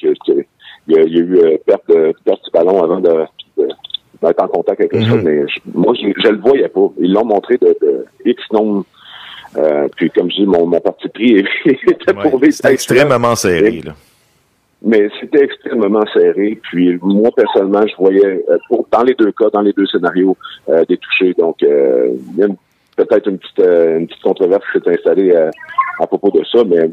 que, 0.00 0.14
que 0.26 0.42
il 0.88 0.96
y 0.96 0.98
a, 0.98 1.04
eu 1.04 1.38
euh, 1.38 1.56
perte, 1.66 1.86
de, 1.88 2.14
perte 2.24 2.44
du 2.44 2.50
ballon 2.50 2.82
avant 2.82 3.00
de, 3.00 3.24
d'être 4.22 4.42
en 4.42 4.48
contact 4.48 4.80
avec 4.80 4.92
mm 4.92 5.22
mais 5.22 5.44
moi, 5.74 5.94
je, 5.94 6.08
je 6.22 6.28
le 6.28 6.38
voyais 6.38 6.68
pas. 6.68 6.88
Ils 6.98 7.12
l'ont 7.12 7.24
montré 7.24 7.56
de, 7.58 7.76
de 7.80 8.04
X 8.24 8.42
nombre. 8.52 8.84
Euh, 9.56 9.88
puis, 9.96 10.10
comme 10.10 10.30
je 10.30 10.36
dis, 10.36 10.46
mon, 10.46 10.66
mon 10.66 10.80
parti 10.80 11.08
pris 11.08 11.38
était 11.64 12.14
ouais, 12.14 12.50
C'était 12.50 12.72
extrêmement 12.72 13.34
serré, 13.34 13.80
là. 13.84 13.94
Mais 14.80 15.08
c'était 15.20 15.44
extrêmement 15.44 16.04
serré. 16.12 16.58
Puis, 16.62 16.98
moi, 17.02 17.30
personnellement, 17.34 17.84
je 17.86 17.96
voyais, 17.96 18.44
euh, 18.48 18.58
pour, 18.68 18.86
dans 18.92 19.02
les 19.02 19.14
deux 19.14 19.32
cas, 19.32 19.50
dans 19.52 19.62
les 19.62 19.72
deux 19.72 19.86
scénarios, 19.86 20.36
euh, 20.68 20.84
des 20.88 20.98
touchés. 20.98 21.34
Donc, 21.36 21.62
euh, 21.62 22.10
il 22.34 22.38
y 22.38 22.44
a 22.44 22.48
peut-être 22.96 23.28
une 23.28 23.38
petite, 23.38 23.58
une 23.58 24.06
petite 24.06 24.22
controverse 24.22 24.62
qui 24.72 24.80
s'est 24.80 24.90
installée 24.90 25.34
à 26.00 26.06
propos 26.06 26.30
de 26.30 26.44
ça, 26.44 26.62
mais 26.64 26.90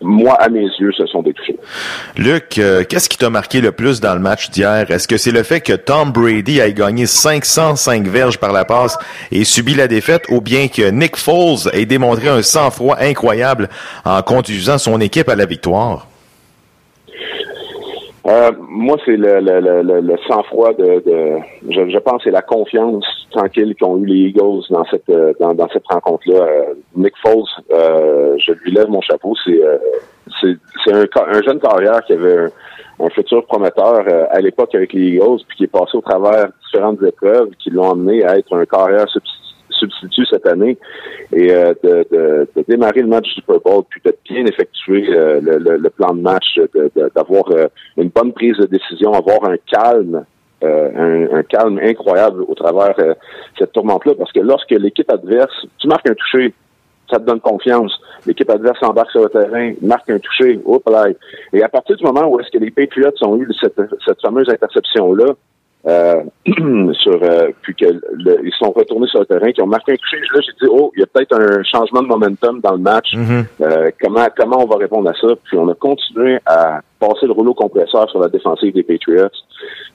moi, 0.00 0.34
à 0.34 0.48
mes 0.48 0.66
yeux, 0.78 0.92
ce 0.96 1.06
sont 1.06 1.22
des 1.22 1.32
touchés. 1.32 1.56
Luc, 2.16 2.58
euh, 2.58 2.84
qu'est-ce 2.88 3.08
qui 3.08 3.18
t'a 3.18 3.28
marqué 3.28 3.60
le 3.60 3.72
plus 3.72 4.00
dans 4.00 4.14
le 4.14 4.20
match 4.20 4.50
d'hier? 4.50 4.90
Est-ce 4.90 5.06
que 5.06 5.16
c'est 5.16 5.30
le 5.30 5.42
fait 5.42 5.60
que 5.60 5.74
Tom 5.74 6.10
Brady 6.10 6.60
ait 6.60 6.72
gagné 6.72 7.06
505 7.06 8.06
verges 8.06 8.38
par 8.38 8.52
la 8.52 8.64
passe 8.64 8.98
et 9.30 9.44
subi 9.44 9.74
la 9.74 9.88
défaite, 9.88 10.24
ou 10.30 10.40
bien 10.40 10.68
que 10.68 10.90
Nick 10.90 11.16
Foles 11.16 11.70
ait 11.74 11.86
démontré 11.86 12.28
un 12.28 12.42
sang-froid 12.42 12.96
incroyable 12.98 13.68
en 14.04 14.22
conduisant 14.22 14.78
son 14.78 15.00
équipe 15.00 15.28
à 15.28 15.36
la 15.36 15.44
victoire? 15.44 16.06
Euh, 18.26 18.52
moi, 18.58 18.96
c'est 19.04 19.16
le, 19.16 19.40
le, 19.40 19.60
le, 19.82 20.00
le 20.00 20.16
sang-froid 20.28 20.72
de, 20.74 21.02
de 21.04 21.38
je, 21.68 21.90
je, 21.90 21.98
pense, 21.98 22.22
c'est 22.24 22.30
la 22.30 22.42
confiance 22.42 23.04
tranquille 23.30 23.74
qu'ont 23.78 23.98
eu 23.98 24.06
les 24.06 24.28
Eagles 24.28 24.62
dans 24.70 24.84
cette 24.84 25.10
dans, 25.40 25.54
dans 25.54 25.68
cette 25.68 25.86
rencontre-là. 25.86 26.42
Euh, 26.42 26.74
Nick 26.96 27.14
Foles, 27.22 27.44
euh, 27.72 28.36
je 28.38 28.52
lui 28.52 28.72
lève 28.72 28.88
mon 28.88 29.00
chapeau. 29.00 29.34
C'est 29.44 29.60
c'est, 30.40 30.92
un, 30.92 31.04
un, 31.26 31.42
jeune 31.42 31.58
carrière 31.58 32.02
qui 32.04 32.12
avait 32.12 32.46
un, 33.00 33.10
futur 33.10 33.44
prometteur 33.46 34.04
à 34.30 34.40
l'époque 34.40 34.74
avec 34.74 34.92
les 34.92 35.08
Eagles, 35.08 35.42
puis 35.48 35.56
qui 35.56 35.64
est 35.64 35.66
passé 35.66 35.96
au 35.96 36.00
travers 36.00 36.48
différentes 36.64 37.02
épreuves 37.02 37.50
qui 37.58 37.70
l'ont 37.70 37.90
amené 37.90 38.24
à 38.24 38.38
être 38.38 38.54
un 38.54 38.64
carrière 38.64 39.06
substitut 39.80 40.26
cette 40.26 40.46
année 40.46 40.78
et 41.32 41.50
euh, 41.50 41.74
de, 41.82 42.48
démarrer 42.68 43.02
le 43.02 43.08
match 43.08 43.24
du 43.24 43.34
Super 43.34 43.60
Bowl, 43.60 43.84
puis 43.88 44.00
de 44.04 44.14
bien 44.28 44.44
effectuer 44.46 45.08
euh, 45.10 45.40
le, 45.40 45.90
plan 45.90 46.14
de 46.14 46.20
match, 46.20 46.58
d'avoir 47.14 47.50
euh, 47.50 47.68
une 47.96 48.08
bonne 48.08 48.32
prise 48.32 48.56
de 48.56 48.66
décision, 48.66 49.12
avoir 49.12 49.44
un 49.50 49.56
calme. 49.70 50.24
Un, 50.62 51.38
un, 51.38 51.42
calme 51.42 51.80
incroyable 51.82 52.42
au 52.46 52.54
travers 52.54 52.94
cette 53.58 53.72
tourmente-là, 53.72 54.12
parce 54.18 54.30
que 54.30 54.40
lorsque 54.40 54.72
l'équipe 54.72 55.10
adverse, 55.10 55.66
tu 55.78 55.88
marques 55.88 56.06
un 56.06 56.14
toucher, 56.14 56.52
ça 57.10 57.18
te 57.18 57.24
donne 57.24 57.40
confiance. 57.40 57.98
L'équipe 58.26 58.48
adverse 58.50 58.78
embarque 58.82 59.10
sur 59.10 59.22
le 59.22 59.28
terrain, 59.28 59.72
marque 59.82 60.10
un 60.10 60.18
toucher, 60.18 60.60
hop 60.64 60.82
là. 60.88 61.06
Et 61.52 61.62
à 61.62 61.68
partir 61.68 61.96
du 61.96 62.04
moment 62.04 62.26
où 62.28 62.38
est-ce 62.40 62.50
que 62.50 62.58
les 62.58 62.70
Patriots 62.70 63.10
ont 63.22 63.36
eu 63.36 63.48
cette, 63.60 63.80
cette 64.06 64.20
fameuse 64.20 64.48
interception-là, 64.48 65.34
euh, 65.86 66.22
sur 66.94 67.22
euh, 67.22 67.48
puis 67.62 67.74
que 67.74 67.86
ils 67.86 68.52
sont 68.58 68.70
retournés 68.70 69.06
sur 69.06 69.20
le 69.20 69.26
terrain, 69.26 69.50
qui 69.52 69.62
ont 69.62 69.66
marqué 69.66 69.92
un 69.92 69.96
toucher. 69.96 70.18
Là, 70.34 70.40
j'ai 70.44 70.52
dit 70.52 70.70
oh, 70.70 70.92
il 70.96 71.00
y 71.00 71.02
a 71.02 71.06
peut-être 71.06 71.34
un 71.38 71.62
changement 71.62 72.02
de 72.02 72.08
momentum 72.08 72.60
dans 72.60 72.72
le 72.72 72.78
match. 72.78 73.14
Mm-hmm. 73.14 73.44
euh, 73.62 73.90
comment 74.00 74.26
comment 74.36 74.62
on 74.62 74.66
va 74.66 74.76
répondre 74.76 75.08
à 75.08 75.14
ça? 75.14 75.28
Puis 75.44 75.56
on 75.56 75.68
a 75.68 75.74
continué 75.74 76.38
à 76.46 76.80
passer 76.98 77.26
le 77.26 77.32
rouleau 77.32 77.54
compresseur 77.54 78.10
sur 78.10 78.20
la 78.20 78.28
défensive 78.28 78.74
des 78.74 78.82
Patriots. 78.82 79.28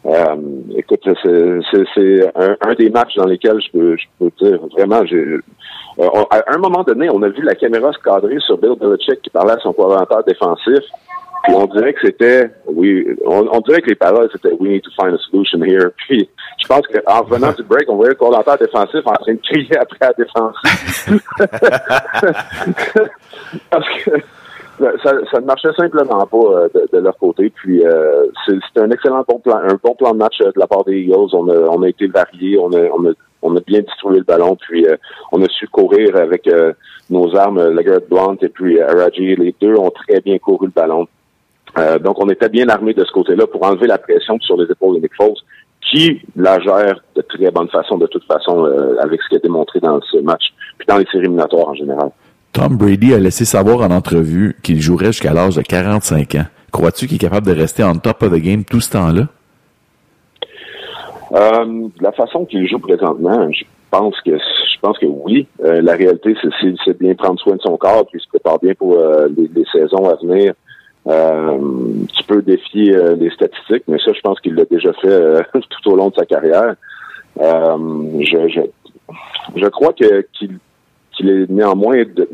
Euh, 0.06 0.36
écoute, 0.76 1.02
c'est 1.24 2.32
un, 2.36 2.56
un, 2.62 2.74
des 2.74 2.90
matchs 2.90 3.16
dans 3.16 3.26
lesquels 3.26 3.62
je 3.62 3.72
peux 3.72 3.98
je 3.98 4.06
peux 4.20 4.32
dire 4.42 4.60
vraiment 4.76 5.06
j'ai 5.06 5.40
euh, 6.00 6.08
à 6.30 6.54
un 6.54 6.58
moment 6.58 6.84
donné, 6.84 7.10
on 7.10 7.22
a 7.24 7.30
vu 7.30 7.42
la 7.42 7.56
caméra 7.56 7.92
se 7.94 8.00
cadrer 8.00 8.38
sur 8.40 8.58
Bill 8.58 8.76
Belichick 8.80 9.22
qui 9.22 9.30
parlait 9.30 9.54
à 9.54 9.60
son 9.60 9.72
coordinateur 9.72 10.24
défensif. 10.26 10.84
On 11.50 11.66
dirait 11.68 11.94
que 11.94 12.00
c'était, 12.04 12.50
oui, 12.68 13.08
on, 13.26 13.60
dirait 13.62 13.82
que 13.82 13.90
les 13.90 13.96
paroles 13.96 14.30
c'était 14.32 14.54
We 14.60 14.70
need 14.70 14.84
to 14.84 14.92
find 15.00 15.14
a 15.14 15.18
solution 15.30 15.64
here. 15.64 15.92
Puis 15.98 16.30
je 16.60 16.68
pense 16.68 16.82
qu'en 16.88 17.22
revenant 17.22 17.52
du 17.52 17.64
break, 17.64 17.90
on 17.90 17.96
voyait 17.96 18.12
le 18.12 18.16
coordinateur 18.16 18.58
défensif 18.58 19.02
en 19.06 19.14
train 19.14 19.34
de 19.34 19.40
crier 19.42 19.78
après 19.78 19.98
la 20.02 20.14
défensive. 20.14 21.22
Parce 23.70 23.88
que 24.04 24.12
ça, 24.80 25.14
ça, 25.32 25.40
ne 25.40 25.46
marchait 25.46 25.74
simplement 25.78 26.26
pas 26.26 26.38
euh, 26.38 26.70
de, 26.92 27.00
leur 27.00 27.18
côté. 27.18 27.50
Puis 27.50 27.86
euh, 27.86 28.26
c'est 28.46 28.82
un 28.82 28.92
excellent 28.92 29.24
bon 29.28 29.40
plan, 29.40 29.58
un 29.58 29.78
bon 29.82 29.96
plan 29.96 30.12
de 30.14 30.18
match 30.18 30.40
euh, 30.42 30.52
de 30.52 30.60
la 30.60 30.68
part 30.68 30.84
des 30.84 30.98
Eagles. 30.98 31.34
On 31.34 31.50
a, 31.50 31.58
on 31.70 31.82
a 31.84 31.90
été 31.90 32.08
variés, 32.08 32.58
on 32.60 32.72
a, 32.72 32.82
on 32.94 33.08
a, 33.08 33.14
on 33.42 33.56
a 33.56 33.60
bien 33.62 33.82
distribué 33.82 34.20
le 34.20 34.24
ballon, 34.24 34.56
puis 34.56 34.88
on 35.32 35.42
a 35.44 35.48
su 35.50 35.68
courir 35.68 36.16
avec 36.16 36.50
nos 37.12 37.36
armes, 37.36 37.62
Leggett 37.76 38.10
Blunt 38.10 38.38
et 38.42 38.50
puis 38.50 38.82
Araji. 38.82 39.36
Les 39.36 39.54
deux 39.62 39.76
ont 39.76 39.92
très 39.92 40.20
bien 40.20 40.40
couru 40.40 40.66
le 40.66 40.72
ballon. 40.72 41.08
Euh, 41.78 42.00
donc, 42.00 42.24
on 42.24 42.30
était 42.30 42.50
bien 42.50 42.68
armé 42.70 42.94
de 42.94 43.04
ce 43.04 43.12
côté-là 43.12 43.48
pour 43.48 43.64
enlever 43.64 43.88
la 43.88 43.98
pression 43.98 44.40
sur 44.40 44.58
les 44.58 44.72
épaules 44.72 44.96
de 44.96 45.02
Nick 45.02 45.16
Foles, 45.16 45.36
qui 45.82 46.22
la 46.36 46.60
gère 46.60 47.02
de 47.16 47.22
très 47.22 47.52
bonne 47.52 47.70
façon, 47.70 47.98
de 47.98 48.08
toute 48.08 48.24
façon, 48.26 48.66
euh, 48.66 48.96
avec 49.02 49.22
ce 49.22 49.30
qui 49.30 49.36
a 49.36 49.40
démontré 49.40 49.80
dans 49.80 50.00
ce 50.02 50.18
match, 50.18 50.54
puis 50.78 50.86
dans 50.88 50.98
les 50.98 51.06
séries 51.06 51.26
éliminatoires 51.26 51.70
en 51.70 51.74
général. 51.74 52.10
Tom 52.54 52.78
Brady 52.78 53.14
a 53.14 53.20
laissé 53.20 53.44
savoir 53.44 53.82
en 53.82 53.94
entrevue 53.94 54.56
qu'il 54.64 54.82
jouerait 54.82 55.08
jusqu'à 55.08 55.34
l'âge 55.34 55.58
de 55.58 55.62
45 55.62 56.36
ans. 56.36 56.46
Crois-tu 56.72 57.08
qu'il 57.08 57.16
est 57.16 57.20
capable 57.20 57.48
de 57.48 57.54
rester 57.54 57.84
en 57.84 57.96
top 57.96 58.24
of 58.24 58.32
the 58.32 58.42
game 58.42 58.64
tout 58.64 58.80
ce 58.80 58.92
temps-là? 58.92 59.28
Euh, 61.34 61.90
la 62.00 62.12
façon 62.14 62.46
qu'il 62.46 62.68
joue 62.68 62.80
présentement, 62.80 63.52
je 63.52 63.64
pense 63.92 64.16
que 64.22 64.38
je 64.38 64.80
pense 64.82 64.98
que 64.98 65.06
oui. 65.06 65.48
Euh, 65.64 65.82
la 65.82 65.94
réalité, 65.94 66.36
c'est 66.42 66.94
de 66.94 66.98
bien 66.98 67.16
prendre 67.16 67.40
soin 67.40 67.56
de 67.56 67.62
son 67.62 67.76
corps, 67.78 68.06
puis 68.08 68.22
se 68.22 68.28
prépare 68.30 68.60
bien 68.60 68.74
pour 68.74 68.98
euh, 68.98 69.28
les, 69.36 69.50
les, 69.54 69.66
saisons 69.72 70.08
à 70.08 70.16
venir. 70.16 70.54
Euh, 71.08 71.60
tu 72.16 72.24
peux 72.24 72.42
défier 72.42 72.96
euh, 72.96 73.16
les 73.16 73.30
statistiques, 73.30 73.84
mais 73.88 74.00
ça, 74.00 74.12
je 74.14 74.22
pense 74.22 74.40
qu'il 74.40 74.56
l'a 74.56 74.66
déjà 74.66 74.92
fait 74.94 75.08
euh, 75.08 75.42
tout 75.54 75.92
au 75.92 75.96
long 75.96 76.10
de 76.10 76.16
sa 76.16 76.26
carrière. 76.26 76.76
je, 77.40 78.50
je, 78.50 78.62
je 79.56 79.68
crois 79.68 79.94
que 79.94 80.22
qu'il 80.34 80.58
qu'il 81.12 81.30
est 81.30 81.50
néanmoins 81.50 82.04
de, 82.04 82.28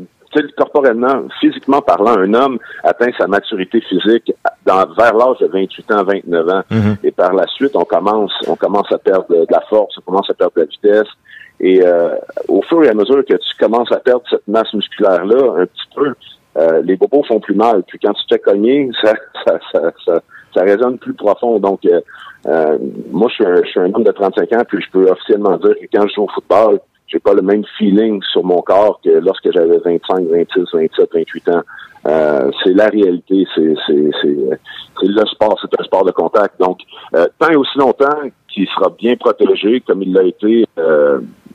corporellement, 0.56 1.24
physiquement 1.40 1.82
parlant, 1.82 2.18
un 2.18 2.34
homme 2.34 2.58
atteint 2.84 3.10
sa 3.18 3.26
maturité 3.26 3.80
physique 3.82 4.32
dans, 4.64 4.86
vers 4.96 5.14
l'âge 5.14 5.38
de 5.40 5.46
28 5.46 5.92
ans, 5.92 6.04
29 6.04 6.48
ans. 6.48 6.62
Mm-hmm. 6.70 6.96
Et 7.04 7.10
par 7.10 7.34
la 7.34 7.46
suite, 7.48 7.76
on 7.76 7.84
commence, 7.84 8.32
on 8.46 8.56
commence 8.56 8.90
à 8.92 8.98
perdre 8.98 9.26
de, 9.28 9.46
la 9.50 9.60
force, 9.68 9.96
on 9.98 10.00
commence 10.02 10.30
à 10.30 10.34
perdre 10.34 10.54
de 10.56 10.60
la 10.60 10.66
vitesse. 10.66 11.12
Et 11.60 11.84
euh, 11.84 12.16
au 12.48 12.62
fur 12.62 12.82
et 12.82 12.88
à 12.88 12.94
mesure 12.94 13.24
que 13.24 13.34
tu 13.34 13.56
commences 13.58 13.92
à 13.92 13.98
perdre 13.98 14.22
cette 14.28 14.46
masse 14.48 14.72
musculaire-là, 14.72 15.62
un 15.62 15.66
petit 15.66 15.88
peu, 15.94 16.14
euh, 16.56 16.82
les 16.82 16.96
bobos 16.96 17.24
font 17.24 17.40
plus 17.40 17.54
mal. 17.54 17.82
Puis 17.86 17.98
quand 17.98 18.12
tu 18.12 18.26
te 18.26 18.34
fais 18.34 18.90
ça, 19.02 19.14
ça, 19.44 19.58
ça, 19.72 19.92
ça, 20.04 20.22
ça 20.54 20.62
résonne 20.62 20.98
plus 20.98 21.14
profond. 21.14 21.58
Donc, 21.58 21.84
euh, 21.86 22.00
euh 22.46 22.78
moi, 23.10 23.28
je 23.30 23.34
suis, 23.34 23.46
un, 23.46 23.62
je 23.62 23.68
suis 23.68 23.80
un 23.80 23.92
homme 23.94 24.04
de 24.04 24.12
35 24.12 24.52
ans, 24.52 24.62
puis 24.68 24.82
je 24.82 24.90
peux 24.90 25.08
officiellement 25.08 25.56
dire 25.58 25.74
que 25.80 25.86
quand 25.92 26.06
je 26.08 26.14
joue 26.14 26.24
au 26.24 26.28
football, 26.28 26.80
j'ai 27.06 27.18
pas 27.18 27.34
le 27.34 27.42
même 27.42 27.62
feeling 27.78 28.22
sur 28.22 28.42
mon 28.42 28.62
corps 28.62 29.00
que 29.04 29.10
lorsque 29.10 29.52
j'avais 29.52 29.78
25, 29.78 30.28
26, 30.28 30.64
27, 30.72 31.10
28 31.14 31.48
ans. 31.50 31.62
Euh, 32.04 32.50
c'est 32.64 32.72
la 32.72 32.88
réalité, 32.88 33.46
c'est, 33.54 33.62
le 33.62 35.26
sport, 35.26 35.58
c'est 35.60 35.80
un 35.80 35.84
sport 35.84 36.04
de 36.04 36.10
contact. 36.10 36.58
Donc, 36.58 36.80
euh, 37.14 37.26
tant 37.38 37.50
et 37.50 37.56
aussi 37.56 37.78
longtemps 37.78 38.18
qu'il 38.48 38.66
sera 38.68 38.90
bien 38.98 39.14
protégé 39.16 39.80
comme 39.80 40.02
il 40.02 40.12
l'a 40.12 40.24
été, 40.24 40.66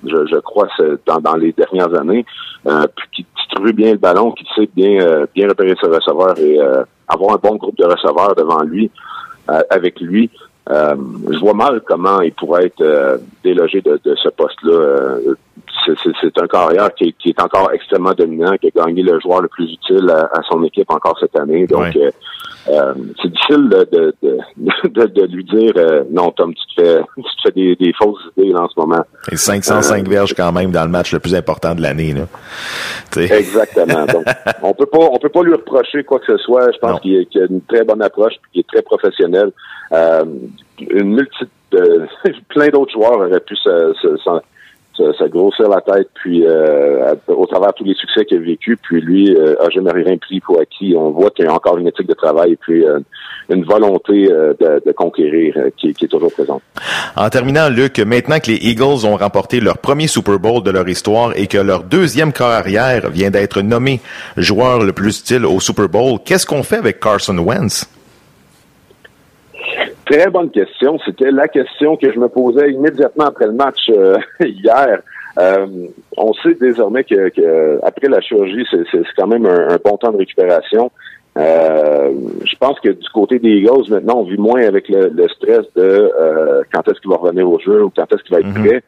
je, 0.06 0.28
je, 0.28 0.38
crois, 0.40 0.68
dans, 1.06 1.20
dans 1.20 1.36
les 1.36 1.52
dernières 1.52 1.94
années, 1.96 2.26
euh, 2.68 2.86
puis 2.96 3.08
qui 3.12 3.26
distribue 3.36 3.74
bien 3.74 3.92
le 3.92 3.98
ballon, 3.98 4.32
qui 4.32 4.46
sait 4.56 4.70
bien, 4.76 5.02
euh, 5.02 5.26
bien 5.34 5.48
repérer 5.48 5.76
ses 5.82 5.88
receveurs 5.88 6.38
et 6.40 6.60
euh, 6.60 6.84
avoir 7.08 7.36
un 7.36 7.40
bon 7.42 7.56
groupe 7.56 7.78
de 7.78 7.86
receveurs 7.86 8.36
devant 8.36 8.62
lui, 8.64 8.92
euh, 9.50 9.62
avec 9.70 10.00
lui. 10.02 10.30
je 10.70 11.40
vois 11.40 11.54
mal 11.54 11.82
comment 11.86 12.22
il 12.22 12.34
pourrait 12.34 12.66
être 12.66 13.22
délogé 13.44 13.82
de, 13.82 14.00
de 14.04 14.16
ce 14.16 14.30
poste-là 14.30 15.18
c'est 15.86 16.42
un 16.42 16.48
carrière 16.48 16.94
qui, 16.96 17.14
qui, 17.14 17.30
est 17.30 17.42
encore 17.42 17.72
extrêmement 17.74 18.14
dominant, 18.14 18.56
qui 18.58 18.68
a 18.68 18.86
gagné 18.86 19.04
le 19.04 19.20
joueur 19.20 19.42
le 19.42 19.48
plus 19.48 19.72
utile 19.72 20.10
à, 20.10 20.30
à 20.38 20.42
son 20.50 20.64
équipe 20.64 20.90
encore 20.92 21.18
cette 21.20 21.38
année. 21.40 21.66
Donc, 21.66 21.96
ouais. 21.96 22.12
euh, 22.70 22.94
c'est 23.22 23.30
difficile 23.30 23.70
de, 23.70 23.88
de, 23.92 24.16
de, 24.90 25.06
de, 25.06 25.26
lui 25.28 25.44
dire 25.44 25.74
euh, 25.78 26.04
non, 26.12 26.32
Tom, 26.32 26.54
tu 26.54 26.76
te 26.76 26.82
fais, 26.82 27.00
tu 27.16 27.24
te 27.24 27.42
fais 27.44 27.52
des, 27.52 27.76
des, 27.76 27.94
fausses 27.94 28.20
idées 28.38 28.52
là, 28.52 28.64
en 28.64 28.70
ce 28.70 28.80
moment. 28.80 29.04
Et 29.32 29.38
505 29.38 30.06
euh, 30.06 30.10
verges 30.10 30.34
quand 30.34 30.52
même 30.52 30.72
dans 30.72 30.84
le 30.84 30.92
match 30.92 31.14
le 31.14 31.20
plus 31.20 31.36
important 31.36 31.76
de 31.76 31.82
l'année. 31.82 32.14
Exactement. 33.16 34.06
Donc, 34.06 34.26
on 34.62 34.74
peut 34.74 34.86
pas, 34.86 35.00
on 35.12 35.18
peut 35.18 35.30
pas 35.30 35.44
lui 35.44 35.54
reprocher 35.54 36.04
quoi 36.04 36.20
que 36.20 36.26
ce 36.26 36.38
soit. 36.38 36.72
Je 36.74 36.80
pense 36.80 37.00
qu'il 37.02 37.26
qu 37.28 37.40
a 37.40 37.46
une 37.50 37.62
très 37.62 37.84
bonne 37.84 38.02
approche, 38.02 38.34
qu'il 38.52 38.62
est 38.62 38.68
très 38.68 38.82
professionnel. 38.82 39.52
Euh, 39.94 40.26
une 40.80 41.16
multitude, 41.16 41.50
plein 42.50 42.68
d'autres 42.70 42.92
joueurs 42.92 43.18
auraient 43.18 43.40
pu 43.40 43.56
se, 43.56 43.94
se, 44.02 44.18
se 44.18 44.30
ça, 44.98 45.28
grossir 45.28 45.70
la 45.70 45.82
tête, 45.82 46.10
puis 46.16 46.44
euh, 46.46 47.14
au 47.28 47.46
travers 47.46 47.70
de 47.70 47.74
tous 47.76 47.84
les 47.84 47.94
succès 47.94 48.26
qu'il 48.26 48.38
a 48.38 48.42
vécu, 48.42 48.78
puis 48.82 49.02
lui 49.02 49.36
euh, 49.36 49.56
a 49.62 49.70
jamais 49.70 49.92
rien 49.92 50.18
pris 50.18 50.40
pour 50.40 50.60
acquis. 50.60 50.96
On 50.98 51.12
voit 51.12 51.30
qu'il 51.32 51.46
y 51.46 51.48
a 51.48 51.54
encore 51.54 51.78
une 51.78 51.88
éthique 51.88 52.08
de 52.08 52.14
travail 52.14 52.54
et 52.54 52.56
puis 52.56 52.86
euh, 52.86 53.00
une 53.50 53.64
volonté 53.64 54.30
euh, 54.32 54.54
de, 54.60 54.92
conquérir 54.92 55.56
qui, 55.78 55.94
qui, 55.94 56.06
est 56.06 56.08
toujours 56.08 56.32
présente. 56.32 56.62
En 57.16 57.30
terminant, 57.30 57.70
Luc, 57.70 58.00
maintenant 58.00 58.40
que 58.40 58.52
les 58.52 58.58
Eagles 58.58 59.06
ont 59.06 59.16
remporté 59.16 59.60
leur 59.60 59.78
premier 59.78 60.08
Super 60.08 60.40
Bowl 60.40 60.64
de 60.64 60.72
leur 60.72 60.88
histoire 60.88 61.32
et 61.36 61.48
que 61.48 61.58
leur 61.58 61.84
deuxième 61.84 62.34
corps 62.34 62.48
arrière 62.48 63.10
vient 63.10 63.30
d'être 63.30 63.62
nommé 63.62 64.00
joueur 64.36 64.84
le 64.84 64.94
plus 64.94 65.20
utile 65.20 65.46
au 65.46 65.60
Super 65.60 65.90
Bowl, 65.90 66.20
qu'est-ce 66.26 66.46
qu'on 66.46 66.64
fait 66.64 66.78
avec 66.78 67.00
Carson 67.00 67.38
Wentz? 67.38 67.88
Très 70.10 70.30
bonne 70.30 70.50
question. 70.52 70.98
C'était 71.06 71.32
la 71.32 71.48
question 71.48 71.98
que 71.98 72.12
je 72.12 72.20
me 72.20 72.30
posais 72.30 72.72
immédiatement 72.72 73.26
après 73.26 73.48
le 73.48 73.54
match 73.54 73.90
euh, 73.90 74.18
hier. 74.40 75.02
Euh, 75.40 75.68
on 76.18 76.34
sait 76.34 76.56
désormais 76.56 77.04
que, 77.04 77.30
que 77.30 77.80
après 77.84 78.08
la 78.08 78.22
chirurgie, 78.22 78.66
c'est 78.72 79.02
quand 79.18 79.28
même 79.28 79.46
un, 79.46 79.70
un, 79.70 79.78
bon 79.84 79.98
temps 79.98 80.12
de 80.12 80.18
récupération. 80.18 80.92
Euh, 81.38 82.12
je 82.44 82.56
pense 82.58 82.80
que 82.80 82.90
du 82.90 83.10
côté 83.14 83.38
des 83.38 83.50
Eagles, 83.50 83.90
maintenant, 83.90 84.22
on 84.22 84.24
vit 84.24 84.38
moins 84.38 84.64
avec 84.64 84.90
le, 84.90 85.10
le 85.10 85.28
stress 85.30 85.66
de 85.76 86.12
euh, 86.20 86.64
quand 86.74 86.88
est-ce 86.88 87.00
qu'il 87.00 87.12
va 87.12 87.18
revenir 87.18 87.48
au 87.48 87.60
jeu 87.60 87.84
ou 87.84 87.92
quand 87.96 88.12
est-ce 88.12 88.24
qu'il 88.24 88.34
va 88.36 88.40
être 88.40 88.58
Mhm. 88.58 88.66
prêt. 88.66 88.84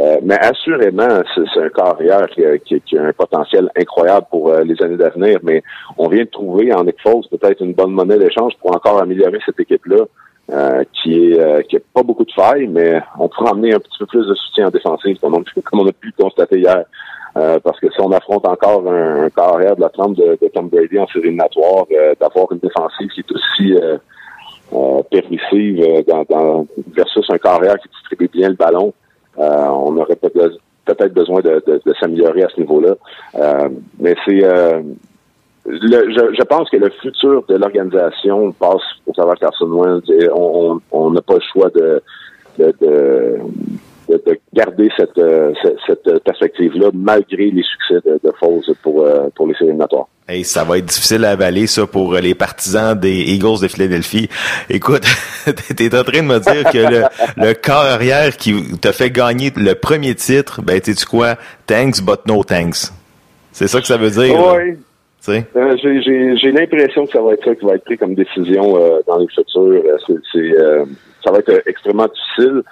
Euh, 0.00 0.16
mais 0.24 0.36
assurément, 0.40 1.22
c'est 1.34 1.60
un 1.60 1.68
carrière 1.68 2.26
qui, 2.30 2.42
qui, 2.66 2.80
qui, 2.80 2.98
a 2.98 3.04
un 3.04 3.12
potentiel 3.12 3.70
incroyable 3.76 4.26
pour 4.28 4.50
euh, 4.50 4.64
les 4.64 4.74
années 4.82 4.96
d'avenir. 4.96 5.38
Mais 5.44 5.62
on 5.96 6.08
vient 6.08 6.24
de 6.24 6.28
trouver 6.30 6.74
en 6.74 6.82
Nick 6.84 7.00
Foles 7.00 7.22
peut-être 7.30 7.62
une 7.62 7.74
bonne 7.74 7.92
monnaie 7.92 8.18
d'échange 8.18 8.54
pour 8.60 8.74
encore 8.74 9.00
améliorer 9.00 9.38
cette 9.46 9.60
équipe-là. 9.60 10.04
Euh, 10.50 10.84
qui 10.92 11.14
est 11.14 11.40
euh, 11.40 11.62
qui 11.62 11.76
a 11.76 11.80
pas 11.94 12.02
beaucoup 12.02 12.26
de 12.26 12.32
failles, 12.32 12.66
mais 12.66 13.00
on 13.18 13.28
pourrait 13.28 13.52
amener 13.52 13.72
un 13.72 13.78
petit 13.78 13.96
peu 13.98 14.04
plus 14.04 14.26
de 14.26 14.34
soutien 14.34 14.66
en 14.66 14.70
défensive, 14.70 15.16
comme 15.18 15.34
on, 15.36 15.42
comme 15.64 15.80
on 15.80 15.88
a 15.88 15.92
pu 15.92 16.12
le 16.16 16.22
constater 16.22 16.58
hier. 16.58 16.84
Euh, 17.38 17.58
parce 17.64 17.80
que 17.80 17.90
si 17.90 17.98
on 18.02 18.12
affronte 18.12 18.46
encore 18.46 18.86
un, 18.86 19.24
un 19.24 19.30
carrière 19.30 19.74
de 19.74 19.80
la 19.80 19.88
trempe 19.88 20.16
de, 20.16 20.36
de 20.40 20.48
Tom 20.48 20.68
Brady 20.68 20.98
en 20.98 21.06
série 21.06 21.28
éliminatoire, 21.28 21.86
euh, 21.92 22.14
d'avoir 22.20 22.52
une 22.52 22.58
défensive 22.58 23.08
qui 23.08 23.20
est 23.20 23.32
aussi 23.32 23.74
permissive 25.10 26.04
dans, 26.06 26.24
dans, 26.28 26.66
versus 26.94 27.24
un 27.30 27.38
carrière 27.38 27.78
qui 27.78 27.88
distribue 27.88 28.28
bien 28.28 28.50
le 28.50 28.54
ballon. 28.54 28.92
on 29.38 29.96
aurait 29.96 30.16
peut-être 30.16 31.14
besoin 31.14 31.40
de, 31.40 31.62
de, 31.66 31.94
s'améliorer 31.98 32.42
à 32.42 32.48
ce 32.54 32.60
niveau-là. 32.60 32.96
mais 33.98 34.14
c'est 34.26 34.42
je, 35.66 36.34
je, 36.38 36.42
pense 36.44 36.68
que 36.70 36.76
le 36.76 36.90
futur 37.00 37.44
de 37.48 37.56
l'organisation 37.56 38.52
passe 38.52 38.82
au 39.06 39.12
travers 39.12 39.36
Carson 39.36 39.66
Wentz 39.66 40.08
et 40.10 40.28
on 40.30 41.10
n'a 41.10 41.22
pas 41.22 41.34
le 41.34 41.40
choix 41.52 41.70
de, 41.70 42.02
de, 42.58 42.74
de, 42.80 43.40
de 44.08 44.38
garder 44.52 44.90
cette, 44.96 45.16
euh, 45.18 45.52
cette 45.86 46.22
perspective-là 46.24 46.90
malgré 46.92 47.50
les 47.50 47.62
succès 47.62 48.00
de, 48.04 48.20
de 48.22 48.74
pour, 48.82 49.02
euh, 49.02 49.28
pour 49.34 49.46
les 49.46 49.54
éliminatoires. 49.60 50.06
Hey, 50.26 50.44
ça 50.44 50.64
va 50.64 50.78
être 50.78 50.86
difficile 50.86 51.24
à 51.24 51.30
avaler, 51.30 51.66
ça, 51.66 51.86
pour 51.86 52.14
les 52.14 52.34
partisans 52.34 52.98
des 52.98 53.34
Eagles 53.34 53.60
de 53.60 53.68
Philadelphie. 53.68 54.28
Écoute, 54.70 55.04
t'es 55.76 55.98
en 55.98 56.02
train 56.02 56.22
de 56.22 56.26
me 56.26 56.38
dire 56.38 56.70
que 56.70 56.78
le, 56.78 57.04
le 57.36 57.54
corps 57.54 57.84
arrière 57.84 58.36
qui 58.36 58.78
t'a 58.78 58.92
fait 58.92 59.10
gagner 59.10 59.52
le 59.54 59.74
premier 59.74 60.14
titre, 60.14 60.62
ben, 60.62 60.80
tu 60.80 60.94
quoi? 61.06 61.36
Thanks, 61.66 62.00
but 62.00 62.20
no 62.26 62.42
thanks. 62.42 62.90
C'est 63.52 63.68
ça 63.68 63.80
que 63.80 63.86
ça 63.86 63.96
veut 63.96 64.10
dire? 64.10 64.34
Oui. 64.34 64.76
Euh, 65.28 65.76
j'ai 65.82 66.52
l'impression 66.52 67.06
que 67.06 67.12
ça 67.12 67.22
va 67.22 67.32
être 67.32 67.44
ça 67.44 67.54
qui 67.54 67.64
va 67.64 67.74
être 67.74 67.84
pris 67.84 67.96
comme 67.96 68.14
décision 68.14 68.76
euh, 68.76 69.00
dans 69.06 69.18
les 69.18 69.26
futurs. 69.28 69.60
Euh, 69.60 69.96
c'est, 70.32 70.52
ça 71.24 71.32
va 71.32 71.38
être 71.38 71.62
extrêmement 71.66 72.06
difficile. 72.06 72.62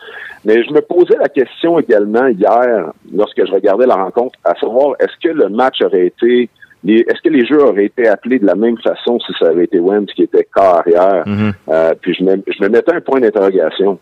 Mais 0.45 0.63
je 0.63 0.73
me 0.73 0.81
posais 0.81 1.17
la 1.19 1.29
question 1.29 1.79
également 1.79 2.27
hier, 2.27 2.93
lorsque 3.15 3.47
je 3.47 3.53
regardais 3.53 3.87
la 3.87 3.95
rencontre, 3.95 4.39
à 4.45 4.55
savoir 4.57 4.97
est-ce 5.01 5.17
que 5.23 5.33
le 5.33 5.49
match 5.49 5.81
aurait 5.83 6.07
été 6.07 6.49
est-ce 6.85 7.23
que 7.23 7.29
les 7.29 7.47
jeux 7.47 7.63
auraient 7.63 7.85
été 7.85 8.09
appelés 8.09 8.41
de 8.41 8.47
la 8.47 8.57
même 8.57 8.77
façon 8.79 9.21
si 9.21 9.33
ça 9.39 9.51
avait 9.51 9.65
été 9.65 9.79
Wentz 9.79 10.13
qui 10.15 10.25
était 10.25 10.49
carrière? 10.53 11.23
Mm-hmm. 11.25 11.95
puis 12.01 12.13
je 12.13 12.25
me, 12.25 12.43
je 12.49 12.61
me 12.61 12.69
mettais 12.69 12.93
un 12.93 13.01
point 13.01 13.21
d'interrogation. 13.21 14.01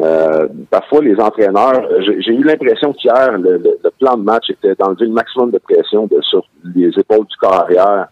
Euh, 0.00 0.48
parfois, 0.70 1.02
les 1.02 1.18
entraîneurs, 1.20 1.82
j'ai 2.00 2.32
eu 2.32 2.42
l'impression 2.42 2.92
qu'hier, 2.92 3.36
le, 3.38 3.60
plan 3.98 4.16
de 4.16 4.22
match 4.22 4.48
était 4.48 4.74
d'enlever 4.74 5.06
le 5.06 5.12
maximum 5.12 5.50
de 5.50 5.58
pression 5.58 6.06
de, 6.06 6.20
sur 6.22 6.42
les 6.74 6.88
épaules 6.98 7.26
du 7.26 7.36
corps 7.36 7.60
arrière, 7.60 8.08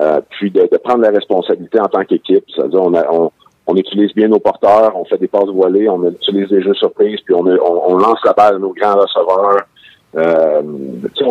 euh, 0.00 0.20
puis 0.30 0.50
de, 0.50 0.68
prendre 0.82 1.02
la 1.02 1.10
responsabilité 1.10 1.80
en 1.80 1.86
tant 1.86 2.04
qu'équipe. 2.04 2.44
C'est-à-dire, 2.54 2.80
on, 2.80 2.94
on, 2.94 3.30
on, 3.66 3.76
utilise 3.76 4.14
bien 4.14 4.28
nos 4.28 4.38
porteurs, 4.38 4.92
on 4.96 5.04
fait 5.06 5.18
des 5.18 5.26
passes 5.26 5.48
voilées, 5.48 5.88
on 5.88 6.04
utilise 6.08 6.48
des 6.48 6.62
jeux 6.62 6.74
surprises, 6.74 7.20
puis 7.24 7.34
on, 7.34 7.44
on, 7.46 7.96
lance 7.96 8.18
la 8.24 8.32
balle 8.32 8.56
à 8.56 8.58
nos 8.58 8.72
grands 8.72 8.94
receveurs. 8.94 9.66
Euh, 10.16 10.62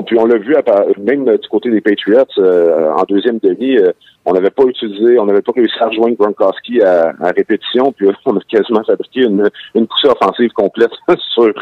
puis 0.05 0.17
on 0.17 0.25
l'a 0.25 0.37
vu 0.37 0.55
même 0.97 1.25
du 1.25 1.47
côté 1.47 1.69
des 1.69 1.79
Patriots 1.79 2.25
euh, 2.37 2.91
en 2.91 3.03
deuxième 3.03 3.39
demi, 3.39 3.77
euh, 3.77 3.91
on 4.25 4.33
n'avait 4.33 4.49
pas 4.49 4.63
utilisé, 4.63 5.17
on 5.19 5.25
n'avait 5.25 5.41
pas 5.41 5.53
réussi 5.55 5.77
à 5.79 5.87
rejoindre 5.87 6.17
Gronkowski 6.17 6.81
à, 6.81 7.13
répétition, 7.35 7.93
puis 7.93 8.07
on 8.25 8.35
a 8.35 8.41
quasiment 8.41 8.83
fabriqué 8.83 9.21
une, 9.21 9.49
une 9.75 9.87
poussée 9.87 10.09
offensive 10.09 10.51
complète 10.51 10.91
sur 11.33 11.53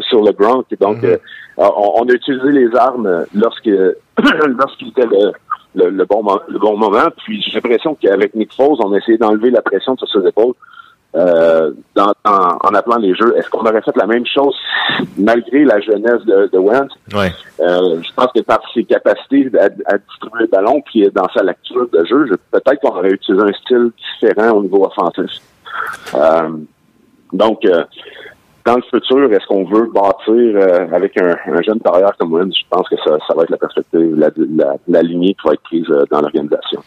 sur 0.00 0.22
le 0.22 0.32
Gronk. 0.32 0.66
Donc 0.80 0.98
mm-hmm. 0.98 1.18
on, 1.58 2.02
a 2.02 2.12
utilisé 2.12 2.52
les 2.52 2.76
armes 2.76 3.24
lorsque 3.34 3.66
lorsqu'il 4.58 4.88
était 4.88 5.06
le, 5.06 5.90
le, 5.90 6.04
bon, 6.04 6.22
le 6.48 6.58
bon 6.58 6.76
moment. 6.76 7.06
Puis 7.24 7.40
j'ai 7.42 7.54
l'impression 7.54 7.94
qu'avec 7.94 8.34
Nick 8.34 8.52
Foles, 8.52 8.76
on 8.84 8.92
a 8.92 8.98
essayé 8.98 9.16
d'enlever 9.16 9.50
la 9.50 9.62
pression 9.62 9.96
sur 9.96 10.08
ses 10.08 10.28
épaules 10.28 10.54
euh, 11.14 11.72
dans, 11.94 12.12
en, 12.24 12.74
appelant 12.74 12.98
les 12.98 13.14
jeux. 13.14 13.34
Est-ce 13.36 13.48
qu'on 13.48 13.60
aurait 13.60 13.80
fait 13.82 13.96
la 13.96 14.06
même 14.06 14.26
chose 14.26 14.54
malgré 15.16 15.64
la 15.64 15.80
jeunesse 15.80 16.22
de, 16.26 16.50
de 16.52 16.58
Wentz? 16.58 16.92
Ouais. 17.14 17.32
Euh, 17.60 18.00
je 18.02 18.12
pense 18.14 18.28
que 18.34 18.40
par 18.42 18.60
ses 18.74 18.84
capacités 18.84 19.50
à, 19.58 19.64
à, 19.92 19.98
distribuer 19.98 20.40
le 20.40 20.46
ballon 20.46 20.82
puis 20.82 21.08
dans 21.14 21.28
sa 21.34 21.42
lecture 21.42 21.88
de 21.90 22.04
jeu, 22.04 22.26
peut-être 22.50 22.80
qu'on 22.80 22.96
aurait 22.96 23.10
utilisé 23.10 23.42
un 23.42 23.52
style 23.52 23.90
différent 24.20 24.50
au 24.50 24.62
niveau 24.62 24.84
offensif. 24.84 25.30
Euh, 26.14 26.50
donc, 27.32 27.64
euh, 27.64 27.84
dans 28.68 28.76
le 28.76 28.82
futur, 28.82 29.32
est-ce 29.32 29.46
qu'on 29.46 29.64
veut 29.64 29.90
bâtir 29.94 30.26
euh, 30.28 30.86
avec 30.92 31.16
un, 31.16 31.34
jeune 31.62 31.80
carrière 31.80 32.12
comme 32.18 32.34
Wentz? 32.34 32.54
Je 32.54 32.64
pense 32.68 32.86
que 32.86 32.96
ça, 32.96 33.16
ça 33.26 33.34
va 33.34 33.44
être 33.44 33.50
la 33.50 33.56
perspective, 33.56 34.14
la, 34.14 34.28
la, 34.36 34.74
la 34.86 35.02
lignée 35.02 35.34
qui 35.40 35.48
va 35.48 35.54
être 35.54 35.62
prise 35.62 35.86
euh, 35.88 36.04
dans 36.10 36.20
l'organisation. 36.20 36.82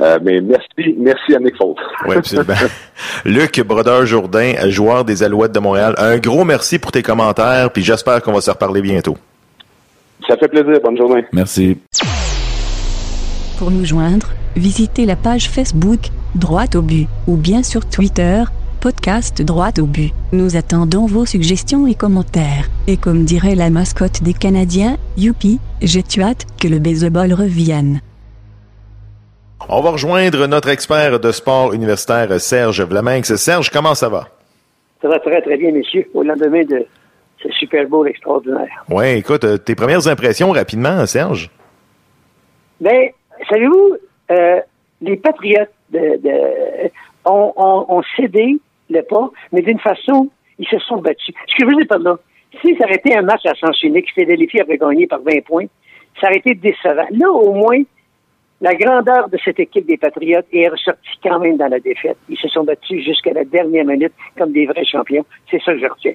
Euh, 0.00 0.18
mais 0.22 0.40
merci, 0.40 0.96
merci 0.96 1.34
à 1.34 1.38
Nick 1.38 1.56
Foles. 1.56 1.74
Oui, 2.08 2.16
absolument. 2.16 2.54
Luc 3.26 3.60
Brodeur-Jourdain, 3.60 4.54
joueur 4.70 5.04
des 5.04 5.22
Alouettes 5.22 5.52
de 5.52 5.60
Montréal, 5.60 5.94
un 5.98 6.16
gros 6.16 6.44
merci 6.44 6.78
pour 6.78 6.90
tes 6.90 7.02
commentaires, 7.02 7.70
puis 7.70 7.82
j'espère 7.82 8.22
qu'on 8.22 8.32
va 8.32 8.40
se 8.40 8.50
reparler 8.50 8.80
bientôt. 8.80 9.18
Ça 10.26 10.38
fait 10.38 10.48
plaisir. 10.48 10.80
Bonne 10.82 10.96
journée. 10.96 11.26
Merci. 11.32 11.78
Pour 13.58 13.70
nous 13.70 13.84
joindre, 13.84 14.28
visitez 14.56 15.04
la 15.04 15.16
page 15.16 15.50
Facebook, 15.50 16.00
Droite 16.34 16.76
au 16.76 16.82
but, 16.82 17.08
ou 17.26 17.36
bien 17.36 17.62
sur 17.62 17.86
Twitter, 17.86 18.42
podcast 18.76 19.42
droit 19.42 19.70
au 19.78 19.86
but. 19.86 20.12
Nous 20.32 20.56
attendons 20.56 21.06
vos 21.06 21.26
suggestions 21.26 21.86
et 21.86 21.94
commentaires. 21.94 22.68
Et 22.86 22.96
comme 22.96 23.24
dirait 23.24 23.54
la 23.54 23.70
mascotte 23.70 24.22
des 24.22 24.32
Canadiens, 24.32 24.96
youpi, 25.16 25.58
j'ai 25.82 26.04
hâte 26.20 26.46
que 26.60 26.68
le 26.68 26.78
baseball 26.78 27.32
revienne. 27.32 28.00
On 29.68 29.80
va 29.80 29.90
rejoindre 29.90 30.46
notre 30.46 30.68
expert 30.68 31.18
de 31.18 31.32
sport 31.32 31.72
universitaire, 31.72 32.40
Serge 32.40 32.82
Vlaminx. 32.82 33.34
Serge, 33.34 33.70
comment 33.70 33.94
ça 33.94 34.08
va? 34.08 34.28
Ça 35.02 35.08
va 35.08 35.18
très, 35.18 35.42
très 35.42 35.56
bien, 35.56 35.72
messieurs, 35.72 36.08
au 36.14 36.22
lendemain 36.22 36.62
de 36.64 36.86
ce 37.42 37.48
Super 37.50 37.88
Bowl 37.88 38.08
extraordinaire. 38.08 38.84
Oui, 38.88 39.06
écoute, 39.16 39.44
euh, 39.44 39.58
tes 39.58 39.74
premières 39.74 40.06
impressions 40.06 40.52
rapidement, 40.52 41.04
Serge? 41.06 41.50
Bien, 42.80 43.08
savez-vous, 43.50 43.96
euh, 44.30 44.60
les 45.00 45.16
Patriotes 45.16 45.70
de, 45.90 46.20
ont, 47.24 48.02
cédé 48.16 48.58
le 48.90 49.02
pas, 49.02 49.30
mais 49.52 49.62
d'une 49.62 49.78
façon, 49.78 50.28
ils 50.58 50.68
se 50.68 50.78
sont 50.80 50.98
battus. 50.98 51.34
Ce 51.46 51.56
que 51.56 51.64
je 51.64 51.66
veux 51.66 51.76
dire 51.76 51.86
par 51.88 51.98
là, 51.98 52.18
si 52.62 52.76
ça 52.76 52.84
aurait 52.84 52.96
été 52.96 53.16
un 53.16 53.22
match 53.22 53.44
à 53.44 53.54
sens 53.54 53.82
unique, 53.82 54.06
si 54.08 54.14
Philadelphie 54.14 54.60
avait 54.60 54.78
gagné 54.78 55.06
par 55.06 55.20
20 55.20 55.44
points, 55.44 55.66
ça 56.20 56.28
aurait 56.28 56.38
été 56.38 56.54
décevant. 56.54 57.06
Là, 57.10 57.30
au 57.30 57.52
moins, 57.52 57.82
la 58.60 58.74
grandeur 58.74 59.28
de 59.28 59.36
cette 59.44 59.60
équipe 59.60 59.86
des 59.86 59.98
Patriotes 59.98 60.46
est 60.52 60.68
ressortie 60.68 61.18
quand 61.22 61.38
même 61.40 61.58
dans 61.58 61.68
la 61.68 61.78
défaite. 61.78 62.16
Ils 62.28 62.38
se 62.38 62.48
sont 62.48 62.64
battus 62.64 63.04
jusqu'à 63.04 63.32
la 63.32 63.44
dernière 63.44 63.84
minute 63.84 64.12
comme 64.38 64.52
des 64.52 64.66
vrais 64.66 64.84
champions. 64.84 65.26
C'est 65.50 65.60
ça 65.62 65.72
que 65.72 65.80
je 65.80 65.86
retiens. 65.86 66.14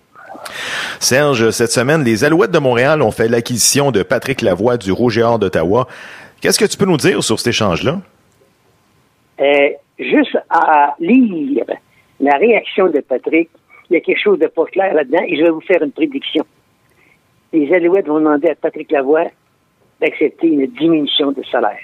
Serge, 0.99 1.51
cette 1.51 1.71
semaine, 1.71 2.03
les 2.03 2.23
Alouettes 2.23 2.51
de 2.51 2.59
Montréal 2.59 3.01
ont 3.01 3.11
fait 3.11 3.27
l'acquisition 3.27 3.91
de 3.91 4.01
Patrick 4.01 4.41
Lavoie 4.41 4.77
du 4.77 4.91
Rouge 4.91 5.17
et 5.19 5.23
Or 5.23 5.37
d'Ottawa. 5.37 5.87
Qu'est-ce 6.41 6.57
que 6.57 6.65
tu 6.65 6.77
peux 6.77 6.85
nous 6.85 6.97
dire 6.97 7.23
sur 7.23 7.37
cet 7.37 7.47
échange-là? 7.47 7.99
Euh, 9.39 9.69
juste 9.99 10.37
à 10.49 10.95
lire 10.99 11.65
la 12.21 12.37
réaction 12.37 12.87
de 12.87 12.99
Patrick, 12.99 13.49
il 13.89 13.95
y 13.95 13.97
a 13.97 13.99
quelque 13.99 14.21
chose 14.21 14.39
de 14.39 14.47
pas 14.47 14.65
clair 14.65 14.93
là-dedans 14.93 15.23
et 15.27 15.35
je 15.35 15.43
vais 15.43 15.49
vous 15.49 15.61
faire 15.61 15.81
une 15.81 15.91
prédiction. 15.91 16.45
Les 17.51 17.73
Alouettes 17.73 18.07
vont 18.07 18.19
demander 18.19 18.49
à 18.49 18.55
Patrick 18.55 18.91
Lavoie 18.91 19.25
d'accepter 19.99 20.47
une 20.47 20.67
diminution 20.67 21.31
de 21.31 21.43
salaire. 21.51 21.79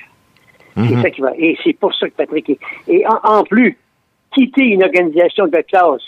C'est 0.76 0.96
mhm. 0.96 1.02
ça 1.02 1.10
qui 1.10 1.22
va. 1.22 1.32
Et 1.38 1.58
c'est 1.64 1.74
pour 1.74 1.94
ça 1.94 2.08
que 2.08 2.16
Patrick 2.16 2.50
est. 2.50 2.60
Et 2.88 3.04
en, 3.08 3.44
plus, 3.44 3.78
quitter 4.34 4.64
une 4.64 4.84
organisation 4.84 5.48
de 5.48 5.58
classe 5.62 6.04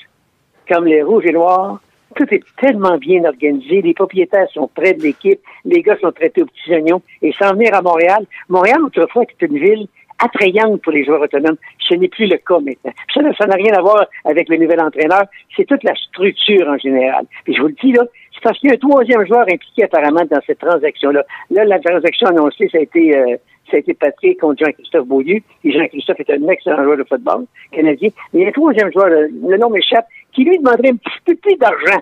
comme 0.68 0.86
les 0.86 1.02
Rouges 1.02 1.26
et 1.26 1.32
Noirs, 1.32 1.82
tout 2.16 2.28
est 2.32 2.44
tellement 2.60 2.98
bien 2.98 3.26
organisé. 3.26 3.82
Les 3.82 3.94
propriétaires 3.94 4.50
sont 4.52 4.70
près 4.74 4.94
de 4.94 5.02
l'équipe. 5.02 5.40
Les 5.66 5.82
gars 5.82 5.98
sont 6.00 6.12
traités 6.12 6.44
aux 6.44 6.46
petits 6.46 6.72
oignons. 6.72 7.02
Et 7.22 7.34
sans 7.34 7.54
venir 7.54 7.74
à 7.74 7.82
Montréal, 7.82 8.26
Montréal, 8.48 8.84
autrefois, 8.84 9.24
était 9.24 9.48
une 9.48 9.60
ville 9.60 9.88
attrayante 10.20 10.82
pour 10.82 10.92
les 10.92 11.06
joueurs 11.06 11.22
autonomes. 11.22 11.58
Ce 11.80 11.96
n'est 11.96 12.08
plus 12.08 12.28
le 12.28 12.38
cas 12.38 12.60
maintenant. 12.60 12.92
Ça, 13.14 13.46
n'a 13.46 13.56
rien 13.56 13.74
à 13.74 13.82
voir 13.82 14.06
avec 14.26 14.50
le 14.50 14.58
nouvel 14.58 14.82
entraîneur. 14.82 15.24
C'est 15.56 15.66
toute 15.66 15.84
la 15.84 15.96
structure 15.96 16.68
en 16.68 16.78
général. 16.78 17.26
Puis 17.44 17.56
je 17.56 17.62
vous 17.62 17.68
le 17.68 17.76
dis, 17.82 17.92
là, 17.92 18.04
c'est 18.34 18.44
parce 18.44 18.58
qu'il 18.60 18.70
y 18.70 18.72
a 18.72 18.76
un 18.76 18.78
troisième 18.78 19.26
joueur 19.26 19.42
impliqué 19.42 19.84
apparemment 19.84 20.26
dans 20.30 20.40
cette 20.46 20.60
transaction-là. 20.60 21.24
Là, 21.52 21.66
la 21.66 21.80
transaction 21.80 22.28
annoncée, 22.28 22.70
ça 22.72 22.78
a 22.78 22.82
été, 22.82 23.18
euh, 23.18 23.36
ça 23.70 23.78
a 23.78 23.80
été 23.80 23.94
Patrick 23.94 24.40
contre 24.40 24.64
Jean-Christophe 24.66 25.08
Beaulieu. 25.08 25.40
Et 25.64 25.72
Jean-Christophe 25.72 26.20
est 26.20 26.30
un 26.32 26.48
excellent 26.48 26.84
joueur 26.84 26.98
de 26.98 27.04
football 27.04 27.46
canadien. 27.72 28.10
Mais 28.34 28.42
il 28.42 28.44
y 28.44 28.46
a 28.46 28.50
un 28.50 28.54
troisième 28.54 28.92
joueur, 28.92 29.10
le 29.10 29.58
nom 29.58 29.70
m'échappe, 29.70 30.06
qui 30.34 30.44
lui 30.44 30.58
demanderait 30.58 30.90
un 30.90 30.96
petit 30.96 31.20
peu 31.26 31.36
plus 31.36 31.56
d'argent. 31.56 32.02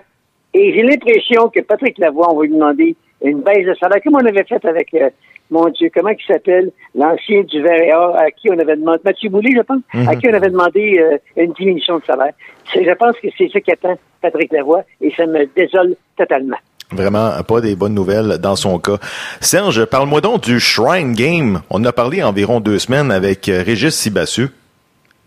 Et 0.54 0.72
j'ai 0.72 0.82
l'impression 0.82 1.48
que 1.48 1.60
Patrick 1.60 1.98
Lavoie, 1.98 2.32
on 2.32 2.38
va 2.38 2.44
lui 2.44 2.52
demander 2.52 2.96
une 3.22 3.40
baisse 3.40 3.66
de 3.66 3.74
salaire, 3.74 4.00
comme 4.02 4.14
on 4.14 4.26
avait 4.26 4.44
fait 4.44 4.64
avec 4.64 4.94
euh, 4.94 5.10
mon 5.50 5.68
Dieu, 5.70 5.90
comment 5.94 6.10
il 6.10 6.24
s'appelle, 6.26 6.70
l'ancien 6.94 7.42
du 7.42 7.62
VRA, 7.62 8.18
à 8.18 8.30
qui 8.30 8.50
on 8.50 8.58
avait 8.58 8.76
demandé, 8.76 9.00
Mathieu 9.04 9.30
Boulay, 9.30 9.52
je 9.56 9.62
pense, 9.62 9.80
à 9.92 9.98
mhm. 9.98 10.20
qui 10.20 10.28
on 10.28 10.34
avait 10.34 10.50
demandé 10.50 10.98
euh, 10.98 11.18
une 11.36 11.52
diminution 11.52 11.98
de 11.98 12.04
salaire. 12.04 12.32
Je 12.74 12.94
pense 12.94 13.16
que 13.20 13.28
c'est 13.36 13.48
ce 13.52 13.58
qu'attend 13.58 13.98
Patrick 14.20 14.52
Lavoie 14.52 14.82
et 15.00 15.12
ça 15.16 15.26
me 15.26 15.46
désole 15.56 15.96
totalement. 16.16 16.58
Vraiment, 16.90 17.30
pas 17.46 17.60
des 17.60 17.76
bonnes 17.76 17.94
nouvelles 17.94 18.38
dans 18.38 18.56
son 18.56 18.78
cas. 18.78 18.96
Serge, 19.40 19.84
parle-moi 19.84 20.22
donc 20.22 20.42
du 20.42 20.58
Shrine 20.58 21.12
Game. 21.12 21.60
On 21.68 21.84
a 21.84 21.92
parlé 21.92 22.22
environ 22.22 22.60
deux 22.60 22.78
semaines 22.78 23.10
avec 23.10 23.48
euh, 23.48 23.62
Régis 23.62 23.94
Sibassu. 23.94 24.48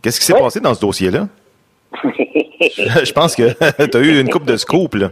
Qu'est-ce 0.01 0.19
qui 0.19 0.26
s'est 0.26 0.34
passé 0.34 0.59
dans 0.59 0.74
ce 0.74 0.82
dossier-là? 0.82 1.28
je 2.03 3.11
pense 3.11 3.36
que 3.36 3.53
tu 3.88 3.97
as 3.97 4.01
eu 4.01 4.19
une 4.19 4.30
coupe 4.30 4.45
de 4.45 4.57
scoop, 4.57 4.95
là. 4.95 5.11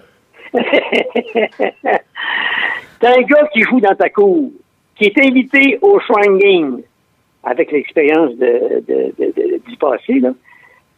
T'as 2.99 3.11
un 3.11 3.21
gars 3.21 3.47
qui 3.53 3.61
joue 3.61 3.79
dans 3.79 3.95
ta 3.95 4.09
cour 4.09 4.49
qui 4.99 5.05
est 5.05 5.17
invité 5.25 5.79
au 5.81 5.99
Shrine 6.01 6.37
Game 6.37 6.81
avec 7.43 7.71
l'expérience 7.71 8.31
du 8.35 9.77
passé, 9.79 10.19
là, 10.19 10.33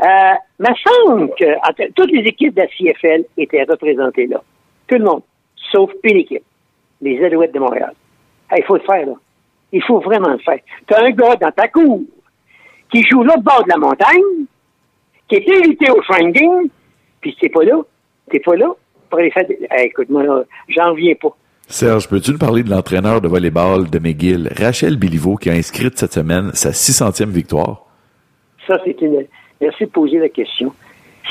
Euh, 0.04 0.34
me 0.58 0.74
semble 0.84 1.30
que 1.36 1.92
toutes 1.92 2.12
les 2.12 2.24
équipes 2.24 2.56
de 2.56 2.62
la 2.62 2.68
CFL 2.68 3.24
étaient 3.38 3.64
représentées 3.64 4.26
là. 4.26 4.42
Tout 4.88 4.98
le 4.98 5.06
monde, 5.06 5.22
sauf 5.72 5.92
une 6.04 6.18
équipe, 6.18 6.44
les 7.02 7.24
Alouettes 7.24 7.54
de 7.54 7.60
Montréal. 7.60 7.94
Il 8.58 8.64
faut 8.64 8.78
le 8.78 8.82
faire, 8.82 9.06
là. 9.06 9.14
Il 9.72 9.84
faut 9.84 10.00
vraiment 10.00 10.30
le 10.30 10.40
faire. 10.40 10.58
Tu 10.88 10.94
as 10.96 11.04
un 11.04 11.12
gars 11.12 11.36
dans 11.36 11.52
ta 11.52 11.68
cour 11.68 12.02
qui 12.92 13.04
joue 13.04 13.22
l'autre 13.22 13.44
bord 13.44 13.64
de 13.64 13.70
la 13.70 13.78
montagne, 13.78 14.48
qui 15.28 15.36
est 15.36 15.48
invité 15.58 15.92
au 15.92 16.02
Shrine 16.02 16.34
puis 17.22 17.38
t'es 17.40 17.50
pas 17.50 17.64
là. 17.64 17.80
T'es 18.32 18.40
pas 18.40 18.56
là 18.56 18.74
pour 19.08 19.20
aller 19.20 19.30
faire... 19.30 19.46
Écoute, 19.78 20.10
moi, 20.10 20.24
là, 20.24 20.44
j'en 20.68 20.92
reviens 20.94 21.14
pas. 21.14 21.38
Serge, 21.72 22.10
peux-tu 22.10 22.32
nous 22.32 22.38
parler 22.38 22.64
de 22.64 22.70
l'entraîneur 22.70 23.22
de 23.22 23.30
volleyball 23.30 23.90
de 23.90 23.98
McGill, 23.98 24.50
Rachel 24.60 24.98
Biliveau, 24.98 25.38
qui 25.38 25.50
a 25.50 25.54
inscrit 25.54 25.90
cette 25.96 26.12
semaine 26.12 26.52
sa 26.54 26.72
600e 26.72 27.30
victoire? 27.30 27.86
Ça, 28.68 28.78
c'est 28.84 29.00
une... 29.02 29.26
Merci 29.62 29.86
de 29.86 29.90
poser 29.90 30.20
la 30.20 30.28
question. 30.28 30.74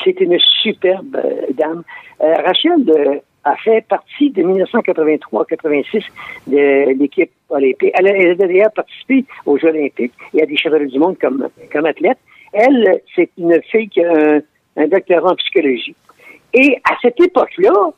C'est 0.03 0.19
une 0.19 0.39
superbe 0.39 1.15
euh, 1.15 1.45
dame. 1.53 1.83
Euh, 2.21 2.33
Rachel 2.43 2.73
euh, 2.89 3.19
a 3.43 3.55
fait 3.57 3.85
partie 3.87 4.31
de 4.31 4.41
1983-86 4.41 6.03
de 6.47 6.99
l'équipe 6.99 7.31
olympique. 7.49 7.93
Elle 7.93 8.07
a, 8.07 8.35
d'ailleurs 8.35 8.71
participé 8.71 9.25
aux 9.45 9.59
Jeux 9.59 9.69
olympiques 9.69 10.13
et 10.33 10.41
à 10.41 10.47
des 10.47 10.57
championnats 10.57 10.85
du 10.85 10.97
monde 10.97 11.17
comme, 11.19 11.85
athlète. 11.85 12.17
Elle, 12.51 13.01
c'est 13.15 13.29
une 13.37 13.61
fille 13.69 13.89
qui 13.89 14.03
a 14.03 14.41
un 14.75 14.87
doctorat 14.87 15.33
en 15.33 15.35
psychologie. 15.35 15.95
Et 16.53 16.77
à 16.89 16.95
cette 17.01 17.19
époque-là, 17.21 17.91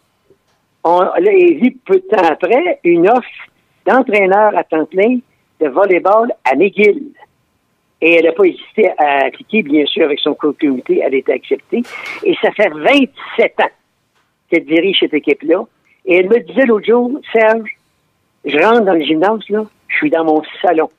on 0.84 1.00
a 1.00 1.20
vu 1.20 1.78
peu 1.86 1.96
de 1.96 2.08
temps 2.10 2.28
après 2.28 2.80
une 2.84 3.08
offre 3.10 3.28
d'entraîneur 3.86 4.58
à 4.58 4.64
temps 4.64 4.86
plein 4.86 5.20
de 5.60 5.68
volleyball 5.68 6.34
à 6.44 6.56
McGill. 6.56 7.04
Et 8.02 8.16
elle 8.16 8.26
n'a 8.26 8.34
pas 8.34 8.44
hésité 8.44 8.90
à 8.98 9.26
appliquer, 9.28 9.64
bien 9.64 9.86
sûr, 9.86 10.04
avec 10.04 10.20
son 10.20 10.34
comité, 10.34 11.02
elle 11.04 11.14
a 11.14 11.18
été 11.18 11.32
acceptée. 11.32 11.84
Et 12.24 12.36
ça 12.42 12.52
fait 12.52 12.70
27 12.70 13.60
ans 13.62 13.72
qu'elle 14.50 14.66
dirige 14.66 14.98
cette 15.00 15.14
équipe-là. 15.14 15.64
Et 16.06 16.18
elle 16.18 16.28
me 16.28 16.40
disait 16.40 16.66
l'autre 16.66 16.86
jour, 16.86 17.12
Serge, 17.32 17.78
je 18.44 18.58
rentre 18.58 18.82
dans 18.82 18.94
le 18.94 19.04
gymnase, 19.04 19.48
là, 19.50 19.64
je 19.88 19.96
suis 19.96 20.10
dans 20.10 20.26
mon 20.26 20.42
salon. 20.62 20.90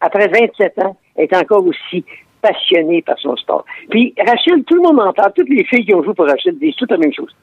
Après 0.00 0.28
27 0.28 0.78
ans, 0.84 0.96
elle 1.16 1.24
est 1.24 1.36
encore 1.36 1.66
aussi 1.66 2.04
passionnée 2.40 3.02
par 3.02 3.18
son 3.18 3.36
sport. 3.36 3.64
Puis 3.90 4.14
Rachel, 4.18 4.62
tout 4.64 4.76
le 4.76 4.82
monde 4.82 5.00
en 5.00 5.12
parle, 5.12 5.32
toutes 5.34 5.48
les 5.48 5.64
filles 5.64 5.84
qui 5.84 5.94
ont 5.94 6.02
joué 6.02 6.14
pour 6.14 6.26
Rachel 6.26 6.58
disent 6.58 6.76
tout 6.76 6.86
la 6.88 6.96
même 6.96 7.12
chose. 7.12 7.34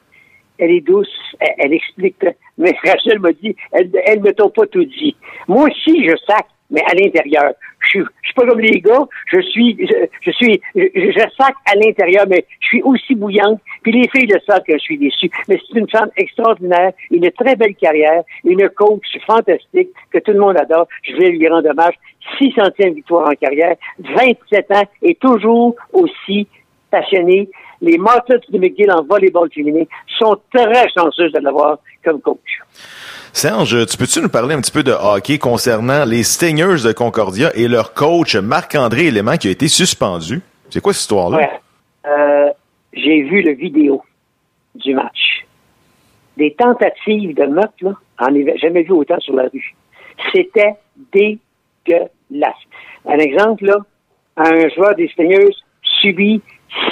Elle 0.60 0.70
est 0.72 0.80
douce, 0.80 1.08
elle, 1.40 1.54
elle 1.58 1.72
explique, 1.72 2.16
mais 2.58 2.76
Rachel 2.84 3.18
m'a 3.18 3.32
dit, 3.32 3.56
elle, 3.72 3.90
elle 4.06 4.20
ne 4.20 4.30
pas 4.30 4.66
tout 4.66 4.84
dit. 4.84 5.16
Moi 5.48 5.64
aussi, 5.64 6.06
je 6.06 6.14
sac, 6.26 6.46
mais 6.70 6.82
à 6.82 6.94
l'intérieur. 6.94 7.52
Je 7.80 7.88
suis, 7.88 8.00
je 8.00 8.26
suis 8.26 8.34
pas 8.34 8.46
comme 8.46 8.60
les 8.60 8.80
gars, 8.80 9.06
je 9.32 9.40
suis, 9.40 9.76
je, 10.22 10.30
suis, 10.30 10.60
je, 10.74 11.28
sac 11.36 11.54
à 11.66 11.74
l'intérieur, 11.74 12.26
mais 12.28 12.44
je 12.60 12.66
suis 12.66 12.82
aussi 12.82 13.14
bouillante. 13.14 13.60
Puis 13.82 13.92
les 13.92 14.08
filles 14.08 14.28
le 14.28 14.38
savent 14.46 14.62
que 14.66 14.74
je 14.74 14.78
suis 14.78 14.98
déçu. 14.98 15.30
Mais 15.48 15.58
c'est 15.58 15.78
une 15.78 15.88
femme 15.88 16.10
extraordinaire, 16.16 16.92
une 17.10 17.30
très 17.32 17.56
belle 17.56 17.74
carrière, 17.74 18.22
une 18.44 18.68
coach 18.70 19.06
fantastique 19.26 19.88
que 20.12 20.18
tout 20.18 20.32
le 20.32 20.40
monde 20.40 20.58
adore. 20.58 20.86
Je 21.02 21.16
vais 21.16 21.30
lui 21.30 21.48
rendre 21.48 21.70
hommage. 21.70 21.94
600e 22.38 22.94
victoire 22.94 23.28
en 23.28 23.34
carrière, 23.34 23.76
27 23.98 24.70
ans 24.72 24.84
et 25.02 25.14
toujours 25.14 25.74
aussi 25.92 26.46
passionnée. 26.90 27.48
Les 27.80 27.96
Martins 27.96 28.36
de 28.48 28.58
McGill 28.58 28.90
en 28.90 29.02
volleyball 29.02 29.48
féminin 29.52 29.84
sont 30.18 30.38
très 30.52 30.88
chanceuses 30.90 31.32
de 31.32 31.40
l'avoir 31.40 31.78
comme 32.04 32.20
coach. 32.20 32.60
Serge, 33.32 33.86
tu 33.86 33.96
peux-tu 33.96 34.20
nous 34.20 34.28
parler 34.28 34.54
un 34.54 34.60
petit 34.60 34.72
peu 34.72 34.82
de 34.82 34.92
hockey 34.92 35.38
concernant 35.38 36.04
les 36.04 36.22
Stingers 36.22 36.84
de 36.84 36.92
Concordia 36.92 37.50
et 37.54 37.68
leur 37.68 37.94
coach 37.94 38.36
Marc-André 38.36 39.06
Élément 39.06 39.36
qui 39.36 39.48
a 39.48 39.50
été 39.52 39.68
suspendu? 39.68 40.42
C'est 40.68 40.80
quoi 40.80 40.92
cette 40.92 41.02
histoire-là? 41.02 41.38
Ouais. 41.38 41.50
Euh, 42.06 42.50
j'ai 42.92 43.22
vu 43.22 43.42
le 43.42 43.52
vidéo 43.52 44.02
du 44.74 44.94
match. 44.94 45.46
Des 46.36 46.54
tentatives 46.54 47.34
de 47.34 47.44
meurtre, 47.46 47.74
là, 47.82 47.94
en 48.18 48.34
ai 48.34 48.58
jamais 48.58 48.82
vu 48.82 48.92
autant 48.92 49.18
sur 49.20 49.34
la 49.34 49.44
rue. 49.44 49.74
C'était 50.32 50.74
dégueulasse. 51.12 52.54
Un 53.06 53.18
exemple, 53.18 53.64
là, 53.64 53.76
un 54.36 54.68
joueur 54.70 54.94
des 54.96 55.08
Stingers 55.08 55.54
subit 56.00 56.42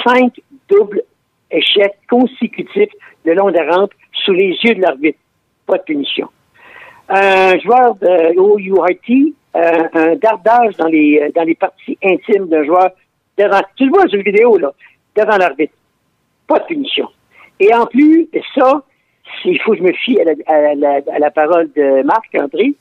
cinq 0.05 0.39
doubles 0.69 1.03
échecs 1.51 1.97
consécutifs 2.09 2.91
le 3.25 3.33
long 3.33 3.49
de 3.49 3.57
la 3.57 3.75
rampe 3.75 3.93
sous 4.23 4.33
les 4.33 4.57
yeux 4.63 4.75
de 4.75 4.81
l'arbitre. 4.81 5.19
Pas 5.65 5.77
de 5.77 5.83
punition. 5.83 6.29
Un 7.09 7.57
joueur 7.59 7.95
de 7.95 8.37
OURT, 8.37 9.33
euh, 9.55 9.87
un 9.93 10.15
dardage 10.15 10.75
dans 10.77 10.87
les, 10.87 11.31
dans 11.35 11.43
les 11.43 11.55
parties 11.55 11.97
intimes 12.03 12.47
d'un 12.47 12.63
joueur 12.63 12.91
devant, 13.37 13.61
tu 13.75 13.85
le 13.85 13.91
vois 13.91 14.07
sur 14.07 14.21
vidéo, 14.21 14.57
là, 14.57 14.71
devant 15.15 15.37
l'arbitre. 15.37 15.73
Pas 16.47 16.59
de 16.59 16.65
punition. 16.65 17.07
Et 17.59 17.73
en 17.73 17.85
plus, 17.85 18.29
ça, 18.55 18.83
il 19.45 19.59
faut 19.61 19.71
que 19.71 19.79
je 19.79 19.83
me 19.83 19.93
fie 19.93 20.19
à 20.47 21.19
la 21.19 21.31
parole 21.31 21.69
de 21.75 22.03
Marc 22.03 22.35
André, 22.35 22.73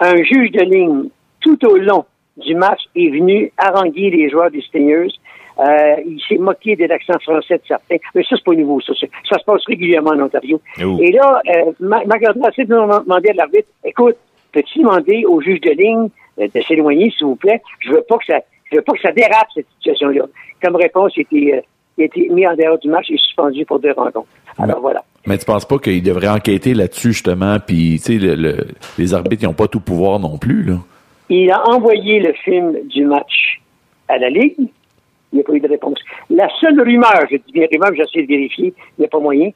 un 0.00 0.16
juge 0.16 0.50
de 0.52 0.62
ligne 0.62 1.08
tout 1.40 1.64
au 1.66 1.76
long 1.76 2.04
du 2.36 2.54
match 2.54 2.80
est 2.96 3.10
venu 3.10 3.52
haranguer 3.58 4.10
les 4.10 4.30
joueurs 4.30 4.50
des 4.50 4.62
Stingers. 4.62 5.12
Euh, 5.60 5.96
il 6.06 6.20
s'est 6.26 6.38
moqué 6.38 6.74
de 6.74 6.86
l'accent 6.86 7.18
français 7.20 7.56
de 7.58 7.62
certains. 7.68 7.96
Mais 8.14 8.22
ça, 8.22 8.36
c'est 8.36 8.44
pas 8.44 8.54
nouveau, 8.54 8.80
ça. 8.80 8.94
Ça 9.28 9.38
se 9.38 9.44
passe 9.44 9.62
régulièrement 9.66 10.10
en 10.12 10.20
Ontario. 10.20 10.60
Oh. 10.82 10.96
Et 11.00 11.12
là, 11.12 11.42
euh, 11.48 11.72
André 11.82 12.26
a 12.26 12.48
essayé 12.48 12.64
de 12.66 12.74
demander 12.74 13.28
à 13.30 13.34
l'arbitre, 13.34 13.68
écoute, 13.84 14.16
peux-tu 14.52 14.78
demander 14.78 15.24
au 15.26 15.40
juge 15.42 15.60
de 15.60 15.70
ligne 15.70 16.08
euh, 16.40 16.48
de 16.54 16.60
s'éloigner, 16.62 17.10
s'il 17.16 17.26
vous 17.26 17.36
plaît? 17.36 17.60
Je 17.80 17.90
veux 17.90 18.02
pas 18.08 18.16
que 18.16 18.24
ça, 18.26 18.38
je 18.70 18.76
veux 18.76 18.82
pas 18.82 18.92
que 18.94 19.00
ça 19.02 19.12
dérape, 19.12 19.48
cette 19.54 19.66
situation-là. 19.76 20.24
Comme 20.62 20.76
réponse, 20.76 21.12
il 21.16 21.20
a 21.20 21.22
été, 21.22 21.54
euh, 21.54 21.60
il 21.98 22.04
été 22.04 22.28
mis 22.30 22.46
en 22.46 22.54
dehors 22.56 22.78
du 22.78 22.88
match 22.88 23.10
et 23.10 23.18
suspendu 23.18 23.66
pour 23.66 23.80
deux 23.80 23.92
rencontres. 23.92 24.28
Alors 24.58 24.76
Mais- 24.76 24.80
voilà. 24.80 25.04
Mais 25.26 25.36
tu 25.36 25.44
penses 25.44 25.66
pas 25.66 25.78
qu'il 25.78 26.02
devrait 26.02 26.28
enquêter 26.28 26.72
là-dessus, 26.72 27.12
justement, 27.12 27.58
puis, 27.64 27.98
tu 27.98 28.12
sais, 28.14 28.18
le- 28.18 28.34
le- 28.34 28.66
les 28.98 29.12
arbitres, 29.12 29.42
ils 29.42 29.46
n'ont 29.46 29.52
pas 29.52 29.68
tout 29.68 29.80
pouvoir 29.80 30.18
non 30.18 30.38
plus, 30.38 30.62
là? 30.62 30.76
Il 31.28 31.50
a 31.50 31.62
envoyé 31.68 32.20
le 32.20 32.32
film 32.32 32.74
du 32.88 33.04
match 33.04 33.60
à 34.08 34.16
la 34.16 34.30
Ligue. 34.30 34.56
Il 35.32 35.36
n'y 35.36 35.40
a 35.42 35.44
pas 35.44 35.52
eu 35.52 35.60
de 35.60 35.68
réponse. 35.68 35.98
La 36.28 36.48
seule 36.60 36.80
rumeur, 36.80 37.26
je 37.30 37.36
dis 37.36 37.52
bien 37.52 37.66
rumeur, 37.70 37.90
j'essaie 37.94 38.22
de 38.22 38.28
vérifier, 38.28 38.74
il 38.98 39.00
n'y 39.00 39.04
a 39.06 39.08
pas 39.08 39.20
moyen, 39.20 39.50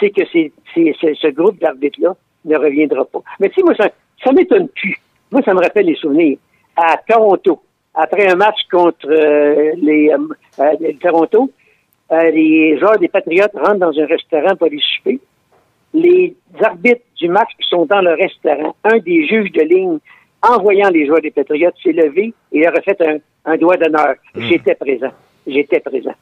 c'est 0.00 0.10
que 0.10 0.24
ce 0.24 1.30
groupe 1.30 1.58
d'arbitres-là 1.58 2.14
ne 2.44 2.56
reviendra 2.56 3.04
pas. 3.04 3.20
Mais 3.40 3.48
tu 3.48 3.56
sais, 3.56 3.62
moi, 3.62 3.74
ça, 3.74 3.90
ça 4.24 4.32
m'étonne 4.32 4.68
plus. 4.68 4.96
Moi, 5.30 5.42
ça 5.42 5.52
me 5.52 5.60
rappelle 5.60 5.86
les 5.86 5.96
souvenirs. 5.96 6.38
À 6.76 6.96
Toronto, 7.06 7.60
après 7.94 8.28
un 8.30 8.36
match 8.36 8.60
contre 8.70 9.08
euh, 9.10 9.72
les, 9.76 10.10
euh, 10.10 10.18
euh, 10.60 10.72
les 10.80 10.94
Toronto, 10.94 11.50
les 12.10 12.78
joueurs 12.78 12.98
des 12.98 13.08
Patriotes 13.08 13.52
rentrent 13.54 13.80
dans 13.80 13.98
un 13.98 14.06
restaurant 14.06 14.56
pour 14.56 14.68
aller 14.68 14.80
souper 14.96 15.20
les 15.94 16.36
arbitres 16.60 17.02
du 17.16 17.28
match 17.28 17.50
sont 17.60 17.86
dans 17.86 18.00
le 18.00 18.14
restaurant, 18.14 18.76
un 18.84 18.98
des 18.98 19.26
juges 19.26 19.52
de 19.52 19.62
ligne, 19.62 19.98
en 20.42 20.60
voyant 20.60 20.90
les 20.90 21.06
joueurs 21.06 21.20
des 21.20 21.30
Patriotes, 21.30 21.74
s'est 21.82 21.92
levé 21.92 22.32
et 22.52 22.60
leur 22.60 22.76
a 22.76 22.80
fait 22.80 23.00
un, 23.00 23.18
un 23.44 23.56
doigt 23.56 23.76
d'honneur. 23.76 24.14
J'étais 24.36 24.74
présent. 24.74 25.10
J'étais 25.46 25.80
présent. 25.80 26.14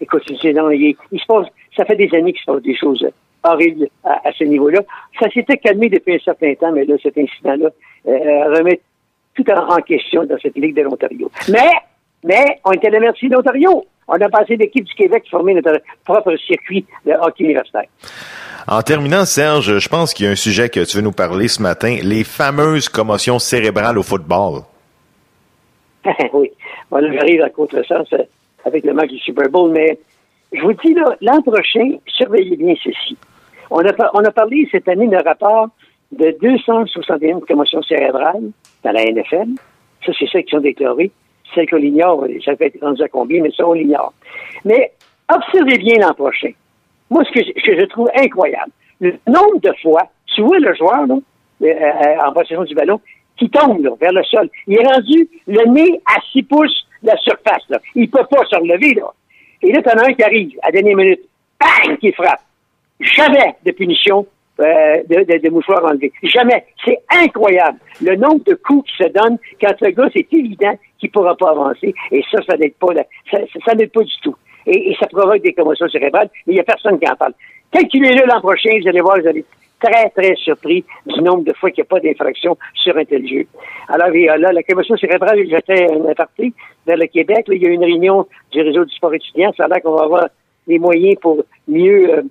Écoute, 0.00 0.22
c'est, 0.40 0.52
non, 0.52 0.70
il, 0.70 0.94
il 1.10 1.20
se 1.20 1.26
passe, 1.26 1.46
ça 1.74 1.84
fait 1.84 1.96
des 1.96 2.14
années 2.14 2.32
qu'il 2.32 2.42
se 2.42 2.50
passe 2.52 2.62
des 2.62 2.76
choses 2.76 3.06
horribles 3.42 3.88
à, 4.04 4.28
à 4.28 4.32
ce 4.32 4.44
niveau-là. 4.44 4.80
Ça 5.18 5.30
s'était 5.30 5.56
calmé 5.56 5.88
depuis 5.88 6.14
un 6.14 6.18
certain 6.18 6.54
temps, 6.54 6.72
mais 6.72 6.84
là, 6.84 6.96
cet 7.02 7.16
incident-là 7.16 7.70
euh, 8.06 8.56
remet 8.58 8.80
tout 9.34 9.50
en, 9.50 9.74
en 9.74 9.80
question 9.82 10.24
dans 10.24 10.38
cette 10.38 10.56
Ligue 10.56 10.76
de 10.76 10.82
l'Ontario. 10.82 11.30
Mais, 11.50 11.70
mais, 12.26 12.60
on 12.64 12.72
était 12.72 12.88
à 12.88 12.90
la 12.90 13.00
merci 13.00 13.28
de 13.28 13.34
l'Ontario. 13.34 13.84
On 14.08 14.14
a 14.14 14.28
passé 14.28 14.56
l'équipe 14.56 14.84
du 14.84 14.94
Québec 14.94 15.22
qui 15.24 15.30
formait 15.30 15.54
notre 15.54 15.80
propre 16.04 16.36
circuit 16.36 16.84
de 17.04 17.12
hockey 17.12 17.44
universitaire. 17.44 17.86
En 18.68 18.82
terminant, 18.82 19.24
Serge, 19.24 19.78
je 19.78 19.88
pense 19.88 20.12
qu'il 20.12 20.26
y 20.26 20.28
a 20.28 20.32
un 20.32 20.36
sujet 20.36 20.68
que 20.68 20.80
tu 20.84 20.96
veux 20.96 21.02
nous 21.02 21.12
parler 21.12 21.46
ce 21.46 21.62
matin, 21.62 21.98
les 22.02 22.24
fameuses 22.24 22.88
commotions 22.88 23.38
cérébrales 23.38 23.96
au 23.96 24.02
football. 24.02 24.62
oui. 26.32 26.50
Bon, 26.90 27.00
j'arrive 27.00 27.42
à 27.42 27.50
contresens 27.50 28.12
euh, 28.12 28.24
avec 28.64 28.84
le 28.84 28.92
match 28.92 29.10
du 29.10 29.18
Super 29.18 29.48
Bowl, 29.48 29.70
mais 29.70 29.98
je 30.52 30.60
vous 30.62 30.72
dis, 30.72 30.94
là, 30.94 31.16
l'an 31.20 31.42
prochain, 31.42 31.96
surveillez 32.06 32.56
bien 32.56 32.74
ceci. 32.82 33.16
On 33.70 33.84
a, 33.84 33.92
on 34.14 34.24
a 34.24 34.30
parlé 34.32 34.68
cette 34.72 34.88
année 34.88 35.08
d'un 35.08 35.22
rapport 35.22 35.68
de 36.12 36.36
261 36.40 37.40
commotions 37.40 37.82
cérébrales 37.82 38.50
dans 38.82 38.92
la 38.92 39.04
NFL. 39.04 39.50
Ça, 40.04 40.12
c'est 40.18 40.28
celles 40.28 40.44
qui 40.44 40.50
sont 40.50 40.60
déclarées. 40.60 41.10
Celles 41.54 41.68
qu'on 41.68 41.78
ignore, 41.78 42.26
ça 42.44 42.56
peut 42.56 42.64
être 42.64 42.80
rendu 42.80 43.02
à 43.02 43.08
combien, 43.08 43.42
mais 43.42 43.50
ça, 43.50 43.66
on 43.66 43.72
l'ignore. 43.72 44.12
Mais 44.64 44.92
observez 45.32 45.78
bien 45.78 45.98
l'an 46.00 46.14
prochain. 46.14 46.50
Moi, 47.10 47.22
ce 47.24 47.32
que 47.32 47.44
je, 47.44 47.84
trouve 47.86 48.08
incroyable, 48.16 48.72
le 49.00 49.14
nombre 49.26 49.60
de 49.60 49.72
fois, 49.82 50.02
tu 50.34 50.42
vois 50.42 50.58
le 50.58 50.74
joueur, 50.74 51.06
là, 51.06 51.16
euh, 51.62 51.66
euh, 51.66 52.26
en 52.26 52.32
possession 52.32 52.64
du 52.64 52.74
ballon, 52.74 53.00
qui 53.36 53.48
tombe 53.50 53.82
là, 53.84 53.90
vers 54.00 54.12
le 54.12 54.22
sol. 54.24 54.48
Il 54.66 54.78
est 54.78 54.86
rendu 54.86 55.28
le 55.46 55.70
nez 55.70 56.00
à 56.06 56.20
6 56.32 56.42
pouces 56.44 56.86
de 57.02 57.08
la 57.08 57.16
surface. 57.18 57.62
Là. 57.68 57.78
Il 57.94 58.10
peut 58.10 58.24
pas 58.30 58.44
se 58.44 58.56
relever. 58.56 58.94
Là. 58.94 59.12
Et 59.62 59.72
là, 59.72 59.82
t'en 59.82 59.98
as 59.98 60.08
un 60.08 60.14
qui 60.14 60.22
arrive 60.22 60.58
à 60.62 60.66
la 60.66 60.72
dernière 60.72 60.96
minute, 60.96 61.20
bang, 61.60 61.98
qui 61.98 62.12
frappe. 62.12 62.40
Jamais 63.00 63.56
de 63.64 63.72
punition 63.72 64.26
euh, 64.58 65.02
de, 65.08 65.24
de, 65.24 65.38
de 65.38 65.50
mouchoir 65.50 65.84
enlevé. 65.84 66.12
Jamais. 66.22 66.64
C'est 66.84 66.98
incroyable. 67.10 67.78
Le 68.00 68.16
nombre 68.16 68.42
de 68.44 68.54
coups 68.54 68.90
qui 68.90 69.04
se 69.04 69.08
donnent 69.10 69.38
quand 69.60 69.74
le 69.82 69.90
gars, 69.90 70.08
c'est 70.14 70.26
évident 70.32 70.74
qu'il 70.98 71.10
pourra 71.10 71.36
pas 71.36 71.50
avancer. 71.50 71.94
Et 72.10 72.22
ça, 72.30 72.38
ça 72.48 72.56
n'aide 72.56 72.74
pas, 72.74 72.92
là. 72.92 73.04
ça, 73.30 73.38
ça, 73.64 73.74
n'aide 73.74 73.92
pas 73.92 74.02
du 74.02 74.14
tout. 74.22 74.36
et, 74.66 74.90
et 74.90 74.96
ça 74.98 75.06
provoque 75.06 75.42
des 75.42 75.52
commotions 75.52 75.88
cérébrales, 75.88 76.30
mais 76.46 76.54
il 76.54 76.56
n'y 76.56 76.60
a 76.60 76.64
personne 76.64 76.98
qui 76.98 77.08
en 77.10 77.16
parle. 77.16 77.34
Calculez-le 77.72 78.26
l'an 78.26 78.40
prochain, 78.40 78.70
vous 78.80 78.88
allez 78.88 79.00
voir, 79.00 79.18
vous 79.20 79.28
allez 79.28 79.44
très, 79.80 80.08
très 80.10 80.34
surpris 80.36 80.84
du 81.06 81.20
nombre 81.22 81.44
de 81.44 81.52
fois 81.54 81.70
qu'il 81.70 81.82
n'y 81.82 81.86
a 81.86 81.90
pas 81.90 82.00
d'infraction 82.00 82.56
sur 82.74 82.96
un 82.96 83.04
tel 83.04 83.26
jeu. 83.26 83.46
Alors, 83.88 84.08
là, 84.08 84.52
la 84.52 84.62
commission 84.62 84.96
cérébrale, 84.96 85.38
fait 85.66 85.90
un 85.90 86.08
aparté 86.10 86.52
vers 86.86 86.96
le 86.96 87.06
Québec. 87.06 87.48
Là, 87.48 87.54
il 87.54 87.62
y 87.62 87.66
a 87.66 87.70
une 87.70 87.84
réunion 87.84 88.26
du 88.52 88.60
réseau 88.60 88.84
du 88.84 88.94
sport 88.94 89.14
étudiant. 89.14 89.52
Ça 89.56 89.64
a 89.64 89.68
l'air 89.68 89.82
qu'on 89.82 89.94
va 89.94 90.04
avoir 90.04 90.28
les 90.66 90.78
moyens 90.78 91.16
pour 91.20 91.44
mieux, 91.68 92.14
euh, 92.14 92.22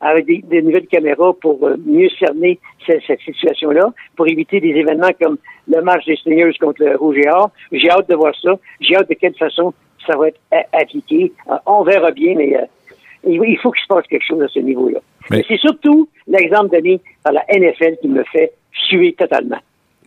avec 0.00 0.26
des, 0.26 0.42
des, 0.48 0.62
nouvelles 0.62 0.86
caméras, 0.86 1.32
pour 1.40 1.66
euh, 1.66 1.76
mieux 1.84 2.08
cerner 2.18 2.58
cette, 2.86 3.02
cette 3.06 3.20
situation-là, 3.20 3.92
pour 4.16 4.26
éviter 4.28 4.60
des 4.60 4.70
événements 4.70 5.10
comme 5.20 5.36
le 5.68 5.82
match 5.82 6.04
des 6.06 6.16
Stingers 6.16 6.56
contre 6.60 6.82
le 6.84 6.96
Rouge 6.96 7.18
et 7.18 7.28
Or. 7.28 7.50
J'ai 7.72 7.90
hâte 7.90 8.08
de 8.08 8.14
voir 8.14 8.34
ça. 8.42 8.58
J'ai 8.80 8.96
hâte 8.96 9.08
de 9.08 9.14
quelle 9.14 9.34
façon 9.34 9.72
ça 10.06 10.16
va 10.16 10.28
être 10.28 10.40
appliqué. 10.72 11.32
on 11.66 11.82
verra 11.82 12.10
bien, 12.10 12.34
mais 12.34 12.56
il 13.24 13.58
faut 13.58 13.70
qu'il 13.70 13.82
se 13.82 13.86
passe 13.88 14.06
quelque 14.06 14.26
chose 14.26 14.42
à 14.42 14.48
ce 14.48 14.60
niveau-là. 14.60 15.00
Mais, 15.30 15.44
c'est 15.46 15.58
surtout 15.58 16.08
l'exemple 16.26 16.70
donné 16.70 17.00
par 17.22 17.32
la 17.32 17.44
NFL 17.52 17.96
qui 18.00 18.08
me 18.08 18.24
fait 18.24 18.52
suer 18.72 19.14
totalement. 19.18 19.58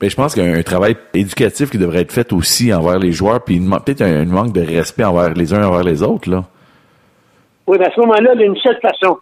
Mais 0.02 0.10
je 0.10 0.16
pense 0.16 0.34
qu'il 0.34 0.44
y 0.44 0.48
a 0.48 0.52
un 0.52 0.64
travail 0.64 0.96
éducatif 1.14 1.70
qui 1.70 1.78
devrait 1.78 2.02
être 2.02 2.12
fait 2.12 2.34
aussi 2.34 2.74
envers 2.74 3.00
les 3.00 3.12
joueurs, 3.12 3.44
puis 3.44 3.60
peut-être 3.60 4.02
un 4.02 4.26
manque 4.26 4.52
de 4.52 4.62
respect 4.62 5.04
envers 5.04 5.34
les 5.34 5.54
uns 5.54 5.66
envers 5.66 5.84
les 5.84 6.02
autres, 6.04 6.30
là. 6.30 6.44
Oui, 7.66 7.78
mais 7.80 7.88
à 7.88 7.92
ce 7.92 8.02
moment-là, 8.02 8.32
il 8.34 8.42
y 8.42 8.44
a 8.44 8.48
une 8.48 8.58
seule 8.58 8.80
façon. 8.82 9.18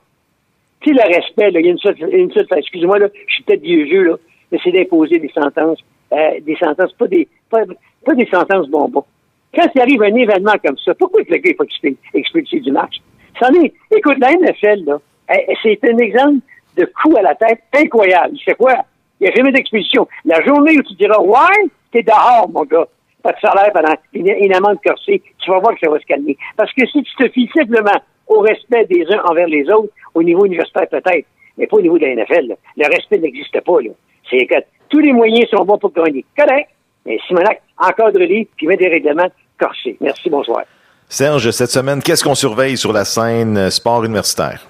Tu 0.81 0.89
sais, 0.89 0.95
le 0.95 1.15
respect, 1.15 1.51
là, 1.51 1.59
il 1.59 1.65
y 1.65 1.69
a 1.69 1.71
une 1.71 1.77
seule, 1.77 1.95
une 2.11 2.31
seule. 2.31 2.47
Excusez-moi, 2.55 2.99
là, 2.99 3.07
je 3.27 3.33
suis 3.33 3.43
peut-être 3.43 3.61
vieux 3.61 3.87
jeu, 3.87 4.03
là, 4.03 4.15
mais 4.51 4.59
c'est 4.63 4.71
d'imposer 4.71 5.19
des 5.19 5.29
sentences, 5.29 5.79
euh, 6.11 6.39
des 6.41 6.55
sentences, 6.55 6.93
pas 6.93 7.07
des, 7.07 7.27
pas, 7.49 7.61
pas 8.05 8.15
des 8.15 8.27
sentences 8.27 8.67
bonbons. 8.67 9.05
Quand 9.53 9.67
il 9.75 9.81
arrive 9.81 10.01
un 10.01 10.15
événement 10.15 10.53
comme 10.63 10.77
ça, 10.77 10.93
pourquoi 10.95 11.23
que 11.23 11.31
le 11.31 11.37
gars, 11.37 11.51
il 11.51 11.55
faut 11.55 11.87
expulser 12.13 12.59
du 12.59 12.71
match? 12.71 12.95
Ça 13.39 13.49
est, 13.49 13.73
écoute, 13.95 14.17
la 14.19 14.31
NFL, 14.33 14.85
là, 14.85 14.97
c'est 15.61 15.79
un 15.83 15.97
exemple 15.97 16.39
de 16.77 16.85
coup 16.85 17.15
à 17.17 17.21
la 17.21 17.35
tête 17.35 17.61
incroyable. 17.73 18.37
Fait 18.43 18.55
quoi? 18.55 18.73
Il 19.19 19.25
n'y 19.25 19.29
a 19.29 19.35
jamais 19.35 19.51
d'expulsion. 19.51 20.07
La 20.25 20.41
journée 20.43 20.77
où 20.77 20.83
tu 20.83 20.93
diras, 20.95 21.19
ouais, 21.19 21.69
t'es 21.91 22.01
dehors, 22.01 22.49
mon 22.49 22.63
gars. 22.63 22.87
Pas 23.21 23.33
de 23.33 23.39
salaire 23.39 23.71
pendant 23.71 23.93
une, 24.13 24.27
une 24.27 24.53
amende 24.55 24.79
corsée, 24.83 25.21
tu 25.37 25.51
vas 25.51 25.59
voir 25.59 25.75
que 25.75 25.81
ça 25.83 25.91
va 25.91 25.99
se 25.99 26.05
calmer. 26.05 26.37
Parce 26.57 26.73
que 26.73 26.87
si 26.87 27.03
tu 27.03 27.15
te 27.15 27.29
fies 27.29 27.49
simplement 27.53 28.01
au 28.27 28.39
respect 28.39 28.85
des 28.85 29.05
uns 29.11 29.21
envers 29.29 29.47
les 29.47 29.69
autres, 29.69 29.93
au 30.13 30.23
niveau 30.23 30.45
universitaire 30.45 30.87
peut-être, 30.89 31.27
mais 31.57 31.67
pas 31.67 31.77
au 31.77 31.81
niveau 31.81 31.97
de 31.97 32.05
la 32.05 32.15
NFL, 32.15 32.55
le 32.77 32.87
respect 32.87 33.19
n'existe 33.19 33.59
pas, 33.61 33.77
C'est 34.29 34.45
que 34.45 34.55
tous 34.89 34.99
les 34.99 35.13
moyens 35.13 35.49
sont 35.49 35.63
bons 35.65 35.77
pour 35.77 35.91
gagner. 35.91 36.25
Correct. 36.37 36.69
Mais 37.05 37.17
Simonac, 37.27 37.61
encadre-les, 37.77 38.47
puis 38.55 38.67
met 38.67 38.77
des 38.77 38.87
règlements 38.87 39.29
corsés. 39.59 39.97
Merci, 40.01 40.29
bonsoir. 40.29 40.63
Serge, 41.09 41.49
cette 41.51 41.69
semaine, 41.71 42.01
qu'est-ce 42.01 42.23
qu'on 42.23 42.35
surveille 42.35 42.77
sur 42.77 42.93
la 42.93 43.03
scène 43.03 43.57
euh, 43.57 43.69
sport 43.69 44.03
universitaire? 44.05 44.65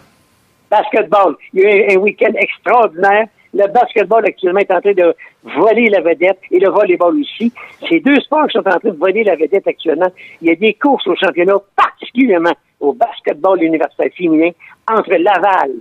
Basketball. 0.69 1.35
Il 1.53 1.61
y 1.61 1.65
a 1.65 1.75
eu 1.75 1.95
un 1.95 1.99
week-end 1.99 2.31
extraordinaire. 2.35 3.27
Le 3.53 3.67
basketball 3.67 4.25
actuellement 4.25 4.61
est 4.61 4.71
en 4.71 4.79
train 4.79 4.93
de 4.93 5.13
voler 5.43 5.89
la 5.89 5.99
vedette 5.99 6.39
et 6.49 6.59
le 6.59 6.69
volleyball 6.69 7.19
aussi. 7.19 7.51
Ces 7.89 7.99
deux 7.99 8.19
sports 8.21 8.47
qui 8.47 8.53
sont 8.53 8.67
en 8.67 8.79
train 8.79 8.89
de 8.89 8.97
voler 8.97 9.23
la 9.23 9.35
vedette 9.35 9.67
actuellement. 9.67 10.07
Il 10.41 10.47
y 10.47 10.51
a 10.51 10.55
des 10.55 10.73
courses 10.73 11.05
au 11.07 11.15
championnat, 11.15 11.57
particulièrement 11.75 12.53
au 12.81 12.93
basketball 12.93 13.63
universitaire 13.63 14.11
féminin, 14.17 14.49
entre 14.91 15.15
Laval 15.15 15.71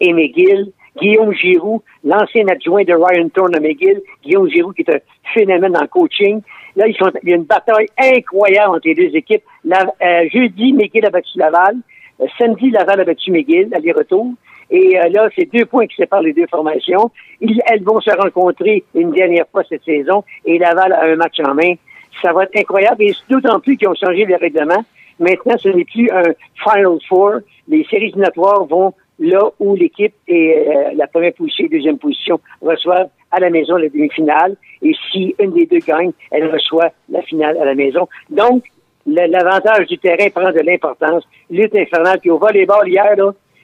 et 0.00 0.12
McGill. 0.12 0.72
Guillaume 1.00 1.32
Giroux, 1.32 1.80
l'ancien 2.02 2.46
adjoint 2.48 2.82
de 2.82 2.92
Ryan 2.92 3.28
Thorne 3.28 3.54
à 3.54 3.60
McGill. 3.60 4.02
Guillaume 4.24 4.48
Giroux 4.50 4.72
qui 4.72 4.82
est 4.82 4.90
un 4.90 4.98
phénomène 5.32 5.76
en 5.76 5.86
coaching. 5.86 6.40
Là, 6.74 6.88
ils 6.88 6.96
sont, 6.96 7.10
il 7.22 7.28
y 7.28 7.32
a 7.32 7.36
une 7.36 7.44
bataille 7.44 7.86
incroyable 7.98 8.76
entre 8.76 8.88
les 8.88 8.94
deux 8.94 9.16
équipes. 9.16 9.42
Euh, 9.66 10.28
jeudi, 10.32 10.72
McGill 10.72 11.06
a 11.06 11.10
battu 11.10 11.38
Laval. 11.38 11.76
Euh, 12.20 12.26
samedi, 12.36 12.70
Laval 12.70 13.00
a 13.00 13.04
battu 13.04 13.30
McGill, 13.30 13.68
aller-retour. 13.74 14.32
Et 14.70 14.98
euh, 14.98 15.08
là, 15.08 15.28
c'est 15.36 15.50
deux 15.52 15.64
points 15.64 15.86
qui 15.86 15.96
séparent 15.96 16.22
les 16.22 16.32
deux 16.32 16.46
formations. 16.48 17.10
elles 17.40 17.82
vont 17.82 18.00
se 18.00 18.10
rencontrer 18.10 18.84
une 18.94 19.12
dernière 19.12 19.46
fois 19.50 19.62
cette 19.68 19.84
saison 19.84 20.24
et 20.44 20.58
Laval 20.58 20.92
a 20.92 21.04
un 21.04 21.16
match 21.16 21.38
en 21.40 21.54
main. 21.54 21.74
Ça 22.22 22.32
va 22.32 22.44
être 22.44 22.56
incroyable 22.56 23.02
et 23.02 23.12
d'autant 23.30 23.60
plus 23.60 23.76
qu'ils 23.76 23.88
ont 23.88 23.94
changé 23.94 24.26
les 24.26 24.36
règlements. 24.36 24.84
Maintenant, 25.18 25.56
ce 25.58 25.68
n'est 25.68 25.84
plus 25.84 26.10
un 26.10 26.32
Final 26.62 26.98
Four. 27.08 27.40
Les 27.68 27.84
séries 27.84 28.06
éliminatoires 28.06 28.64
vont 28.64 28.94
là 29.18 29.50
où 29.58 29.74
l'équipe 29.74 30.14
est 30.28 30.94
la 30.94 31.06
première 31.06 31.32
position 31.32 31.64
et 31.64 31.68
deuxième 31.68 31.98
position 31.98 32.40
reçoivent 32.62 33.08
à 33.30 33.40
la 33.40 33.50
maison 33.50 33.76
la 33.76 33.88
demi-finale. 33.88 34.56
Et 34.82 34.94
si 35.10 35.34
une 35.38 35.52
des 35.52 35.66
deux 35.66 35.78
gagne, 35.78 36.12
elle 36.30 36.50
reçoit 36.50 36.92
la 37.08 37.22
finale 37.22 37.58
à 37.58 37.64
la 37.64 37.74
maison. 37.74 38.08
Donc, 38.30 38.64
l'avantage 39.06 39.86
du 39.86 39.98
terrain 39.98 40.28
prend 40.30 40.52
de 40.52 40.60
l'importance. 40.60 41.24
Lutte 41.50 41.76
infernale. 41.76 42.20
Puis 42.20 42.30
au 42.30 42.38
volleyball, 42.38 42.88
hier, 42.88 43.16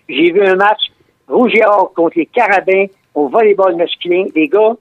j'ai 0.09 0.33
vu 0.33 0.43
un 0.43 0.57
match 0.57 0.81
rouge 1.29 1.53
et 1.55 1.65
or 1.65 1.93
contre 1.95 2.19
les 2.19 2.27
Carabins 2.27 2.87
au 3.15 3.29
volleyball 3.29 3.77
masculin. 3.77 4.27
Les 4.35 4.49
gars, 4.49 4.77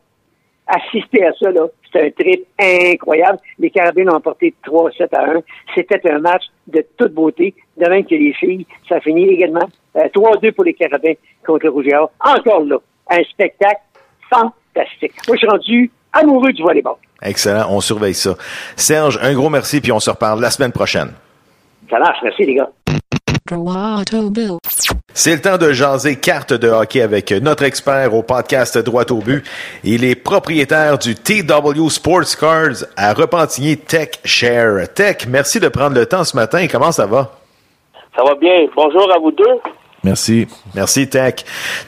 assister 0.68 1.26
à 1.26 1.34
ça, 1.34 1.52
là, 1.52 1.68
c'était 1.94 2.08
un 2.08 2.12
trip 2.12 2.46
incroyable. 2.60 3.40
Les 3.60 3.70
Carabins 3.70 4.08
ont 4.08 4.16
emporté 4.16 4.54
3-7 4.66 5.08
à 5.14 5.38
1. 5.38 5.42
C'était 5.76 6.02
un 6.10 6.20
match 6.20 6.44
de 6.68 6.86
toute 6.98 7.14
beauté. 7.14 7.54
De 7.78 7.88
même 7.88 8.06
que 8.06 8.16
les 8.16 8.34
filles, 8.34 8.66
ça 8.90 9.00
finit 9.00 9.28
également 9.30 9.68
3-2 9.96 10.48
euh, 10.48 10.52
pour 10.52 10.64
les 10.64 10.74
Carabins 10.74 11.14
contre 11.46 11.66
le 11.66 11.72
Rouge 11.72 11.88
et 11.88 11.96
Or. 11.96 12.12
Encore 12.20 12.62
là, 12.62 12.78
un 13.10 13.24
spectacle 13.24 13.82
fantastique. 14.30 15.14
Moi, 15.28 15.36
je 15.36 15.40
suis 15.40 15.48
rendu 15.48 15.92
amoureux 16.12 16.52
du 16.54 16.62
volleyball. 16.62 16.96
Excellent, 17.22 17.68
on 17.70 17.80
surveille 17.80 18.14
ça. 18.14 18.36
Serge, 18.76 19.20
un 19.22 19.34
gros 19.34 19.50
merci, 19.50 19.82
puis 19.82 19.92
on 19.92 20.00
se 20.00 20.10
reparle 20.10 20.42
la 20.42 20.52
semaine 20.52 20.72
prochaine. 20.72 21.14
Ça 21.90 22.00
marche, 22.00 22.20
merci 22.24 22.46
les 22.46 22.56
gars. 22.56 22.70
C'est 25.14 25.36
le 25.36 25.42
temps 25.42 25.58
de 25.58 25.74
jaser 25.74 26.16
carte 26.16 26.54
de 26.54 26.70
hockey 26.70 27.02
avec 27.02 27.32
notre 27.32 27.64
expert 27.64 28.14
au 28.14 28.24
podcast 28.24 28.78
Droit 28.78 29.12
au 29.12 29.18
but. 29.18 29.46
Il 29.84 30.04
est 30.04 30.16
propriétaire 30.16 30.98
du 30.98 31.16
TW 31.16 31.90
Sports 31.90 32.38
Cards 32.40 32.86
à 32.98 33.14
Repentigny 33.14 33.78
Tech 33.78 34.20
Share. 34.24 34.92
Tech, 34.94 35.28
merci 35.28 35.60
de 35.60 35.68
prendre 35.68 35.96
le 35.96 36.06
temps 36.06 36.24
ce 36.24 36.36
matin. 36.36 36.66
Comment 36.72 36.92
ça 36.92 37.06
va? 37.06 37.32
Ça 38.16 38.24
va 38.24 38.36
bien. 38.36 38.68
Bonjour 38.76 39.12
à 39.14 39.20
vous 39.20 39.32
deux. 39.32 39.44
Merci. 40.04 40.48
Merci, 40.76 41.08
Tech. 41.08 41.36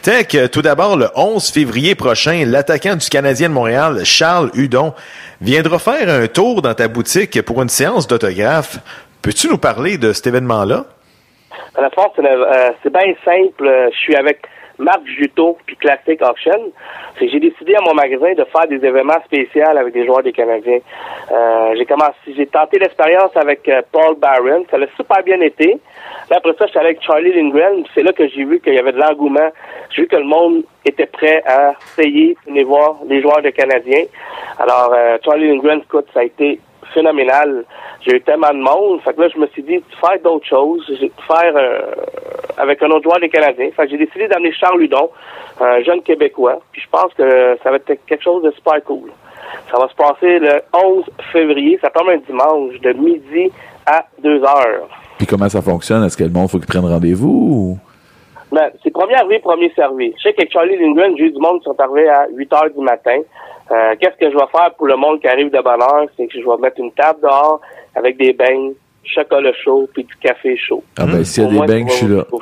Tech, 0.01 0.27
euh, 0.35 0.47
tout 0.47 0.61
d'abord, 0.61 0.95
le 0.95 1.09
11 1.15 1.49
février 1.49 1.95
prochain, 1.95 2.45
l'attaquant 2.45 2.95
du 2.95 3.09
Canadien 3.09 3.49
de 3.49 3.53
Montréal, 3.53 4.05
Charles 4.05 4.51
Hudon, 4.53 4.93
viendra 5.41 5.79
faire 5.79 6.09
un 6.09 6.27
tour 6.27 6.61
dans 6.61 6.73
ta 6.73 6.87
boutique 6.87 7.41
pour 7.41 7.61
une 7.61 7.69
séance 7.69 8.07
d'autographe. 8.07 8.79
Peux-tu 9.21 9.49
nous 9.49 9.57
parler 9.57 9.97
de 9.97 10.13
cet 10.13 10.27
événement-là? 10.27 10.85
À 11.75 11.81
la 11.81 11.89
force, 11.89 12.17
euh, 12.19 12.71
c'est 12.81 12.91
bien 12.91 13.13
simple. 13.23 13.89
Je 13.91 13.97
suis 13.97 14.15
avec 14.15 14.47
Marc 14.77 15.05
Juteau 15.05 15.57
puis 15.65 15.75
Classic 15.77 16.21
Auction. 16.21 16.71
J'ai 17.19 17.39
décidé 17.39 17.75
à 17.75 17.81
mon 17.81 17.93
magasin 17.93 18.33
de 18.33 18.43
faire 18.45 18.67
des 18.67 18.85
événements 18.85 19.21
spéciaux 19.25 19.63
avec 19.69 19.93
des 19.93 20.05
joueurs 20.05 20.23
des 20.23 20.33
Canadiens. 20.33 20.79
Euh, 21.31 21.73
j'ai 21.77 21.85
commencé, 21.85 22.15
j'ai 22.35 22.47
tenté 22.47 22.79
l'expérience 22.79 23.31
avec 23.35 23.69
Paul 23.91 24.15
Barron. 24.17 24.65
Ça 24.69 24.77
a 24.77 24.87
super 24.97 25.23
bien 25.23 25.39
été 25.41 25.79
après 26.31 26.53
ça, 26.57 26.65
allé 26.75 26.87
avec 26.87 27.03
Charlie 27.03 27.33
Lindgren. 27.33 27.85
C'est 27.93 28.01
là 28.01 28.11
que 28.11 28.27
j'ai 28.27 28.43
vu 28.45 28.59
qu'il 28.59 28.73
y 28.73 28.79
avait 28.79 28.91
de 28.91 28.99
l'engouement. 28.99 29.49
J'ai 29.91 30.03
vu 30.03 30.07
que 30.07 30.15
le 30.15 30.23
monde 30.23 30.63
était 30.83 31.05
prêt 31.05 31.43
à 31.45 31.73
payer, 31.95 32.35
venir 32.47 32.65
voir 32.65 32.97
les 33.07 33.21
joueurs 33.21 33.41
de 33.41 33.49
Canadiens. 33.49 34.05
Alors, 34.59 34.91
euh, 34.93 35.17
Charlie 35.23 35.47
Lindgren, 35.47 35.81
écoute, 35.81 36.07
ça 36.13 36.21
a 36.21 36.23
été 36.23 36.59
phénoménal. 36.93 37.65
J'ai 38.01 38.17
eu 38.17 38.21
tellement 38.21 38.51
de 38.51 38.61
monde. 38.61 39.01
Fait 39.01 39.13
que 39.13 39.21
là, 39.21 39.29
je 39.33 39.39
me 39.39 39.47
suis 39.47 39.63
dit, 39.63 39.83
faire 39.99 40.19
d'autres 40.23 40.45
choses, 40.45 40.85
faire 41.27 41.53
euh, 41.55 41.81
avec 42.57 42.81
un 42.83 42.89
autre 42.89 43.03
joueur 43.03 43.19
des 43.19 43.29
Canadiens. 43.29 43.69
Fait 43.75 43.85
que 43.85 43.91
j'ai 43.91 43.97
décidé 43.97 44.27
d'amener 44.27 44.51
Charles 44.53 44.79
Ludon, 44.79 45.09
un 45.59 45.81
jeune 45.83 46.01
Québécois. 46.01 46.59
Puis 46.71 46.81
je 46.81 46.89
pense 46.89 47.13
que 47.13 47.57
ça 47.63 47.69
va 47.69 47.77
être 47.77 47.93
quelque 48.05 48.23
chose 48.23 48.43
de 48.43 48.51
super 48.51 48.83
cool. 48.83 49.11
Ça 49.71 49.77
va 49.77 49.87
se 49.87 49.95
passer 49.95 50.39
le 50.39 50.61
11 50.73 51.05
février. 51.31 51.79
Ça 51.81 51.89
tombe 51.89 52.09
un 52.09 52.17
dimanche 52.17 52.79
de 52.81 52.93
midi 52.93 53.51
à 53.85 54.05
2 54.21 54.43
heures. 54.43 54.87
Puis 55.17 55.27
comment 55.27 55.49
ça 55.49 55.61
fonctionne? 55.61 56.03
Est-ce 56.03 56.17
que 56.17 56.23
le 56.23 56.29
monde 56.29 56.49
faut 56.49 56.57
qu'il 56.57 56.67
prenne 56.67 56.85
rendez-vous 56.85 57.77
Ben, 58.51 58.69
c'est 58.83 58.91
premier 58.91 59.15
arrivé, 59.15 59.39
premier 59.39 59.71
servi. 59.75 60.13
Je 60.17 60.23
sais 60.23 60.33
qu'avec 60.33 60.51
Charlie 60.51 60.77
Lindgren, 60.77 61.15
j'ai 61.17 61.25
eu 61.25 61.31
du 61.31 61.39
monde 61.39 61.59
qui 61.59 61.65
sont 61.65 61.79
arrivés 61.79 62.09
à 62.09 62.27
8 62.33 62.53
heures 62.53 62.69
du 62.75 62.83
matin. 62.83 63.19
Euh, 63.71 63.95
qu'est-ce 63.99 64.17
que 64.17 64.31
je 64.31 64.35
vais 64.35 64.47
faire 64.51 64.73
pour 64.77 64.87
le 64.87 64.95
monde 64.95 65.19
qui 65.19 65.27
arrive 65.27 65.51
de 65.51 65.61
bonne 65.61 65.81
heure? 65.81 66.05
C'est 66.15 66.27
que 66.27 66.39
je 66.39 66.45
vais 66.45 66.57
mettre 66.61 66.79
une 66.79 66.91
table 66.91 67.19
dehors 67.21 67.59
avec 67.95 68.17
des 68.17 68.33
beignes, 68.33 68.73
chocolat 69.03 69.53
chaud 69.63 69.89
puis 69.93 70.03
du 70.03 70.15
café 70.17 70.55
chaud. 70.57 70.83
Ah 70.97 71.05
ben, 71.05 71.23
s'il 71.23 71.43
y 71.43 71.47
a 71.47 71.61
des 71.61 71.65
beignes, 71.65 71.89
je 71.89 71.93
suis 71.93 72.07
là. 72.07 72.25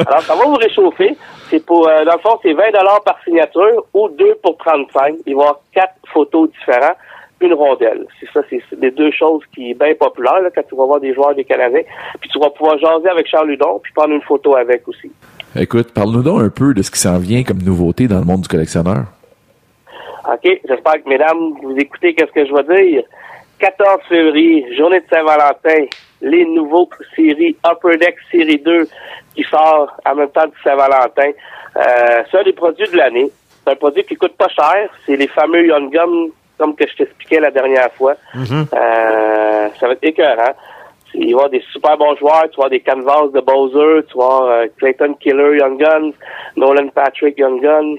Alors, 0.06 0.22
ça 0.22 0.34
va 0.34 0.44
vous 0.44 0.54
réchauffer. 0.54 1.16
C'est 1.48 1.64
pour, 1.64 1.88
euh, 1.88 2.04
dans 2.04 2.14
le 2.14 2.20
fond, 2.20 2.38
c'est 2.42 2.52
20 2.52 2.70
par 3.04 3.18
signature 3.24 3.86
ou 3.92 4.08
2 4.08 4.36
pour 4.42 4.56
35. 4.58 5.16
Il 5.26 5.34
va 5.34 5.40
y 5.40 5.44
avoir 5.44 5.60
quatre 5.72 5.94
photos 6.12 6.50
différentes 6.50 6.96
une 7.40 7.54
rondelle. 7.54 8.06
C'est 8.18 8.30
ça, 8.32 8.40
c'est 8.50 8.62
les 8.78 8.90
deux 8.90 9.10
choses 9.12 9.42
qui 9.54 9.70
est 9.70 9.74
bien 9.74 9.94
populaire 9.94 10.40
là, 10.42 10.50
quand 10.54 10.62
tu 10.68 10.76
vas 10.76 10.84
voir 10.84 11.00
des 11.00 11.14
joueurs 11.14 11.34
des 11.34 11.44
Canadiens. 11.44 11.82
Puis 12.20 12.30
tu 12.30 12.38
vas 12.38 12.50
pouvoir 12.50 12.78
jaser 12.78 13.08
avec 13.08 13.26
Charles 13.26 13.48
Ludon, 13.48 13.80
puis 13.82 13.92
prendre 13.92 14.14
une 14.14 14.22
photo 14.22 14.56
avec 14.56 14.86
aussi. 14.86 15.10
Écoute, 15.56 15.92
parle-nous 15.92 16.22
donc 16.22 16.42
un 16.42 16.48
peu 16.48 16.74
de 16.74 16.82
ce 16.82 16.90
qui 16.90 16.98
s'en 16.98 17.18
vient 17.18 17.42
comme 17.42 17.58
nouveauté 17.58 18.06
dans 18.06 18.20
le 18.20 18.24
monde 18.24 18.42
du 18.42 18.48
collectionneur. 18.48 19.06
OK, 20.32 20.60
j'espère 20.68 21.02
que 21.02 21.08
mesdames, 21.08 21.54
vous 21.62 21.74
écoutez 21.76 22.14
qu'est-ce 22.14 22.30
que 22.30 22.46
je 22.46 22.54
vais 22.54 22.84
dire. 22.84 23.02
14 23.58 24.00
février, 24.08 24.76
journée 24.76 25.00
de 25.00 25.06
Saint-Valentin, 25.12 25.86
les 26.22 26.44
nouveaux 26.46 26.88
séries 27.16 27.56
Upper 27.66 27.96
Deck 27.98 28.16
Série 28.30 28.58
2 28.58 28.86
qui 29.34 29.42
sort 29.44 29.92
en 30.06 30.14
même 30.14 30.30
temps 30.30 30.46
du 30.46 30.56
Saint-Valentin. 30.62 31.30
Euh, 31.76 32.22
c'est 32.30 32.38
un 32.38 32.42
des 32.44 32.52
produits 32.52 32.88
de 32.88 32.96
l'année. 32.96 33.30
C'est 33.64 33.72
un 33.72 33.76
produit 33.76 34.04
qui 34.04 34.14
coûte 34.14 34.36
pas 34.36 34.48
cher. 34.48 34.88
C'est 35.04 35.16
les 35.16 35.28
fameux 35.28 35.66
Young 35.66 35.92
Guns, 35.92 36.28
comme 36.58 36.76
que 36.76 36.86
je 36.86 36.94
t'expliquais 36.96 37.40
la 37.40 37.50
dernière 37.50 37.92
fois. 37.92 38.14
Euh, 38.72 39.68
ça 39.78 39.86
va 39.86 39.92
être 39.94 40.04
écœurant. 40.04 40.54
Il 41.14 41.20
va 41.20 41.26
y 41.26 41.32
avoir 41.32 41.50
des 41.50 41.62
super 41.72 41.96
bons 41.96 42.16
joueurs. 42.16 42.44
Tu 42.50 42.56
vas 42.56 42.66
avoir 42.66 42.70
des 42.70 42.80
Canvas 42.80 43.28
de 43.34 43.40
Bowser. 43.40 44.06
Tu 44.08 44.16
vas 44.16 44.24
avoir 44.24 44.42
euh, 44.42 44.66
Clayton 44.78 45.14
Killer 45.20 45.58
Young 45.58 45.78
Guns, 45.78 46.12
Nolan 46.56 46.88
Patrick 46.94 47.38
Young 47.38 47.60
Guns. 47.60 47.96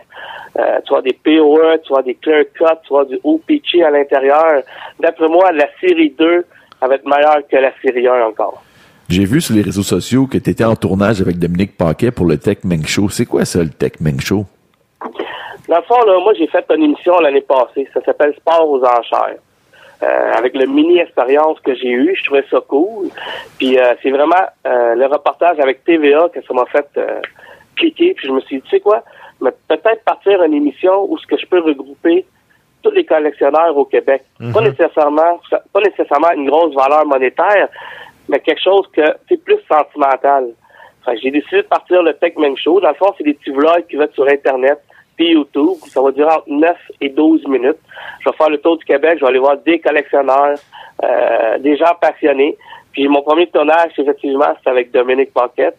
Euh, 0.58 0.80
tu 0.86 0.94
vas 0.94 1.00
avoir 1.00 1.04
des 1.04 1.14
POE, 1.14 1.78
tu 1.84 1.94
vas 1.94 2.00
avoir 2.00 2.04
des 2.04 2.16
Clear 2.16 2.44
Cut, 2.54 2.66
tu 2.84 2.94
vas 2.94 3.02
avoir 3.02 3.06
du 3.06 3.20
OPG 3.24 3.84
à 3.86 3.90
l'intérieur. 3.90 4.64
D'après 5.00 5.28
moi, 5.28 5.52
la 5.52 5.68
série 5.80 6.12
2 6.12 6.46
elle 6.82 6.90
va 6.90 6.96
être 6.96 7.06
meilleure 7.06 7.48
que 7.48 7.58
la 7.58 7.72
série 7.82 8.08
1 8.08 8.26
encore. 8.26 8.64
J'ai 9.08 9.26
vu 9.26 9.40
sur 9.42 9.56
les 9.56 9.62
réseaux 9.62 9.84
sociaux 9.84 10.26
que 10.26 10.38
tu 10.38 10.50
étais 10.50 10.64
en 10.64 10.76
tournage 10.76 11.22
avec 11.22 11.38
Dominique 11.38 11.78
Paquet 11.78 12.12
pour 12.12 12.26
le 12.26 12.38
Tech 12.38 12.60
Meng 12.64 12.86
Show. 12.86 13.10
C'est 13.10 13.26
quoi 13.26 13.46
ça, 13.46 13.62
le 13.62 13.70
Tech 13.70 13.94
Meng 14.00 14.20
Show? 14.20 14.46
Dans 15.68 15.78
le 15.78 15.84
fond, 15.84 16.02
là, 16.06 16.20
moi, 16.24 16.34
j'ai 16.34 16.48
fait 16.48 16.66
une 16.76 16.84
émission 16.84 17.20
l'année 17.20 17.42
passée. 17.42 17.88
Ça 17.94 18.02
s'appelle 18.04 18.34
Sport 18.38 18.70
aux 18.70 18.84
enchères. 18.84 19.38
Euh, 20.04 20.32
avec 20.34 20.56
le 20.56 20.66
mini 20.66 20.98
expérience 20.98 21.60
que 21.60 21.76
j'ai 21.76 21.92
eu, 21.92 22.16
je 22.16 22.26
trouvais 22.26 22.44
ça 22.50 22.60
cool. 22.68 23.10
Puis 23.60 23.78
euh, 23.78 23.94
c'est 24.02 24.10
vraiment 24.10 24.44
euh, 24.66 24.96
le 24.96 25.06
reportage 25.06 25.60
avec 25.60 25.84
TVA 25.84 26.28
que 26.34 26.42
ça 26.42 26.54
m'a 26.56 26.66
fait 26.66 26.88
euh, 26.98 27.22
cliquer. 27.76 28.16
Puis 28.16 28.28
je 28.28 28.34
me 28.34 28.42
suis 28.42 28.56
dit, 28.58 28.62
tu 28.64 28.70
sais 28.70 28.80
quoi, 28.80 29.04
mais 29.42 29.52
peut-être 29.68 30.04
partir 30.04 30.42
une 30.42 30.56
émission 30.56 31.06
où 31.08 31.20
ce 31.20 31.28
que 31.28 31.38
je 31.38 31.46
peux 31.46 31.60
regrouper 31.60 32.26
tous 32.82 32.90
les 32.92 33.06
collectionneurs 33.06 33.78
au 33.78 33.86
Québec. 33.86 34.24
Pas 34.40 34.62
nécessairement, 34.62 35.40
pas 35.72 35.82
nécessairement 35.82 36.32
une 36.32 36.50
grosse 36.50 36.74
valeur 36.74 37.06
monétaire, 37.06 37.70
mais 38.28 38.40
quelque 38.40 38.64
chose 38.64 38.88
que 38.92 39.04
c'est 39.30 39.44
plus 39.44 39.60
sentimental. 39.72 40.50
J'ai 41.22 41.30
décidé 41.30 41.58
de 41.58 41.68
partir 41.68 42.02
le 42.02 42.14
Tech 42.14 42.34
Meng 42.38 42.56
Show. 42.56 42.80
Dans 42.80 42.90
le 42.90 42.96
fond, 42.96 43.14
c'est 43.18 43.24
des 43.24 43.36
petits 43.36 43.52
vlogs 43.52 43.86
qui 43.88 43.98
vont 43.98 44.04
être 44.04 44.16
sur 44.16 44.28
Internet 44.28 44.80
puis 45.22 45.34
YouTube. 45.34 45.78
Ça 45.88 46.02
va 46.02 46.12
durer 46.12 46.32
entre 46.32 46.50
9 46.50 46.76
et 47.02 47.10
12 47.10 47.48
minutes. 47.48 47.78
Je 48.22 48.30
vais 48.30 48.36
faire 48.36 48.50
le 48.50 48.58
tour 48.58 48.78
du 48.78 48.86
Québec. 48.86 49.18
Je 49.18 49.22
vais 49.22 49.30
aller 49.30 49.40
voir 49.40 49.58
des 49.58 49.80
collectionneurs, 49.80 50.58
euh, 51.04 51.58
des 51.60 51.78
gens 51.78 51.94
passionnés. 52.00 52.58
Puis 52.92 53.08
mon 53.08 53.22
premier 53.22 53.48
tournage, 53.48 53.92
effectivement, 53.98 54.54
c'est 54.64 54.70
avec 54.70 54.92
Dominique 54.92 55.34
Paquette. 55.34 55.78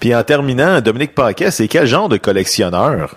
Puis 0.00 0.14
en 0.14 0.22
terminant, 0.22 0.80
Dominique 0.80 1.14
Paquet, 1.14 1.50
c'est 1.50 1.68
quel 1.68 1.86
genre 1.86 2.08
de 2.08 2.16
collectionneur? 2.16 3.14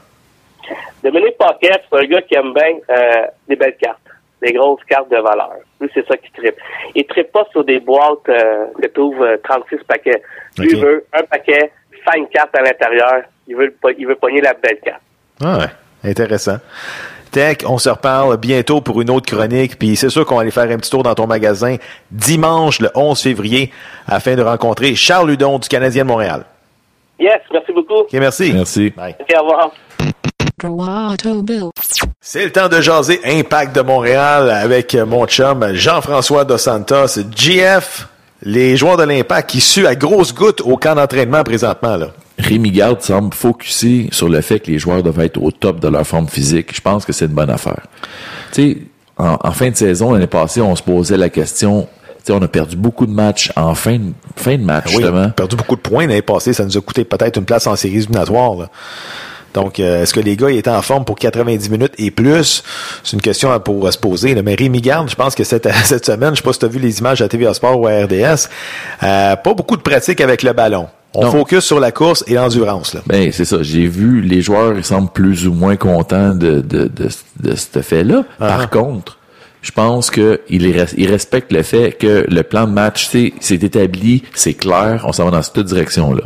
Dominique 1.03 1.38
Paquette, 1.38 1.84
c'est 1.89 1.97
un 1.97 2.05
gars 2.05 2.22
qui 2.22 2.36
aime 2.36 2.53
bien 2.53 2.78
euh, 2.89 3.28
des 3.47 3.55
belles 3.55 3.78
cartes, 3.78 3.99
des 4.41 4.53
grosses 4.53 4.84
cartes 4.88 5.09
de 5.09 5.18
valeur. 5.18 5.57
Lui, 5.80 5.89
c'est 5.93 6.05
ça 6.07 6.18
qui 6.18 6.32
tripe. 6.32 6.55
Il 6.93 7.05
tripe 7.05 7.32
pas 7.32 7.45
sur 7.51 7.63
des 7.63 7.80
boîtes 7.80 8.30
euh, 8.30 8.66
que 8.82 8.99
ouvres 8.99 9.38
36 9.43 9.78
paquets. 9.88 10.22
Lui, 10.57 10.80
veut 10.80 11.05
un 11.13 11.24
paquet, 11.24 11.72
cinq 12.09 12.30
cartes 12.32 12.55
à 12.55 12.61
l'intérieur. 12.61 13.24
Il 13.47 13.55
veut, 13.55 13.76
il 13.97 14.07
veut 14.07 14.16
pogner 14.16 14.41
la 14.41 14.53
belle 14.53 14.80
carte. 14.80 15.01
Ah 15.44 15.58
ouais, 15.60 16.10
intéressant. 16.10 16.58
Tech, 17.32 17.58
on 17.66 17.78
se 17.78 17.90
reparle 17.90 18.38
bientôt 18.38 18.80
pour 18.80 19.02
une 19.02 19.10
autre 19.10 19.26
chronique, 19.26 19.78
puis 19.78 19.98
c'est 19.98 20.10
sûr 20.10 20.26
qu'on 20.26 20.36
va 20.36 20.42
aller 20.42 20.52
faire 20.52 20.70
un 20.70 20.78
petit 20.78 20.90
tour 20.90 21.04
dans 21.04 21.16
ton 21.16 21.28
magasin 21.28 21.76
dimanche 22.10 22.80
le 22.80 22.90
11 22.96 23.20
février 23.22 23.72
afin 24.08 24.36
de 24.36 24.42
rencontrer 24.42 24.96
Charles 24.96 25.30
Ludon 25.30 25.60
du 25.60 25.68
Canadien 25.68 26.04
de 26.04 26.08
Montréal. 26.08 26.46
Yes, 27.20 27.42
merci 27.52 27.74
beaucoup. 27.74 28.00
OK, 28.02 28.14
merci. 28.14 28.54
Merci. 28.54 28.90
Bye. 28.92 29.16
Au 29.36 29.44
revoir. 29.44 29.72
But. 30.64 31.72
C'est 32.22 32.46
le 32.46 32.52
temps 32.52 32.70
de 32.70 32.82
jaser 32.82 33.20
Impact 33.26 33.76
de 33.76 33.82
Montréal 33.82 34.50
avec 34.50 34.96
mon 34.96 35.28
chum 35.28 35.74
Jean-François 35.74 36.46
Dos 36.46 36.58
Santos. 36.58 37.20
GF, 37.36 38.08
les 38.42 38.78
joueurs 38.78 38.98
de 38.98 39.04
l'Impact 39.04 39.50
qui 39.50 39.62
suent 39.62 39.88
à 39.88 39.96
grosses 39.96 40.34
gouttes 40.34 40.62
au 40.62 40.78
camp 40.78 40.96
d'entraînement 40.96 41.44
présentement. 41.44 41.98
Là. 41.98 42.08
Rémi 42.38 42.72
Garde 42.72 43.02
semble 43.02 43.34
focusser 43.34 44.10
sur 44.12 44.30
le 44.30 44.42
fait 44.42 44.60
que 44.60 44.72
les 44.72 44.80
joueurs 44.80 45.02
doivent 45.02 45.22
être 45.22 45.42
au 45.42 45.52
top 45.52 45.80
de 45.80 45.88
leur 45.88 46.06
forme 46.06 46.28
physique. 46.28 46.76
Je 46.76 46.82
pense 46.82 47.06
que 47.06 47.14
c'est 47.14 47.26
une 47.26 47.32
bonne 47.32 47.50
affaire. 47.50 47.82
Tu 48.52 48.62
sais, 48.62 48.78
en, 49.18 49.38
en 49.42 49.52
fin 49.52 49.70
de 49.70 49.76
saison, 49.76 50.14
l'année 50.14 50.28
passée, 50.28 50.62
on 50.62 50.76
se 50.76 50.84
posait 50.84 51.18
la 51.18 51.30
question, 51.30 51.88
tu 52.18 52.26
sais, 52.26 52.34
on 52.34 52.42
a 52.42 52.48
perdu 52.48 52.76
beaucoup 52.76 53.06
de 53.06 53.14
matchs 53.14 53.52
en 53.56 53.74
fin 53.74 53.98
de, 53.98 54.12
fin 54.36 54.58
de 54.58 54.64
match, 54.64 54.94
Oui, 54.96 55.06
on 55.06 55.16
a 55.16 55.30
perdu 55.30 55.56
beaucoup 55.56 55.76
de 55.78 55.82
points 55.82 56.06
l'année 56.06 56.22
passée. 56.22 56.52
Ça 56.52 56.66
nous 56.66 56.78
a 56.78 56.82
coûté 56.82 57.06
peut-être 57.06 57.38
une 57.38 57.46
place 57.46 57.68
en 57.68 57.76
séries 57.76 57.98
éliminatoires. 57.98 58.68
Donc, 59.56 59.80
euh, 59.80 60.03
est-ce 60.03 60.14
que 60.14 60.20
les 60.20 60.36
gars 60.38 60.51
étaient 60.51 60.70
en 60.70 60.82
forme 60.84 61.03
pour 61.06 61.16
90 61.16 61.70
minutes 61.72 61.93
et 61.97 62.12
plus? 62.12 62.62
C'est 63.03 63.14
une 63.16 63.22
question 63.22 63.51
à, 63.51 63.60
pour, 63.60 63.88
à 63.88 63.91
se 63.91 63.97
poser. 63.97 64.36
là. 64.36 64.43
Mais 64.43 64.53
Rémi 64.53 64.82
Garde, 64.82 65.10
je 65.10 65.16
pense 65.16 65.34
que 65.34 65.43
cette, 65.43 65.68
cette 65.86 66.06
semaine, 66.06 66.32
je 66.32 66.41
sais 66.41 66.43
pas 66.43 66.53
si 66.53 66.60
tu 66.60 66.66
as 66.66 66.70
vu 66.70 66.80
les 66.80 66.99
images 66.99 67.22
à 67.24 67.28
TVA 67.28 67.53
Sport 67.56 67.80
ou 67.80 67.88
à 67.88 67.91
RDS, 68.03 68.49
euh, 69.03 69.36
pas 69.38 69.53
beaucoup 69.56 69.78
de 69.78 69.82
pratique 69.82 70.22
avec 70.22 70.43
le 70.43 70.53
ballon. 70.53 70.88
On 71.18 71.24
Non. 71.24 71.32
focus 71.32 71.64
sur 71.64 71.80
la 71.80 71.93
course 71.93 72.26
et 72.28 72.34
l'endurance. 72.34 72.93
là. 72.93 72.99
Ben, 73.08 73.32
c'est 73.32 73.45
ça. 73.45 73.58
J'ai 73.62 73.88
vu 73.88 74.20
les 74.22 74.41
joueurs, 74.41 74.74
ils 74.78 74.84
semblent 74.84 75.10
plus 75.12 75.47
ou 75.47 75.53
moins 75.53 75.78
contents 75.78 76.36
de, 76.36 76.60
de, 76.60 76.89
de, 76.93 77.10
de 77.39 77.56
ce 77.56 77.82
fait-là. 77.82 78.24
Ah. 78.41 78.47
Par 78.58 78.70
contre, 78.70 79.18
je 79.66 79.72
pense 79.72 80.11
que 80.11 80.41
ils 80.47 80.68
res- 80.72 80.93
ils 80.95 81.09
respectent 81.09 81.51
le 81.51 81.63
fait 81.63 81.93
que 81.93 82.24
le 82.30 82.43
plan 82.43 82.68
de 82.68 82.72
match, 82.72 83.09
c'est 83.39 83.63
établi, 83.63 84.22
c'est 84.36 84.53
clair, 84.53 85.03
on 85.07 85.11
s'en 85.11 85.26
va 85.26 85.32
dans 85.32 85.41
cette 85.41 85.57
direction-là. 85.59 86.22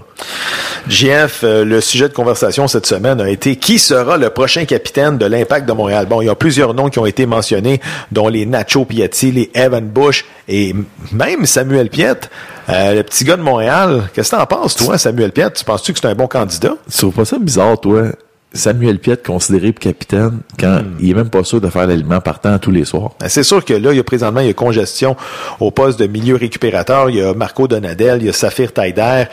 JF, 0.89 1.41
euh, 1.45 1.63
le 1.63 1.79
sujet 1.79 2.09
de 2.09 2.13
conversation 2.13 2.67
cette 2.67 2.85
semaine 2.85 3.21
a 3.21 3.29
été 3.29 3.55
qui 3.55 3.79
sera 3.79 4.17
le 4.17 4.29
prochain 4.29 4.65
capitaine 4.65 5.17
de 5.17 5.25
l'Impact 5.25 5.65
de 5.65 5.71
Montréal? 5.71 6.05
Bon, 6.09 6.21
il 6.21 6.25
y 6.25 6.29
a 6.29 6.35
plusieurs 6.35 6.73
noms 6.73 6.89
qui 6.89 6.99
ont 6.99 7.05
été 7.05 7.25
mentionnés, 7.25 7.79
dont 8.11 8.27
les 8.27 8.45
Nacho 8.45 8.83
Piatti, 8.83 9.31
les 9.31 9.49
Evan 9.53 9.85
Bush 9.87 10.25
et 10.49 10.75
même 11.13 11.45
Samuel 11.45 11.89
Piette, 11.89 12.29
euh, 12.67 12.93
le 12.95 13.03
petit 13.03 13.23
gars 13.23 13.37
de 13.37 13.41
Montréal. 13.41 14.09
Qu'est-ce 14.13 14.31
que 14.31 14.35
t'en 14.35 14.45
penses, 14.47 14.75
toi, 14.75 14.97
Samuel 14.97 15.31
Piette? 15.31 15.53
Tu 15.53 15.63
penses-tu 15.63 15.93
que 15.93 15.99
c'est 15.99 16.07
un 16.07 16.15
bon 16.15 16.27
candidat? 16.27 16.73
Tu 16.91 16.97
trouves 16.97 17.13
pas 17.13 17.23
ça 17.25 17.39
bizarre, 17.39 17.79
toi, 17.79 18.03
Samuel 18.51 18.97
Piette 18.97 19.25
considéré 19.25 19.71
pour 19.71 19.79
capitaine 19.81 20.39
quand 20.59 20.79
Hmm. 20.79 20.95
il 20.99 21.11
est 21.11 21.13
même 21.13 21.29
pas 21.29 21.43
sûr 21.43 21.61
de 21.61 21.69
faire 21.69 21.85
l'aliment 21.85 22.19
partant 22.19 22.57
tous 22.57 22.71
les 22.71 22.83
soirs? 22.83 23.11
Ben, 23.19 23.29
C'est 23.29 23.43
sûr 23.43 23.63
que 23.63 23.73
là, 23.73 23.91
il 23.91 23.97
y 23.97 23.99
a 23.99 24.03
présentement, 24.03 24.39
il 24.39 24.47
y 24.47 24.49
a 24.49 24.53
congestion 24.53 25.15
au 25.59 25.69
poste 25.69 25.99
de 25.99 26.07
milieu 26.07 26.35
récupérateur. 26.35 27.09
Il 27.11 27.17
y 27.17 27.21
a 27.21 27.33
Marco 27.35 27.67
Donadel, 27.67 28.17
il 28.21 28.25
y 28.25 28.29
a 28.29 28.33
Saphir 28.33 28.73
Taider. 28.73 29.25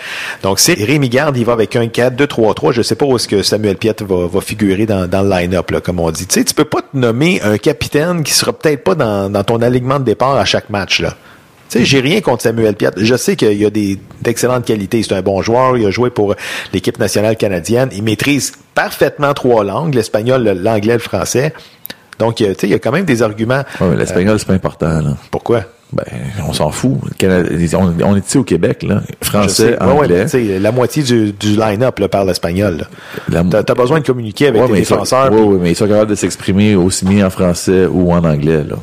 Donc, 0.42 0.58
c'est 0.58 0.74
Rémi 0.74 1.08
Garde, 1.08 1.36
il 1.38 1.44
va 1.46 1.54
avec 1.54 1.76
un 1.76 1.86
4-2-3-3. 1.86 2.72
Je 2.72 2.82
sais 2.82 2.94
pas 2.94 3.06
où 3.06 3.16
est-ce 3.16 3.26
que 3.28 3.42
Samuel 3.42 3.76
Piette 3.76 4.02
va, 4.02 4.26
va 4.26 4.40
figurer 4.42 4.84
dans, 4.86 5.08
dans 5.08 5.22
le 5.22 5.30
line-up, 5.30 5.70
là, 5.70 5.80
comme 5.80 5.98
on 6.00 6.10
dit. 6.10 6.26
Tu 6.26 6.34
sais, 6.34 6.44
tu 6.44 6.52
peux 6.54 6.64
pas 6.64 6.82
te 6.82 6.96
nommer 6.96 7.40
un 7.42 7.56
capitaine 7.56 8.22
qui 8.22 8.32
sera 8.34 8.52
peut-être 8.52 8.84
pas 8.84 8.94
dans, 8.94 9.30
dans 9.30 9.44
ton 9.44 9.62
alignement 9.62 9.98
de 9.98 10.04
départ 10.04 10.36
à 10.36 10.44
chaque 10.44 10.68
match, 10.68 11.00
là. 11.00 11.14
Tu 11.68 11.78
sais, 11.78 11.84
j'ai 11.84 12.00
rien 12.00 12.20
contre 12.20 12.42
Samuel 12.42 12.74
Piette. 12.76 12.94
Je 12.98 13.16
sais 13.16 13.34
qu'il 13.36 13.54
y 13.60 13.64
a 13.66 13.70
des 13.70 13.98
d'excellentes 14.22 14.64
qualités. 14.64 15.02
C'est 15.02 15.14
un 15.14 15.22
bon 15.22 15.42
joueur. 15.42 15.76
Il 15.76 15.84
a 15.86 15.90
joué 15.90 16.10
pour 16.10 16.34
l'équipe 16.72 16.98
nationale 16.98 17.36
canadienne. 17.36 17.88
Il 17.92 18.02
maîtrise 18.04 18.52
parfaitement 18.74 19.34
trois 19.34 19.64
langues, 19.64 19.94
l'espagnol, 19.94 20.42
l'anglais, 20.62 20.94
le 20.94 20.98
français. 21.00 21.52
Donc, 22.18 22.40
euh, 22.40 22.54
tu 22.54 22.60
sais, 22.60 22.66
il 22.68 22.70
y 22.70 22.74
a 22.74 22.78
quand 22.78 22.92
même 22.92 23.04
des 23.04 23.22
arguments. 23.22 23.62
Ouais, 23.80 23.88
mais 23.90 23.96
l'espagnol, 23.96 24.38
c'est 24.38 24.46
pas 24.46 24.54
important, 24.54 25.00
là. 25.00 25.16
Pourquoi? 25.30 25.64
Ben, 25.92 26.02
on 26.48 26.52
s'en 26.52 26.70
fout. 26.70 26.98
On, 27.22 27.94
on 28.02 28.16
est 28.16 28.26
ici 28.26 28.38
au 28.38 28.42
Québec, 28.44 28.82
là. 28.82 29.02
Français, 29.22 29.48
sais. 29.78 29.82
Ouais, 29.84 29.92
ouais, 29.92 30.24
anglais. 30.26 30.58
la 30.58 30.72
moitié 30.72 31.02
du, 31.02 31.32
du 31.32 31.56
line-up 31.56 31.98
là, 32.00 32.08
parle 32.08 32.30
espagnol. 32.30 32.86
T'as 33.30 33.58
as 33.68 33.74
besoin 33.74 34.00
de 34.00 34.06
communiquer 34.06 34.48
avec 34.48 34.62
Ouais, 34.62 34.68
sont- 34.68 34.74
défenseurs. 34.74 35.30
puis- 35.30 35.38
ouais, 35.40 35.58
mais 35.60 35.70
ils 35.72 35.76
sont 35.76 35.86
capables 35.86 36.10
de 36.10 36.16
s'exprimer 36.16 36.74
aussi 36.74 37.04
bien 37.04 37.26
en 37.26 37.30
français 37.30 37.86
ou 37.86 38.12
en 38.12 38.24
anglais, 38.24 38.64
là. 38.68 38.76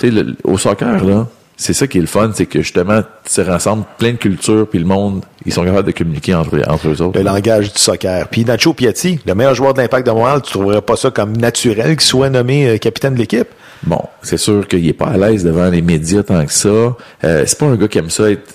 Tu 0.00 0.08
sais, 0.08 0.10
le- 0.12 0.34
au 0.44 0.58
soccer, 0.58 1.02
là, 1.04 1.26
c'est 1.62 1.72
ça 1.72 1.86
qui 1.86 1.98
est 1.98 2.02
le 2.02 2.06
fun, 2.06 2.30
c'est 2.34 2.46
que 2.46 2.60
justement, 2.60 3.02
tu 3.32 3.40
rassembles 3.40 3.84
plein 3.98 4.12
de 4.12 4.16
cultures, 4.16 4.66
puis 4.68 4.78
le 4.78 4.84
monde, 4.84 5.24
ils 5.46 5.52
sont 5.52 5.64
capables 5.64 5.86
de 5.86 5.92
communiquer 5.92 6.34
entre, 6.34 6.60
entre 6.68 6.88
eux 6.88 7.00
autres. 7.02 7.18
le 7.18 7.24
langage 7.24 7.72
du 7.72 7.78
soccer. 7.78 8.28
Puis 8.28 8.44
Nacho 8.44 8.72
Piatti, 8.74 9.18
le 9.26 9.34
meilleur 9.34 9.54
joueur 9.54 9.72
de 9.74 9.80
l'Impact 9.80 10.06
de 10.06 10.12
Montréal, 10.12 10.42
tu 10.42 10.50
trouverais 10.52 10.82
pas 10.82 10.96
ça 10.96 11.10
comme 11.10 11.36
naturel 11.36 11.90
qu'il 11.96 12.00
soit 12.02 12.30
nommé 12.30 12.68
euh, 12.68 12.76
capitaine 12.78 13.14
de 13.14 13.18
l'équipe? 13.18 13.48
Bon, 13.84 14.00
c'est 14.22 14.36
sûr 14.36 14.68
qu'il 14.68 14.86
est 14.86 14.92
pas 14.92 15.06
à 15.06 15.16
l'aise 15.16 15.42
devant 15.44 15.68
les 15.70 15.82
médias 15.82 16.22
tant 16.22 16.44
que 16.44 16.52
ça. 16.52 16.68
Euh, 16.68 17.44
c'est 17.46 17.58
pas 17.58 17.66
un 17.66 17.76
gars 17.76 17.88
qui 17.88 17.98
aime 17.98 18.10
ça 18.10 18.30
être 18.30 18.54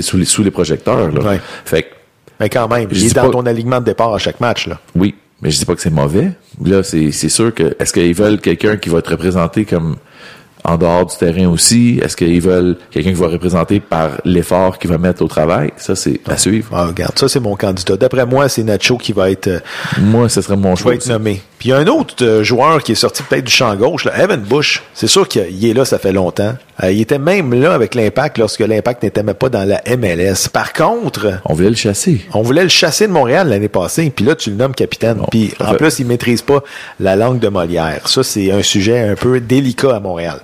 sous 0.00 0.16
les, 0.16 0.24
sous 0.24 0.42
les 0.42 0.50
projecteurs, 0.50 1.10
là. 1.10 1.20
Ouais. 1.22 1.40
Fait 1.64 1.82
que, 1.82 1.88
Mais 2.40 2.48
quand 2.48 2.68
même, 2.68 2.88
il 2.90 3.04
est 3.06 3.14
dans 3.14 3.26
pas- 3.26 3.30
ton 3.30 3.44
alignement 3.46 3.80
de 3.80 3.84
départ 3.84 4.14
à 4.14 4.18
chaque 4.18 4.40
match. 4.40 4.66
Là. 4.66 4.78
oui, 4.94 5.14
mais 5.42 5.50
je 5.50 5.58
dis 5.58 5.64
pas 5.64 5.74
que 5.74 5.80
c'est 5.82 5.90
mauvais. 5.90 6.32
Là, 6.64 6.82
c'est, 6.82 7.10
c'est 7.12 7.28
sûr 7.28 7.52
que, 7.52 7.74
est-ce 7.78 7.92
qu'ils 7.92 8.14
veulent 8.14 8.40
quelqu'un 8.40 8.76
qui 8.76 8.88
va 8.88 9.02
te 9.02 9.10
représenter 9.10 9.64
comme 9.64 9.96
en 10.64 10.76
dehors 10.76 11.06
du 11.06 11.16
terrain 11.16 11.48
aussi? 11.48 12.00
Est-ce 12.02 12.16
qu'ils 12.16 12.40
veulent 12.40 12.76
quelqu'un 12.90 13.10
qui 13.10 13.20
va 13.20 13.28
représenter 13.28 13.80
par 13.80 14.10
l'effort 14.24 14.78
qu'il 14.78 14.90
va 14.90 14.98
mettre 14.98 15.22
au 15.22 15.28
travail? 15.28 15.72
Ça, 15.76 15.94
c'est 15.96 16.20
à 16.28 16.36
suivre. 16.36 16.68
Ah, 16.72 16.86
regarde, 16.86 17.18
ça 17.18 17.28
c'est 17.28 17.40
mon 17.40 17.56
candidat. 17.56 17.96
D'après 17.96 18.26
moi, 18.26 18.48
c'est 18.48 18.62
Nacho 18.62 18.96
qui 18.98 19.12
va 19.12 19.30
être, 19.30 19.48
euh, 19.48 19.58
Moi, 20.00 20.28
ce 20.28 20.40
serait 20.40 20.56
mon 20.56 20.76
choix. 20.76 20.92
va 20.92 20.94
être 20.96 21.02
aussi. 21.02 21.10
nommé. 21.10 21.40
Puis 21.58 21.68
il 21.68 21.72
y 21.72 21.74
a 21.74 21.78
un 21.78 21.86
autre 21.86 22.14
euh, 22.22 22.42
joueur 22.42 22.82
qui 22.82 22.92
est 22.92 22.96
sorti 22.96 23.22
peut-être 23.22 23.44
du 23.44 23.52
champ 23.52 23.74
gauche, 23.76 24.04
là, 24.04 24.12
Evan 24.20 24.40
Bush. 24.40 24.82
C'est 24.94 25.06
sûr 25.06 25.28
qu'il 25.28 25.46
il 25.50 25.68
est 25.68 25.74
là, 25.74 25.84
ça 25.84 25.98
fait 25.98 26.12
longtemps. 26.12 26.54
Euh, 26.82 26.90
il 26.90 27.00
était 27.00 27.18
même 27.18 27.52
là 27.54 27.72
avec 27.74 27.94
l'Impact 27.94 28.38
lorsque 28.38 28.60
l'Impact 28.60 29.02
n'était 29.04 29.22
même 29.22 29.34
pas 29.34 29.48
dans 29.48 29.64
la 29.64 29.80
MLS. 29.96 30.48
Par 30.52 30.72
contre, 30.72 31.40
On 31.44 31.54
voulait 31.54 31.70
le 31.70 31.76
chasser. 31.76 32.24
On 32.34 32.42
voulait 32.42 32.62
le 32.64 32.68
chasser 32.68 33.06
de 33.06 33.12
Montréal 33.12 33.48
l'année 33.48 33.68
passée, 33.68 34.10
puis 34.14 34.24
là, 34.24 34.34
tu 34.34 34.50
le 34.50 34.56
nommes 34.56 34.74
capitaine. 34.74 35.18
Bon, 35.18 35.26
puis 35.30 35.52
en 35.60 35.74
plus, 35.74 35.98
il 36.00 36.06
maîtrise 36.06 36.42
pas 36.42 36.62
la 36.98 37.14
langue 37.16 37.38
de 37.38 37.48
Molière. 37.48 38.08
Ça, 38.08 38.22
c'est 38.22 38.50
un 38.50 38.62
sujet 38.62 38.98
un 39.00 39.14
peu 39.14 39.38
délicat 39.40 39.96
à 39.96 40.00
Montréal. 40.00 40.40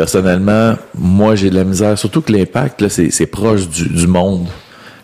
Personnellement, 0.00 0.76
moi, 0.96 1.34
j'ai 1.34 1.50
de 1.50 1.54
la 1.56 1.64
misère. 1.64 1.98
Surtout 1.98 2.22
que 2.22 2.32
l'impact, 2.32 2.80
là, 2.80 2.88
c'est, 2.88 3.10
c'est 3.10 3.26
proche 3.26 3.68
du, 3.68 3.86
du 3.86 4.06
monde. 4.06 4.46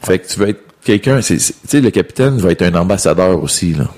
Fait 0.03 0.19
que 0.19 0.27
tu 0.27 0.39
veux 0.41 0.49
être 0.49 0.63
quelqu'un, 0.83 1.21
tu 1.21 1.39
sais, 1.39 1.81
le 1.83 1.91
capitaine 1.91 2.39
va 2.39 2.51
être 2.51 2.63
un 2.63 2.75
ambassadeur 2.77 3.43
aussi, 3.43 3.75
là. 3.75 3.89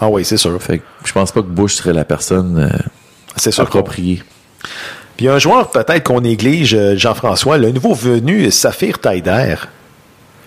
Ah 0.00 0.08
oui, 0.08 0.24
c'est 0.24 0.36
sûr. 0.36 0.56
Fait 0.62 0.78
que 0.78 0.84
je 1.04 1.10
pense 1.12 1.32
pas 1.32 1.42
que 1.42 1.48
Bush 1.48 1.74
serait 1.74 1.92
la 1.92 2.04
personne 2.04 2.70
euh, 2.72 2.78
C'est 3.34 3.50
sûr. 3.50 3.64
appropriée. 3.64 4.22
Puis 5.16 5.26
un 5.26 5.40
joueur 5.40 5.72
peut-être 5.72 6.04
qu'on 6.04 6.20
néglige, 6.20 6.72
euh, 6.76 6.96
Jean-François, 6.96 7.58
le 7.58 7.72
nouveau 7.72 7.94
venu, 7.94 8.48
Saphir 8.52 9.00
Taider. 9.00 9.56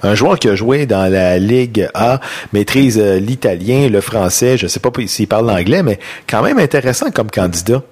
Un 0.04 0.16
joueur 0.16 0.40
qui 0.40 0.48
a 0.48 0.56
joué 0.56 0.86
dans 0.86 1.12
la 1.12 1.38
Ligue 1.38 1.90
A, 1.94 2.22
maîtrise 2.54 2.98
euh, 2.98 3.20
l'italien, 3.20 3.90
le 3.90 4.00
français, 4.00 4.58
je 4.58 4.68
sais 4.68 4.80
pas 4.80 4.90
s'il 5.06 5.28
parle 5.28 5.48
l'anglais, 5.48 5.84
mais 5.84 6.00
quand 6.30 6.42
même 6.44 6.60
intéressant 6.60 7.12
comme 7.12 7.30
candidat. 7.30 7.84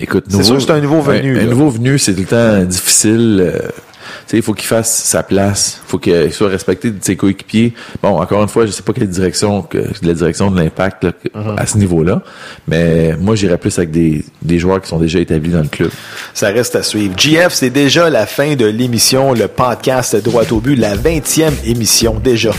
Écoute, 0.00 0.24
C'est 0.28 0.42
sûr 0.42 0.56
que 0.56 0.62
c'est 0.62 0.70
un 0.72 0.80
nouveau 0.80 1.00
venu, 1.00 1.38
Un, 1.38 1.44
nouveau 1.44 1.70
venu, 1.70 1.98
c'est 1.98 2.14
tout 2.14 2.20
le 2.20 2.26
temps 2.26 2.64
difficile. 2.64 3.38
euh, 3.40 3.58
tu 4.26 4.30
sais, 4.30 4.36
il 4.38 4.42
faut 4.42 4.54
qu'il 4.54 4.66
fasse 4.66 4.92
sa 5.04 5.22
place. 5.22 5.80
Il 5.86 5.90
faut 5.90 5.98
qu'il 5.98 6.32
soit 6.32 6.48
respecté 6.48 6.90
de 6.90 6.98
ses 7.00 7.14
coéquipiers. 7.16 7.74
Bon, 8.02 8.18
encore 8.20 8.42
une 8.42 8.48
fois, 8.48 8.66
je 8.66 8.70
sais 8.70 8.82
pas 8.82 8.92
quelle 8.92 9.08
direction 9.08 9.62
que 9.62 9.78
la 10.02 10.14
direction 10.14 10.50
de 10.50 10.58
l'impact 10.60 11.04
là, 11.04 11.12
Uh-huh. 11.34 11.56
à 11.56 11.66
ce 11.66 11.78
niveau-là. 11.78 12.22
Mais 12.68 13.16
moi, 13.18 13.34
j'irais 13.34 13.58
plus 13.58 13.76
avec 13.78 13.90
des, 13.90 14.24
des 14.42 14.58
joueurs 14.58 14.80
qui 14.80 14.88
sont 14.88 14.98
déjà 14.98 15.18
établis 15.20 15.50
dans 15.50 15.62
le 15.62 15.68
club. 15.68 15.90
Ça 16.32 16.48
reste 16.48 16.76
à 16.76 16.82
suivre. 16.82 17.14
GF, 17.18 17.52
c'est 17.52 17.70
déjà 17.70 18.08
la 18.10 18.26
fin 18.26 18.54
de 18.56 18.66
l'émission, 18.66 19.32
le 19.34 19.48
podcast 19.48 20.16
Droit 20.16 20.44
au 20.52 20.60
but, 20.60 20.76
la 20.76 20.96
20e 20.96 21.52
émission 21.66 22.20
déjà. 22.22 22.52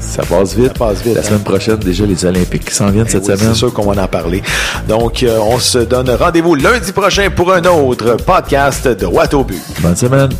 Ça 0.00 0.22
passe 0.22 0.54
vite. 0.54 0.68
Ça 0.68 0.74
passe 0.74 1.02
vite, 1.02 1.14
La 1.14 1.20
hein. 1.20 1.24
semaine 1.24 1.42
prochaine, 1.42 1.76
déjà, 1.76 2.04
les 2.06 2.24
Olympiques 2.24 2.64
qui 2.66 2.74
s'en 2.74 2.90
viennent 2.90 3.08
cette 3.08 3.24
Eh 3.28 3.32
oui, 3.32 3.38
semaine. 3.38 3.52
C'est 3.54 3.58
sûr 3.58 3.72
qu'on 3.72 3.90
va 3.90 4.02
en 4.02 4.08
parler. 4.08 4.42
Donc, 4.88 5.22
euh, 5.22 5.38
on 5.40 5.58
se 5.58 5.78
donne 5.78 6.10
rendez-vous 6.10 6.54
lundi 6.54 6.92
prochain 6.92 7.28
pour 7.34 7.52
un 7.52 7.64
autre 7.64 8.16
podcast 8.24 8.88
Droit 8.88 9.32
au 9.34 9.44
but. 9.44 9.62
Bonne 9.80 9.96
semaine. 9.96 10.30